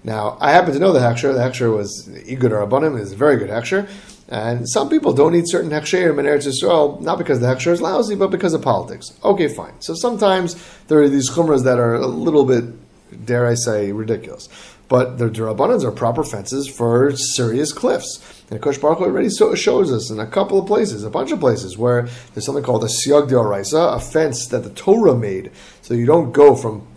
Now, 0.08 0.38
I 0.40 0.54
happen 0.54 0.72
to 0.72 0.80
know 0.80 0.94
the 0.94 1.02
hechsher. 1.02 1.34
The 1.34 1.42
hechsher 1.42 1.76
was 1.76 2.08
Igud 2.08 2.52
Rabbanim, 2.52 2.98
is 2.98 3.12
a 3.12 3.16
very 3.18 3.36
good 3.36 3.50
hechsher. 3.50 3.90
And 4.30 4.68
some 4.70 4.88
people 4.90 5.12
don't 5.12 5.36
eat 5.36 5.50
certain 5.50 5.70
hechsherim 5.70 6.18
in 6.18 6.26
Eretz 6.26 6.48
Yisrael, 6.48 7.02
not 7.02 7.18
because 7.18 7.42
the 7.42 7.48
hechsher 7.48 7.74
is 7.74 7.82
lousy, 7.82 8.16
but 8.16 8.32
because 8.32 8.54
of 8.54 8.62
politics. 8.62 9.12
Okay, 9.22 9.50
fine. 9.50 9.74
So 9.82 9.94
sometimes 9.96 10.56
there 10.88 11.02
are 11.02 11.10
these 11.10 11.30
chumras 11.30 11.66
that 11.66 11.78
are 11.78 11.96
a 11.96 12.08
little 12.08 12.46
bit, 12.46 13.26
dare 13.26 13.48
I 13.48 13.56
say, 13.56 13.92
ridiculous. 13.92 14.48
But 14.88 15.18
the 15.18 15.28
Durabbanans 15.28 15.84
are 15.84 15.92
proper 15.92 16.24
fences 16.24 16.70
for 16.70 17.14
serious 17.18 17.74
cliffs. 17.74 18.46
And 18.50 18.62
Kosh 18.62 18.78
Baruch 18.78 19.02
already 19.02 19.30
so, 19.30 19.56
shows 19.56 19.92
us 19.92 20.10
in 20.10 20.22
a 20.22 20.26
couple 20.26 20.58
of 20.58 20.68
places, 20.68 21.04
a 21.04 21.10
bunch 21.10 21.34
of 21.34 21.42
places, 21.42 21.78
where 21.78 22.08
there's 22.34 22.46
something 22.46 22.64
called 22.64 22.86
a 22.86 22.88
Siyag 22.88 23.30
Raisa, 23.30 23.78
a 23.78 24.00
fence 24.00 24.48
that 24.48 24.64
the 24.64 24.70
Torah 24.70 25.18
made. 25.18 25.52
So 25.82 25.94
you 25.94 26.06
don't 26.06 26.32
go 26.32 26.56
from 26.56 26.88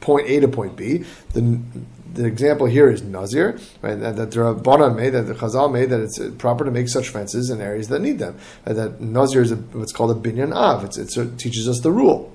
point 0.00 0.26
A 0.30 0.40
to 0.40 0.48
point 0.48 0.76
B. 0.76 1.04
The, 1.34 1.60
the 2.14 2.26
example 2.26 2.66
here 2.66 2.90
is 2.90 3.02
Nazir, 3.02 3.58
right? 3.82 3.94
That, 3.94 4.16
that 4.16 4.30
the 4.30 4.40
Rabbanan 4.40 4.96
made, 4.96 5.10
that 5.10 5.22
the 5.22 5.34
Chazal 5.34 5.72
made, 5.72 5.90
that 5.90 6.00
it's 6.00 6.18
proper 6.38 6.64
to 6.64 6.70
make 6.70 6.88
such 6.88 7.08
fences 7.08 7.50
in 7.50 7.60
areas 7.60 7.88
that 7.88 8.00
need 8.00 8.18
them. 8.18 8.38
And 8.66 8.76
that 8.76 9.00
Nazir 9.00 9.42
is 9.42 9.52
a, 9.52 9.56
what's 9.56 9.92
called 9.92 10.10
a 10.10 10.28
binyan 10.28 10.54
av. 10.54 10.84
It's, 10.84 10.98
it 10.98 11.38
teaches 11.38 11.68
us 11.68 11.80
the 11.80 11.92
rule. 11.92 12.32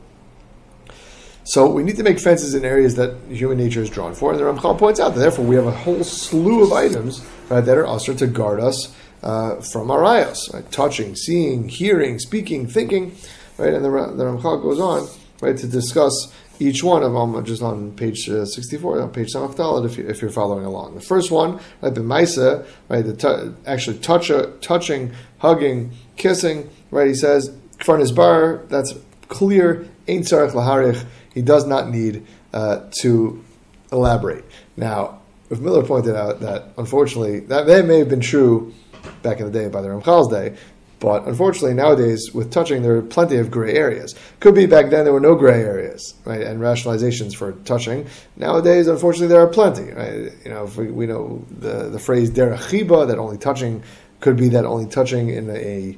So 1.43 1.69
we 1.69 1.83
need 1.83 1.97
to 1.97 2.03
make 2.03 2.19
fences 2.19 2.55
in 2.55 2.65
areas 2.65 2.95
that 2.95 3.15
human 3.29 3.57
nature 3.57 3.81
is 3.81 3.89
drawn 3.89 4.15
for. 4.15 4.31
And 4.31 4.39
the 4.39 4.43
Ramchal 4.43 4.79
points 4.79 4.99
out 4.99 5.13
that 5.13 5.19
therefore 5.19 5.45
we 5.45 5.55
have 5.55 5.67
a 5.67 5.71
whole 5.71 6.03
slew 6.03 6.63
of 6.63 6.73
items 6.73 7.23
right, 7.49 7.61
that 7.61 7.77
are 7.77 7.85
usher 7.85 8.15
to 8.15 8.27
guard 8.27 8.59
us 8.59 8.95
uh, 9.21 9.61
from 9.61 9.89
arayos, 9.89 10.51
right? 10.53 10.69
touching, 10.71 11.15
seeing, 11.15 11.69
hearing, 11.69 12.17
speaking, 12.17 12.67
thinking. 12.67 13.15
Right? 13.57 13.73
And 13.73 13.85
the, 13.85 13.89
the 13.89 14.23
Ramchal 14.23 14.61
goes 14.63 14.79
on 14.79 15.07
right, 15.41 15.57
to 15.57 15.67
discuss 15.67 16.33
each 16.59 16.83
one 16.83 17.03
of 17.03 17.13
them 17.13 17.43
just 17.45 17.61
on 17.61 17.91
page 17.93 18.29
uh, 18.29 18.45
64, 18.45 19.01
on 19.01 19.11
page 19.11 19.33
Samachtalit, 19.33 19.85
if, 19.85 19.97
you, 19.97 20.07
if 20.07 20.21
you're 20.21 20.31
following 20.31 20.65
along. 20.65 20.95
The 20.95 21.01
first 21.01 21.31
one, 21.31 21.59
right, 21.81 21.93
the 21.93 22.01
Maisa, 22.01 22.65
right, 22.89 23.05
the 23.05 23.15
t- 23.15 23.53
actually 23.65 23.99
touch, 23.99 24.31
uh, 24.31 24.51
touching, 24.61 25.13
hugging, 25.39 25.91
kissing, 26.17 26.69
right, 26.91 27.07
he 27.07 27.13
says, 27.13 27.49
Kfarnis 27.77 28.15
Bar, 28.15 28.63
that's 28.69 28.93
clear, 29.27 29.87
Ain't 30.07 30.25
Sarach 30.25 30.51
Laharich, 30.51 31.05
he 31.33 31.41
does 31.41 31.65
not 31.65 31.89
need 31.89 32.25
uh, 32.53 32.89
to 33.01 33.43
elaborate. 33.91 34.45
Now, 34.77 35.21
Rav 35.49 35.61
Miller 35.61 35.83
pointed 35.83 36.15
out 36.15 36.39
that, 36.39 36.69
unfortunately, 36.77 37.41
that, 37.41 37.67
that 37.67 37.85
may 37.85 37.99
have 37.99 38.09
been 38.09 38.21
true 38.21 38.73
back 39.21 39.39
in 39.39 39.45
the 39.45 39.51
day 39.51 39.67
by 39.67 39.81
the 39.81 39.89
Ramchal's 39.89 40.29
day, 40.29 40.57
but 40.99 41.27
unfortunately, 41.27 41.73
nowadays 41.73 42.31
with 42.33 42.51
touching, 42.51 42.81
there 42.81 42.95
are 42.95 43.01
plenty 43.01 43.37
of 43.37 43.51
gray 43.51 43.73
areas. 43.73 44.15
Could 44.39 44.55
be 44.55 44.65
back 44.65 44.89
then 44.89 45.03
there 45.03 45.13
were 45.13 45.19
no 45.19 45.35
gray 45.35 45.61
areas, 45.61 46.13
right? 46.23 46.41
And 46.41 46.59
rationalizations 46.59 47.35
for 47.35 47.51
touching. 47.65 48.07
Nowadays, 48.37 48.87
unfortunately, 48.87 49.27
there 49.27 49.41
are 49.41 49.47
plenty. 49.47 49.91
Right? 49.91 50.31
You 50.43 50.51
know, 50.51 50.65
we, 50.77 50.91
we, 50.91 51.05
know 51.05 51.45
the 51.49 51.89
the 51.89 51.99
phrase 51.99 52.31
derachiba 52.31 53.07
that 53.07 53.19
only 53.19 53.37
touching 53.37 53.83
could 54.21 54.37
be 54.37 54.49
that 54.49 54.65
only 54.65 54.89
touching 54.89 55.29
in 55.29 55.49
a 55.49 55.97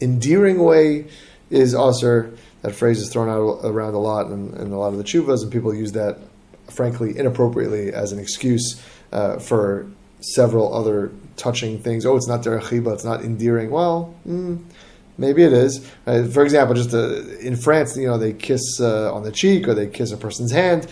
endearing 0.00 0.62
way 0.62 1.06
is 1.50 1.74
also 1.74 2.30
that 2.62 2.74
phrase 2.74 2.98
is 2.98 3.10
thrown 3.10 3.28
out 3.28 3.60
around 3.64 3.94
a 3.94 3.98
lot 3.98 4.26
in, 4.26 4.54
in 4.54 4.72
a 4.72 4.78
lot 4.78 4.88
of 4.88 4.98
the 4.98 5.04
chuvas, 5.04 5.42
and 5.42 5.52
people 5.52 5.74
use 5.74 5.92
that, 5.92 6.18
frankly, 6.70 7.16
inappropriately 7.16 7.92
as 7.92 8.12
an 8.12 8.18
excuse 8.18 8.82
uh, 9.12 9.38
for 9.38 9.86
several 10.20 10.74
other 10.74 11.12
touching 11.36 11.78
things. 11.78 12.06
Oh, 12.06 12.16
it's 12.16 12.28
not 12.28 12.42
derechiba. 12.42 12.94
it's 12.94 13.04
not 13.04 13.22
endearing. 13.22 13.70
Well, 13.70 14.14
mm, 14.26 14.62
maybe 15.18 15.42
it 15.42 15.52
is. 15.52 15.90
Uh, 16.06 16.24
for 16.24 16.42
example, 16.42 16.74
just 16.74 16.94
uh, 16.94 17.22
in 17.38 17.56
France, 17.56 17.96
you 17.96 18.06
know, 18.06 18.18
they 18.18 18.32
kiss 18.32 18.80
uh, 18.80 19.12
on 19.12 19.22
the 19.22 19.32
cheek 19.32 19.68
or 19.68 19.74
they 19.74 19.86
kiss 19.86 20.12
a 20.12 20.16
person's 20.16 20.52
hand. 20.52 20.86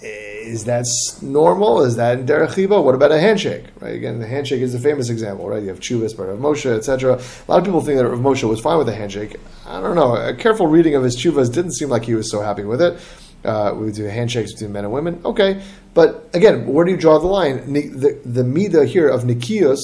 Is 0.00 0.64
that 0.64 0.86
normal? 1.20 1.82
Is 1.82 1.96
that 1.96 2.20
derechiba? 2.20 2.82
What 2.82 2.94
about 2.94 3.12
a 3.12 3.20
handshake? 3.20 3.64
Right? 3.80 3.94
Again, 3.94 4.18
the 4.18 4.26
handshake 4.26 4.62
is 4.62 4.74
a 4.74 4.78
famous 4.78 5.10
example, 5.10 5.48
right? 5.48 5.62
You 5.62 5.68
have 5.68 5.80
Chuvas, 5.80 6.16
but 6.16 6.28
of 6.28 6.38
Moshe, 6.38 6.66
etc. 6.66 7.14
A 7.14 7.50
lot 7.50 7.58
of 7.58 7.64
people 7.64 7.80
think 7.82 7.98
that 7.98 8.08
Rav 8.08 8.20
Moshe 8.20 8.48
was 8.48 8.60
fine 8.60 8.78
with 8.78 8.88
a 8.88 8.94
handshake. 8.94 9.36
I 9.66 9.80
don't 9.82 9.96
know. 9.96 10.14
A 10.14 10.34
careful 10.34 10.66
reading 10.66 10.94
of 10.94 11.02
his 11.02 11.16
Chuvas 11.16 11.52
didn't 11.52 11.72
seem 11.72 11.90
like 11.90 12.04
he 12.04 12.14
was 12.14 12.30
so 12.30 12.40
happy 12.40 12.64
with 12.64 12.80
it. 12.80 12.98
Uh, 13.44 13.72
we 13.74 13.92
do 13.92 14.04
handshakes 14.04 14.52
between 14.52 14.72
men 14.72 14.84
and 14.84 14.92
women. 14.92 15.20
Okay, 15.24 15.62
but 15.94 16.28
again, 16.34 16.66
where 16.66 16.84
do 16.84 16.90
you 16.90 16.96
draw 16.96 17.18
the 17.18 17.26
line? 17.26 17.72
The, 17.72 18.20
the 18.24 18.42
Middah 18.42 18.86
here 18.86 19.08
of 19.08 19.22
Nekius 19.22 19.78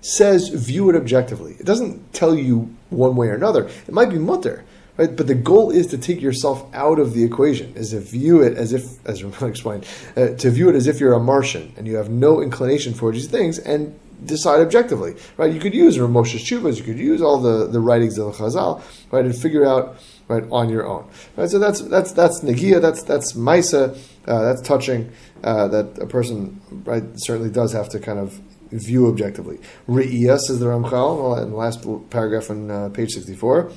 says 0.00 0.48
view 0.48 0.90
it 0.90 0.96
objectively. 0.96 1.56
It 1.58 1.66
doesn't 1.66 2.12
tell 2.12 2.34
you 2.34 2.74
one 2.90 3.16
way 3.16 3.28
or 3.28 3.34
another. 3.34 3.66
It 3.66 3.92
might 3.92 4.10
be 4.10 4.18
mutter. 4.18 4.64
right? 4.96 5.14
But 5.14 5.26
the 5.26 5.34
goal 5.34 5.70
is 5.70 5.86
to 5.88 5.98
take 5.98 6.20
yourself 6.20 6.68
out 6.74 6.98
of 6.98 7.14
the 7.14 7.24
equation, 7.24 7.72
is 7.74 7.90
to 7.90 8.00
view 8.00 8.42
it 8.42 8.56
as 8.56 8.72
if, 8.72 9.04
as 9.06 9.22
Ramon 9.24 9.50
explained, 9.50 9.86
uh, 10.16 10.28
to 10.28 10.50
view 10.50 10.68
it 10.68 10.74
as 10.74 10.86
if 10.86 11.00
you're 11.00 11.14
a 11.14 11.20
Martian 11.20 11.72
and 11.76 11.86
you 11.86 11.96
have 11.96 12.10
no 12.10 12.42
inclination 12.42 12.94
for 12.94 13.12
these 13.12 13.26
things 13.26 13.58
and 13.58 13.98
decide 14.24 14.60
objectively, 14.60 15.14
right? 15.36 15.52
You 15.52 15.60
could 15.60 15.74
use 15.74 15.98
Rav 15.98 16.10
Moshe's 16.10 16.42
Chuvas, 16.42 16.78
you 16.78 16.84
could 16.84 16.98
use 16.98 17.22
all 17.22 17.38
the, 17.38 17.68
the 17.68 17.80
writings 17.80 18.18
of 18.18 18.36
the 18.36 18.44
Chazal, 18.44 18.82
right, 19.12 19.24
and 19.24 19.36
figure 19.36 19.64
out, 19.64 19.96
right, 20.28 20.44
on 20.50 20.68
your 20.68 20.86
own, 20.86 21.08
right? 21.36 21.48
So 21.48 21.58
that's 21.58 21.80
that's 21.80 22.12
that's 22.12 22.40
Nagia, 22.40 22.80
that's 22.80 23.02
that's 23.02 23.32
Maisa, 23.32 23.98
uh, 24.26 24.42
that's 24.42 24.62
touching, 24.62 25.10
uh, 25.42 25.68
that 25.68 25.98
a 25.98 26.06
person, 26.06 26.60
right, 26.84 27.04
certainly 27.16 27.50
does 27.50 27.72
have 27.72 27.88
to 27.90 27.98
kind 27.98 28.18
of 28.18 28.40
view 28.70 29.08
objectively. 29.08 29.58
Re'iyah, 29.88 30.38
says 30.38 30.60
the 30.60 30.66
Ramchal, 30.66 31.42
in 31.42 31.50
the 31.50 31.56
last 31.56 31.86
paragraph 32.10 32.50
on 32.50 32.70
uh, 32.70 32.88
page 32.90 33.12
64. 33.12 33.72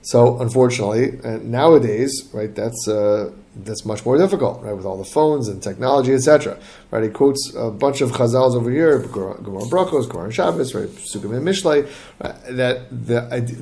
So, 0.00 0.40
unfortunately, 0.40 1.20
uh, 1.22 1.38
nowadays, 1.42 2.30
right, 2.32 2.54
that's 2.54 2.88
uh, 2.88 3.30
that's 3.56 3.84
much 3.84 4.06
more 4.06 4.16
difficult, 4.16 4.62
right, 4.62 4.74
with 4.74 4.86
all 4.86 4.96
the 4.96 5.04
phones 5.04 5.48
and 5.48 5.62
technology, 5.62 6.14
etc. 6.14 6.58
Right, 6.90 7.02
he 7.02 7.10
quotes 7.10 7.52
a 7.54 7.70
bunch 7.70 8.00
of 8.00 8.12
chazals 8.12 8.54
over 8.54 8.70
here, 8.70 9.00
Gemara 9.00 9.34
Brachos, 9.34 10.06
Quran 10.06 10.32
Shabbos, 10.32 10.74
right, 10.74 10.88
Sukkim 10.88 11.36
and 11.36 11.46
Mishlei, 11.46 11.90
right, 12.22 12.56
that 12.56 12.88
the, 12.90 13.20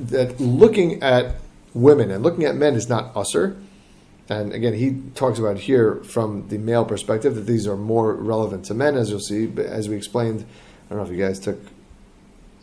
that 0.09 0.39
looking 0.39 1.01
at 1.01 1.35
women 1.81 2.11
and 2.11 2.23
looking 2.23 2.43
at 2.45 2.55
men 2.55 2.75
is 2.75 2.89
not 2.89 3.13
usser. 3.13 3.61
And 4.29 4.51
again, 4.51 4.73
he 4.73 5.01
talks 5.15 5.39
about 5.39 5.57
here 5.57 6.03
from 6.03 6.49
the 6.49 6.57
male 6.57 6.83
perspective 6.83 7.35
that 7.35 7.45
these 7.45 7.65
are 7.65 7.77
more 7.77 8.13
relevant 8.13 8.65
to 8.65 8.73
men, 8.73 8.97
as 8.97 9.09
you'll 9.09 9.19
see. 9.19 9.45
But 9.45 9.67
as 9.67 9.87
we 9.87 9.95
explained, 9.95 10.45
I 10.85 10.89
don't 10.89 10.97
know 10.97 11.05
if 11.05 11.11
you 11.11 11.23
guys 11.23 11.39
took 11.39 11.59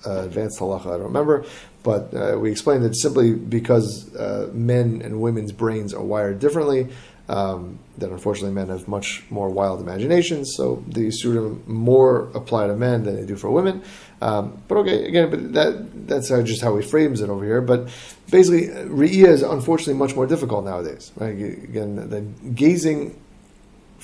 uh, 0.07 0.25
advanced 0.25 0.61
halacha, 0.61 0.87
I 0.87 0.91
don't 0.91 1.05
remember, 1.05 1.45
but 1.83 2.13
uh, 2.15 2.37
we 2.39 2.51
explained 2.51 2.85
that 2.85 2.95
simply 2.95 3.35
because 3.35 4.15
uh, 4.15 4.51
men 4.53 5.01
and 5.03 5.21
women's 5.21 5.53
brains 5.53 5.95
are 5.95 6.03
wired 6.03 6.39
differently, 6.41 6.89
um, 7.29 7.79
that 7.99 8.11
unfortunately 8.11 8.55
men 8.55 8.69
have 8.69 8.87
much 8.87 9.25
more 9.31 9.49
wild 9.49 9.81
imaginations, 9.81 10.55
so 10.57 10.85
the 10.87 11.09
Isurim 11.09 11.67
more 11.67 12.31
apply 12.35 12.67
to 12.67 12.77
men 12.77 13.05
than 13.05 13.17
they 13.17 13.25
do 13.25 13.37
for 13.37 13.51
women. 13.51 13.83
Um, 14.21 14.63
but 14.69 14.79
okay, 14.79 15.07
again, 15.07 15.31
but 15.31 15.53
that 15.55 16.07
that's 16.09 16.29
just 16.29 16.63
how 16.63 16.77
he 16.77 16.87
frames 16.87 17.21
it 17.21 17.31
over 17.31 17.45
here. 17.45 17.61
But 17.61 17.89
basically, 18.31 18.69
Re'iyah 18.69 19.29
is 19.29 19.43
unfortunately 19.43 19.95
much 19.95 20.15
more 20.15 20.27
difficult 20.27 20.65
nowadays. 20.65 21.13
Right? 21.17 21.31
Again, 21.31 22.09
the 22.11 22.21
gazing 22.51 23.19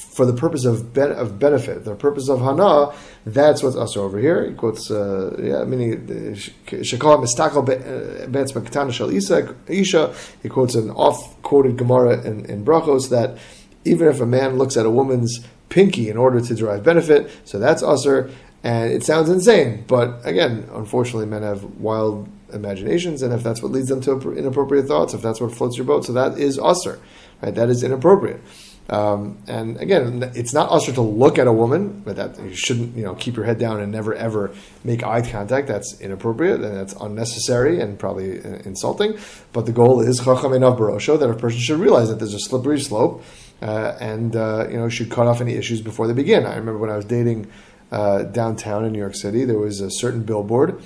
for 0.01 0.27
the 0.27 0.33
purpose 0.33 0.65
of 0.65 0.93
ben, 0.93 1.13
of 1.13 1.39
benefit, 1.39 1.85
the 1.85 1.95
purpose 1.95 2.29
of 2.29 2.41
hana, 2.41 2.93
that's 3.25 3.63
what's 3.63 3.77
us 3.77 3.97
over 3.97 4.19
here. 4.19 4.49
He 4.49 4.55
quotes, 4.55 4.91
uh, 4.91 5.37
yeah, 5.39 5.65
meaning 5.65 6.07
shekal 6.07 7.21
mistakel 7.21 7.63
betz 7.63 8.53
bekatana 8.53 8.93
shel 8.93 9.11
isha. 9.11 10.15
He 10.43 10.49
quotes 10.49 10.75
an 10.75 10.91
off 10.91 11.41
quoted 11.43 11.77
Gemara 11.77 12.23
in, 12.23 12.45
in 12.47 12.65
Brachos 12.65 13.11
that 13.11 13.39
even 13.85 14.09
if 14.09 14.21
a 14.21 14.27
man 14.27 14.59
looks 14.59 14.77
at 14.77 14.87
a 14.87 14.91
woman's 14.91 15.41
pinky 15.69 16.09
in 16.09 16.17
order 16.17 16.41
to 16.41 16.55
derive 16.55 16.83
benefit, 16.83 17.31
so 17.45 17.59
that's 17.59 17.83
usher. 17.83 18.31
And 18.63 18.93
it 18.93 19.05
sounds 19.05 19.31
insane, 19.31 19.85
but 19.87 20.21
again, 20.25 20.69
unfortunately, 20.75 21.25
men 21.25 21.43
have 21.43 21.65
wild 21.65 22.29
imaginations, 22.53 23.23
and 23.23 23.33
if 23.33 23.43
that's 23.43 23.63
what 23.63 23.73
leads 23.73 23.89
them 23.89 24.03
to 24.03 24.33
inappropriate 24.33 24.87
thoughts, 24.87 25.15
if 25.15 25.23
that's 25.23 25.41
what 25.41 25.55
floats 25.55 25.79
your 25.79 25.87
boat, 25.87 26.05
so 26.05 26.13
that 26.13 26.39
is 26.39 26.59
usher, 26.59 26.99
right? 27.41 27.55
That 27.55 27.71
is 27.71 27.83
inappropriate. 27.83 28.43
Um, 28.91 29.39
and 29.47 29.77
again, 29.77 30.33
it's 30.35 30.53
not 30.53 30.69
usher 30.69 30.93
to 30.93 31.01
look 31.01 31.39
at 31.39 31.47
a 31.47 31.53
woman, 31.53 32.03
but 32.05 32.17
that 32.17 32.37
you 32.41 32.55
shouldn't, 32.55 32.97
you 32.97 33.05
know, 33.05 33.15
keep 33.15 33.37
your 33.37 33.45
head 33.45 33.57
down 33.57 33.79
and 33.79 33.93
never 33.93 34.15
ever 34.15 34.51
make 34.83 35.05
eye 35.05 35.23
contact. 35.23 35.69
That's 35.69 36.01
inappropriate 36.01 36.61
and 36.61 36.77
that's 36.77 36.93
unnecessary 36.95 37.81
and 37.81 38.01
probably 38.01 38.41
uh, 38.41 38.57
insulting. 38.65 39.17
But 39.53 39.67
the 39.67 39.73
goal 39.73 40.01
is 40.01 40.19
chacham 40.19 40.53
enough 40.53 40.77
barosho 40.77 41.19
that 41.21 41.31
a 41.31 41.35
person 41.35 41.61
should 41.61 41.79
realize 41.79 42.09
that 42.09 42.19
there's 42.19 42.35
a 42.35 42.41
slippery 42.41 42.81
slope, 42.81 43.23
uh, 43.63 43.97
and 44.01 44.35
uh, 44.35 44.67
you 44.69 44.77
know 44.77 44.89
should 44.89 45.09
cut 45.09 45.29
off 45.29 45.41
any 45.41 45.55
issues 45.55 45.81
before 45.81 46.09
they 46.09 46.15
begin. 46.15 46.45
I 46.45 46.57
remember 46.57 46.79
when 46.79 46.91
I 46.91 46.97
was 46.97 47.05
dating 47.05 47.47
uh, 47.93 48.25
downtown 48.25 48.85
in 48.85 48.91
New 48.93 48.99
York 48.99 49.15
City, 49.15 49.45
there 49.45 49.59
was 49.59 49.81
a 49.81 49.91
certain 49.91 50.25
billboard. 50.25 50.83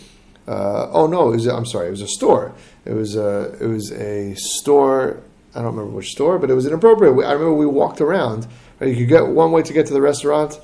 Uh, 0.46 0.90
oh 0.90 1.06
no, 1.06 1.28
was, 1.30 1.46
I'm 1.46 1.64
sorry, 1.64 1.86
it 1.86 1.92
was 1.92 2.02
a 2.02 2.08
store. 2.08 2.52
It 2.84 2.92
was 2.92 3.16
a 3.16 3.56
it 3.62 3.66
was 3.66 3.90
a 3.92 4.34
store 4.34 5.22
I 5.54 5.58
don't 5.58 5.76
remember 5.76 5.96
which 5.96 6.10
store, 6.10 6.38
but 6.38 6.50
it 6.50 6.54
was 6.54 6.66
inappropriate. 6.66 7.14
I 7.24 7.32
remember 7.32 7.54
we 7.54 7.66
walked 7.66 8.00
around. 8.00 8.46
Right? 8.80 8.90
You 8.90 8.96
could 8.96 9.08
get 9.08 9.26
one 9.28 9.52
way 9.52 9.62
to 9.62 9.72
get 9.72 9.86
to 9.86 9.92
the 9.92 10.00
restaurant. 10.00 10.60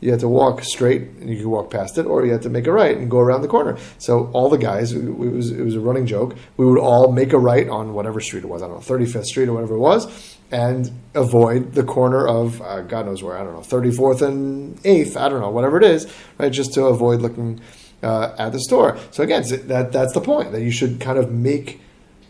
You 0.00 0.10
had 0.10 0.20
to 0.20 0.28
walk 0.28 0.62
straight, 0.64 1.02
and 1.02 1.30
you 1.30 1.38
could 1.38 1.46
walk 1.46 1.70
past 1.70 1.96
it, 1.96 2.04
or 2.04 2.26
you 2.26 2.32
had 2.32 2.42
to 2.42 2.50
make 2.50 2.66
a 2.66 2.72
right 2.72 2.94
and 2.94 3.10
go 3.10 3.20
around 3.20 3.40
the 3.40 3.48
corner. 3.48 3.78
So 3.96 4.30
all 4.34 4.50
the 4.50 4.58
guys, 4.58 4.92
it 4.92 5.02
was 5.02 5.50
it 5.50 5.62
was 5.62 5.76
a 5.76 5.80
running 5.80 6.04
joke. 6.04 6.36
We 6.58 6.66
would 6.66 6.78
all 6.78 7.10
make 7.10 7.32
a 7.32 7.38
right 7.38 7.66
on 7.66 7.94
whatever 7.94 8.20
street 8.20 8.44
it 8.44 8.48
was. 8.48 8.62
I 8.62 8.66
don't 8.66 8.76
know, 8.76 8.82
Thirty 8.82 9.06
Fifth 9.06 9.26
Street 9.26 9.48
or 9.48 9.54
whatever 9.54 9.76
it 9.76 9.78
was, 9.78 10.36
and 10.50 10.90
avoid 11.14 11.72
the 11.72 11.84
corner 11.84 12.26
of 12.26 12.60
uh, 12.60 12.82
God 12.82 13.06
knows 13.06 13.22
where. 13.22 13.38
I 13.38 13.44
don't 13.44 13.54
know, 13.54 13.62
Thirty 13.62 13.90
Fourth 13.90 14.20
and 14.20 14.78
Eighth. 14.84 15.16
I 15.16 15.30
don't 15.30 15.40
know, 15.40 15.50
whatever 15.50 15.78
it 15.78 15.84
is, 15.84 16.12
right? 16.36 16.52
Just 16.52 16.74
to 16.74 16.84
avoid 16.84 17.22
looking 17.22 17.60
uh, 18.02 18.34
at 18.38 18.52
the 18.52 18.60
store. 18.60 18.98
So 19.10 19.22
again, 19.22 19.42
that 19.68 19.90
that's 19.90 20.12
the 20.12 20.20
point 20.20 20.52
that 20.52 20.60
you 20.60 20.70
should 20.70 21.00
kind 21.00 21.18
of 21.18 21.32
make 21.32 21.80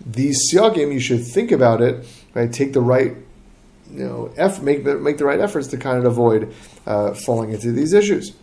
these 0.07 0.39
siyagim, 0.53 0.93
you 0.93 1.01
should 1.01 1.25
think 1.25 1.53
about 1.53 1.81
it, 1.81 2.07
right? 2.35 2.53
Take 2.53 2.73
the 2.73 2.81
right, 2.81 3.17
you 3.91 4.05
know, 4.05 4.33
effort, 4.37 4.63
make 4.63 4.85
make 4.85 5.19
the 5.19 5.25
right 5.25 5.41
efforts 5.41 5.69
to 5.69 5.77
kind 5.77 5.99
of 5.99 6.05
avoid 6.05 6.55
uh, 6.87 7.15
falling 7.15 7.53
into 7.53 7.73
these 7.73 7.93
issues. 7.93 8.35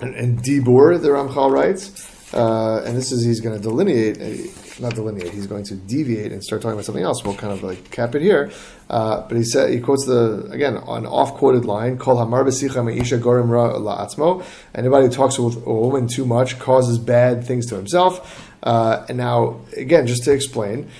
And, 0.00 0.14
and 0.14 0.42
Dibur, 0.42 1.00
the 1.00 1.08
Ramchal 1.08 1.50
writes, 1.50 2.12
uh, 2.34 2.82
and 2.84 2.96
this 2.96 3.12
is 3.12 3.24
he's 3.24 3.40
going 3.40 3.56
to 3.56 3.62
delineate, 3.62 4.20
uh, 4.20 4.80
not 4.80 4.94
delineate. 4.94 5.32
He's 5.32 5.46
going 5.46 5.64
to 5.64 5.74
deviate 5.74 6.32
and 6.32 6.42
start 6.42 6.60
talking 6.60 6.74
about 6.74 6.84
something 6.84 7.04
else. 7.04 7.24
We'll 7.24 7.36
kind 7.36 7.52
of 7.52 7.62
like 7.62 7.90
cap 7.90 8.14
it 8.14 8.22
here. 8.22 8.50
Uh, 8.90 9.26
but 9.28 9.36
he 9.36 9.44
said 9.44 9.70
he 9.70 9.80
quotes 9.80 10.06
the 10.06 10.48
again 10.50 10.76
an 10.76 11.06
off 11.06 11.34
quoted 11.34 11.64
line: 11.64 11.98
"Kol 11.98 12.18
hamar 12.18 12.44
meisha 12.44 13.18
gorim 13.18 13.48
ra 13.48 13.74
la'atzmo." 13.74 14.44
Anybody 14.74 15.06
who 15.06 15.12
talks 15.12 15.38
with 15.38 15.56
a 15.66 15.72
woman 15.72 16.08
too 16.08 16.26
much 16.26 16.58
causes 16.58 16.98
bad 16.98 17.44
things 17.44 17.66
to 17.66 17.76
himself. 17.76 18.45
Uh, 18.66 19.06
and 19.08 19.16
now, 19.16 19.60
again, 19.76 20.08
just 20.08 20.24
to 20.24 20.32
explain, 20.32 20.90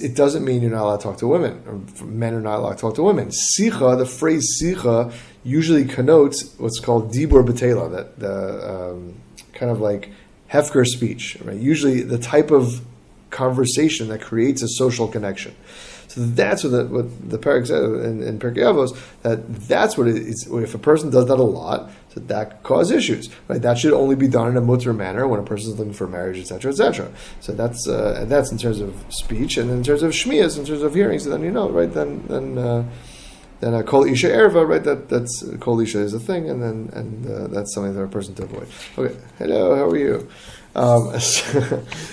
it 0.00 0.14
doesn't 0.14 0.44
mean 0.44 0.62
you're 0.62 0.70
not 0.70 0.84
allowed 0.84 0.98
to 0.98 1.02
talk 1.02 1.18
to 1.18 1.26
women, 1.26 1.88
men 2.04 2.34
are 2.34 2.40
not 2.40 2.60
allowed 2.60 2.74
to 2.74 2.80
talk 2.80 2.94
to 2.94 3.02
women. 3.02 3.30
Sicha, 3.30 3.98
the 3.98 4.06
phrase 4.06 4.46
sicha, 4.62 5.12
usually 5.42 5.84
connotes 5.84 6.54
what's 6.58 6.78
called 6.78 7.12
dibur 7.12 7.44
betela, 7.44 7.90
that 7.90 8.18
the 8.20 8.92
um, 8.92 9.14
kind 9.54 9.72
of 9.72 9.80
like 9.80 10.10
hefker 10.52 10.86
speech, 10.86 11.36
right? 11.42 11.58
Usually 11.58 12.02
the 12.02 12.18
type 12.18 12.52
of 12.52 12.80
conversation 13.30 14.06
that 14.08 14.20
creates 14.20 14.62
a 14.62 14.68
social 14.68 15.08
connection. 15.08 15.56
So 16.12 16.20
that's 16.20 16.62
what 16.62 16.72
the, 16.72 16.84
what 16.84 17.30
the 17.30 18.04
in, 18.04 18.22
in 18.22 18.38
Pirkei 18.38 18.58
Avos, 18.58 18.94
that 19.22 19.54
that's 19.66 19.96
what 19.96 20.08
it 20.08 20.16
is. 20.16 20.46
If 20.46 20.74
a 20.74 20.78
person 20.78 21.08
does 21.08 21.26
that 21.28 21.38
a 21.38 21.42
lot, 21.42 21.90
so 22.10 22.20
that 22.20 22.62
cause 22.62 22.90
issues, 22.90 23.30
right? 23.48 23.62
That 23.62 23.78
should 23.78 23.94
only 23.94 24.14
be 24.14 24.28
done 24.28 24.48
in 24.48 24.58
a 24.58 24.60
mutter 24.60 24.92
manner 24.92 25.26
when 25.26 25.40
a 25.40 25.42
person 25.42 25.72
is 25.72 25.78
looking 25.78 25.94
for 25.94 26.06
marriage, 26.06 26.38
etc., 26.38 26.70
etc. 26.70 27.10
So 27.40 27.52
that's 27.52 27.88
uh, 27.88 28.26
that's 28.28 28.52
in 28.52 28.58
terms 28.58 28.80
of 28.80 28.94
speech, 29.08 29.56
and 29.56 29.70
in 29.70 29.82
terms 29.82 30.02
of 30.02 30.12
shmias, 30.12 30.58
in 30.58 30.66
terms 30.66 30.82
of 30.82 30.94
hearing. 30.94 31.18
So 31.18 31.30
then 31.30 31.42
you 31.42 31.50
know, 31.50 31.70
right? 31.70 31.92
Then 31.92 32.26
then. 32.28 32.58
Uh, 32.58 32.84
then 33.60 33.74
a 33.74 33.84
kol 33.84 34.02
isha 34.02 34.26
erva, 34.26 34.66
right? 34.66 34.82
That 34.82 35.08
that's 35.08 35.44
kol 35.60 35.78
isha 35.78 36.00
is 36.00 36.12
a 36.12 36.18
thing, 36.18 36.50
and 36.50 36.60
then 36.60 36.90
and 36.94 37.30
uh, 37.30 37.46
that's 37.46 37.72
something 37.72 37.94
that 37.94 38.02
a 38.02 38.08
person 38.08 38.34
to 38.34 38.42
avoid. 38.42 38.66
Okay, 38.98 39.16
hello, 39.38 39.76
how 39.76 39.86
are 39.86 39.96
you? 39.96 40.28
Um, 40.74 41.18
so, 41.20 41.50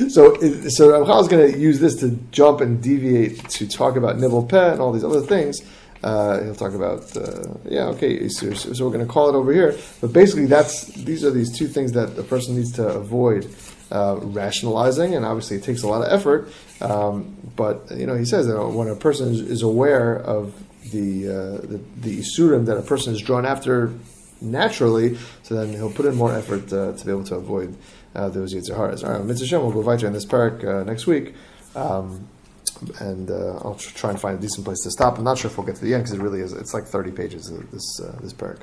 so 0.07 0.33
Ramchal 0.35 1.21
is 1.21 1.27
going 1.27 1.51
to 1.51 1.57
use 1.57 1.79
this 1.79 1.95
to 1.97 2.11
jump 2.31 2.61
and 2.61 2.81
deviate 2.81 3.49
to 3.49 3.67
talk 3.67 3.95
about 3.95 4.17
nivul 4.17 4.47
peh 4.47 4.71
and 4.71 4.81
all 4.81 4.91
these 4.91 5.03
other 5.03 5.21
things. 5.21 5.61
Uh, 6.01 6.43
he'll 6.43 6.55
talk 6.55 6.73
about 6.73 7.15
uh, 7.17 7.53
yeah, 7.65 7.87
okay. 7.87 8.29
So, 8.29 8.53
so 8.53 8.85
we're 8.85 8.91
going 8.91 9.05
to 9.05 9.11
call 9.11 9.29
it 9.29 9.35
over 9.35 9.51
here, 9.51 9.77
but 9.99 10.13
basically, 10.13 10.45
that's 10.45 10.85
these 10.85 11.25
are 11.25 11.31
these 11.31 11.57
two 11.57 11.67
things 11.67 11.91
that 11.91 12.17
a 12.17 12.23
person 12.23 12.55
needs 12.55 12.71
to 12.73 12.87
avoid 12.87 13.53
uh, 13.91 14.17
rationalizing, 14.21 15.15
and 15.15 15.25
obviously, 15.25 15.57
it 15.57 15.63
takes 15.63 15.83
a 15.83 15.87
lot 15.87 16.01
of 16.01 16.13
effort. 16.13 16.49
Um, 16.79 17.35
but 17.57 17.91
you 17.91 18.07
know, 18.07 18.15
he 18.15 18.23
says 18.23 18.47
that 18.47 18.65
when 18.69 18.87
a 18.87 18.95
person 18.95 19.33
is, 19.33 19.41
is 19.41 19.61
aware 19.61 20.15
of 20.15 20.53
the, 20.91 21.27
uh, 21.27 21.67
the 21.67 21.81
the 21.97 22.19
isurim 22.19 22.65
that 22.67 22.77
a 22.77 22.81
person 22.81 23.13
is 23.13 23.21
drawn 23.21 23.45
after 23.45 23.93
naturally, 24.39 25.17
so 25.43 25.55
then 25.55 25.73
he'll 25.73 25.91
put 25.91 26.05
in 26.05 26.15
more 26.15 26.33
effort 26.33 26.71
uh, 26.71 26.93
to 26.93 27.05
be 27.05 27.11
able 27.11 27.25
to 27.25 27.35
avoid 27.35 27.75
uh, 28.15 28.29
those 28.29 28.53
Yetzer 28.53 28.75
Haras. 28.75 29.03
All 29.03 29.11
right, 29.11 29.23
Mitzvah 29.23 29.47
Shem, 29.47 29.61
we'll 29.61 29.71
go 29.71 29.81
weiter 29.81 30.07
in 30.07 30.13
this 30.13 30.25
perek 30.25 30.63
uh, 30.63 30.83
next 30.83 31.07
week. 31.07 31.35
Um, 31.75 32.27
and 32.99 33.29
uh, 33.29 33.59
I'll 33.63 33.75
try 33.75 34.09
and 34.09 34.19
find 34.19 34.37
a 34.37 34.41
decent 34.41 34.65
place 34.65 34.81
to 34.83 34.91
stop. 34.91 35.17
I'm 35.17 35.23
not 35.23 35.37
sure 35.37 35.51
if 35.51 35.57
we'll 35.57 35.67
get 35.67 35.75
to 35.77 35.85
the 35.85 35.93
end 35.93 36.03
because 36.03 36.17
it 36.17 36.21
really 36.21 36.39
is. 36.39 36.53
It's 36.53 36.73
like 36.73 36.85
30 36.85 37.11
pages 37.11 37.49
of 37.49 37.69
this 37.71 37.99
uh, 38.01 38.17
this 38.21 38.33
perek. 38.33 38.59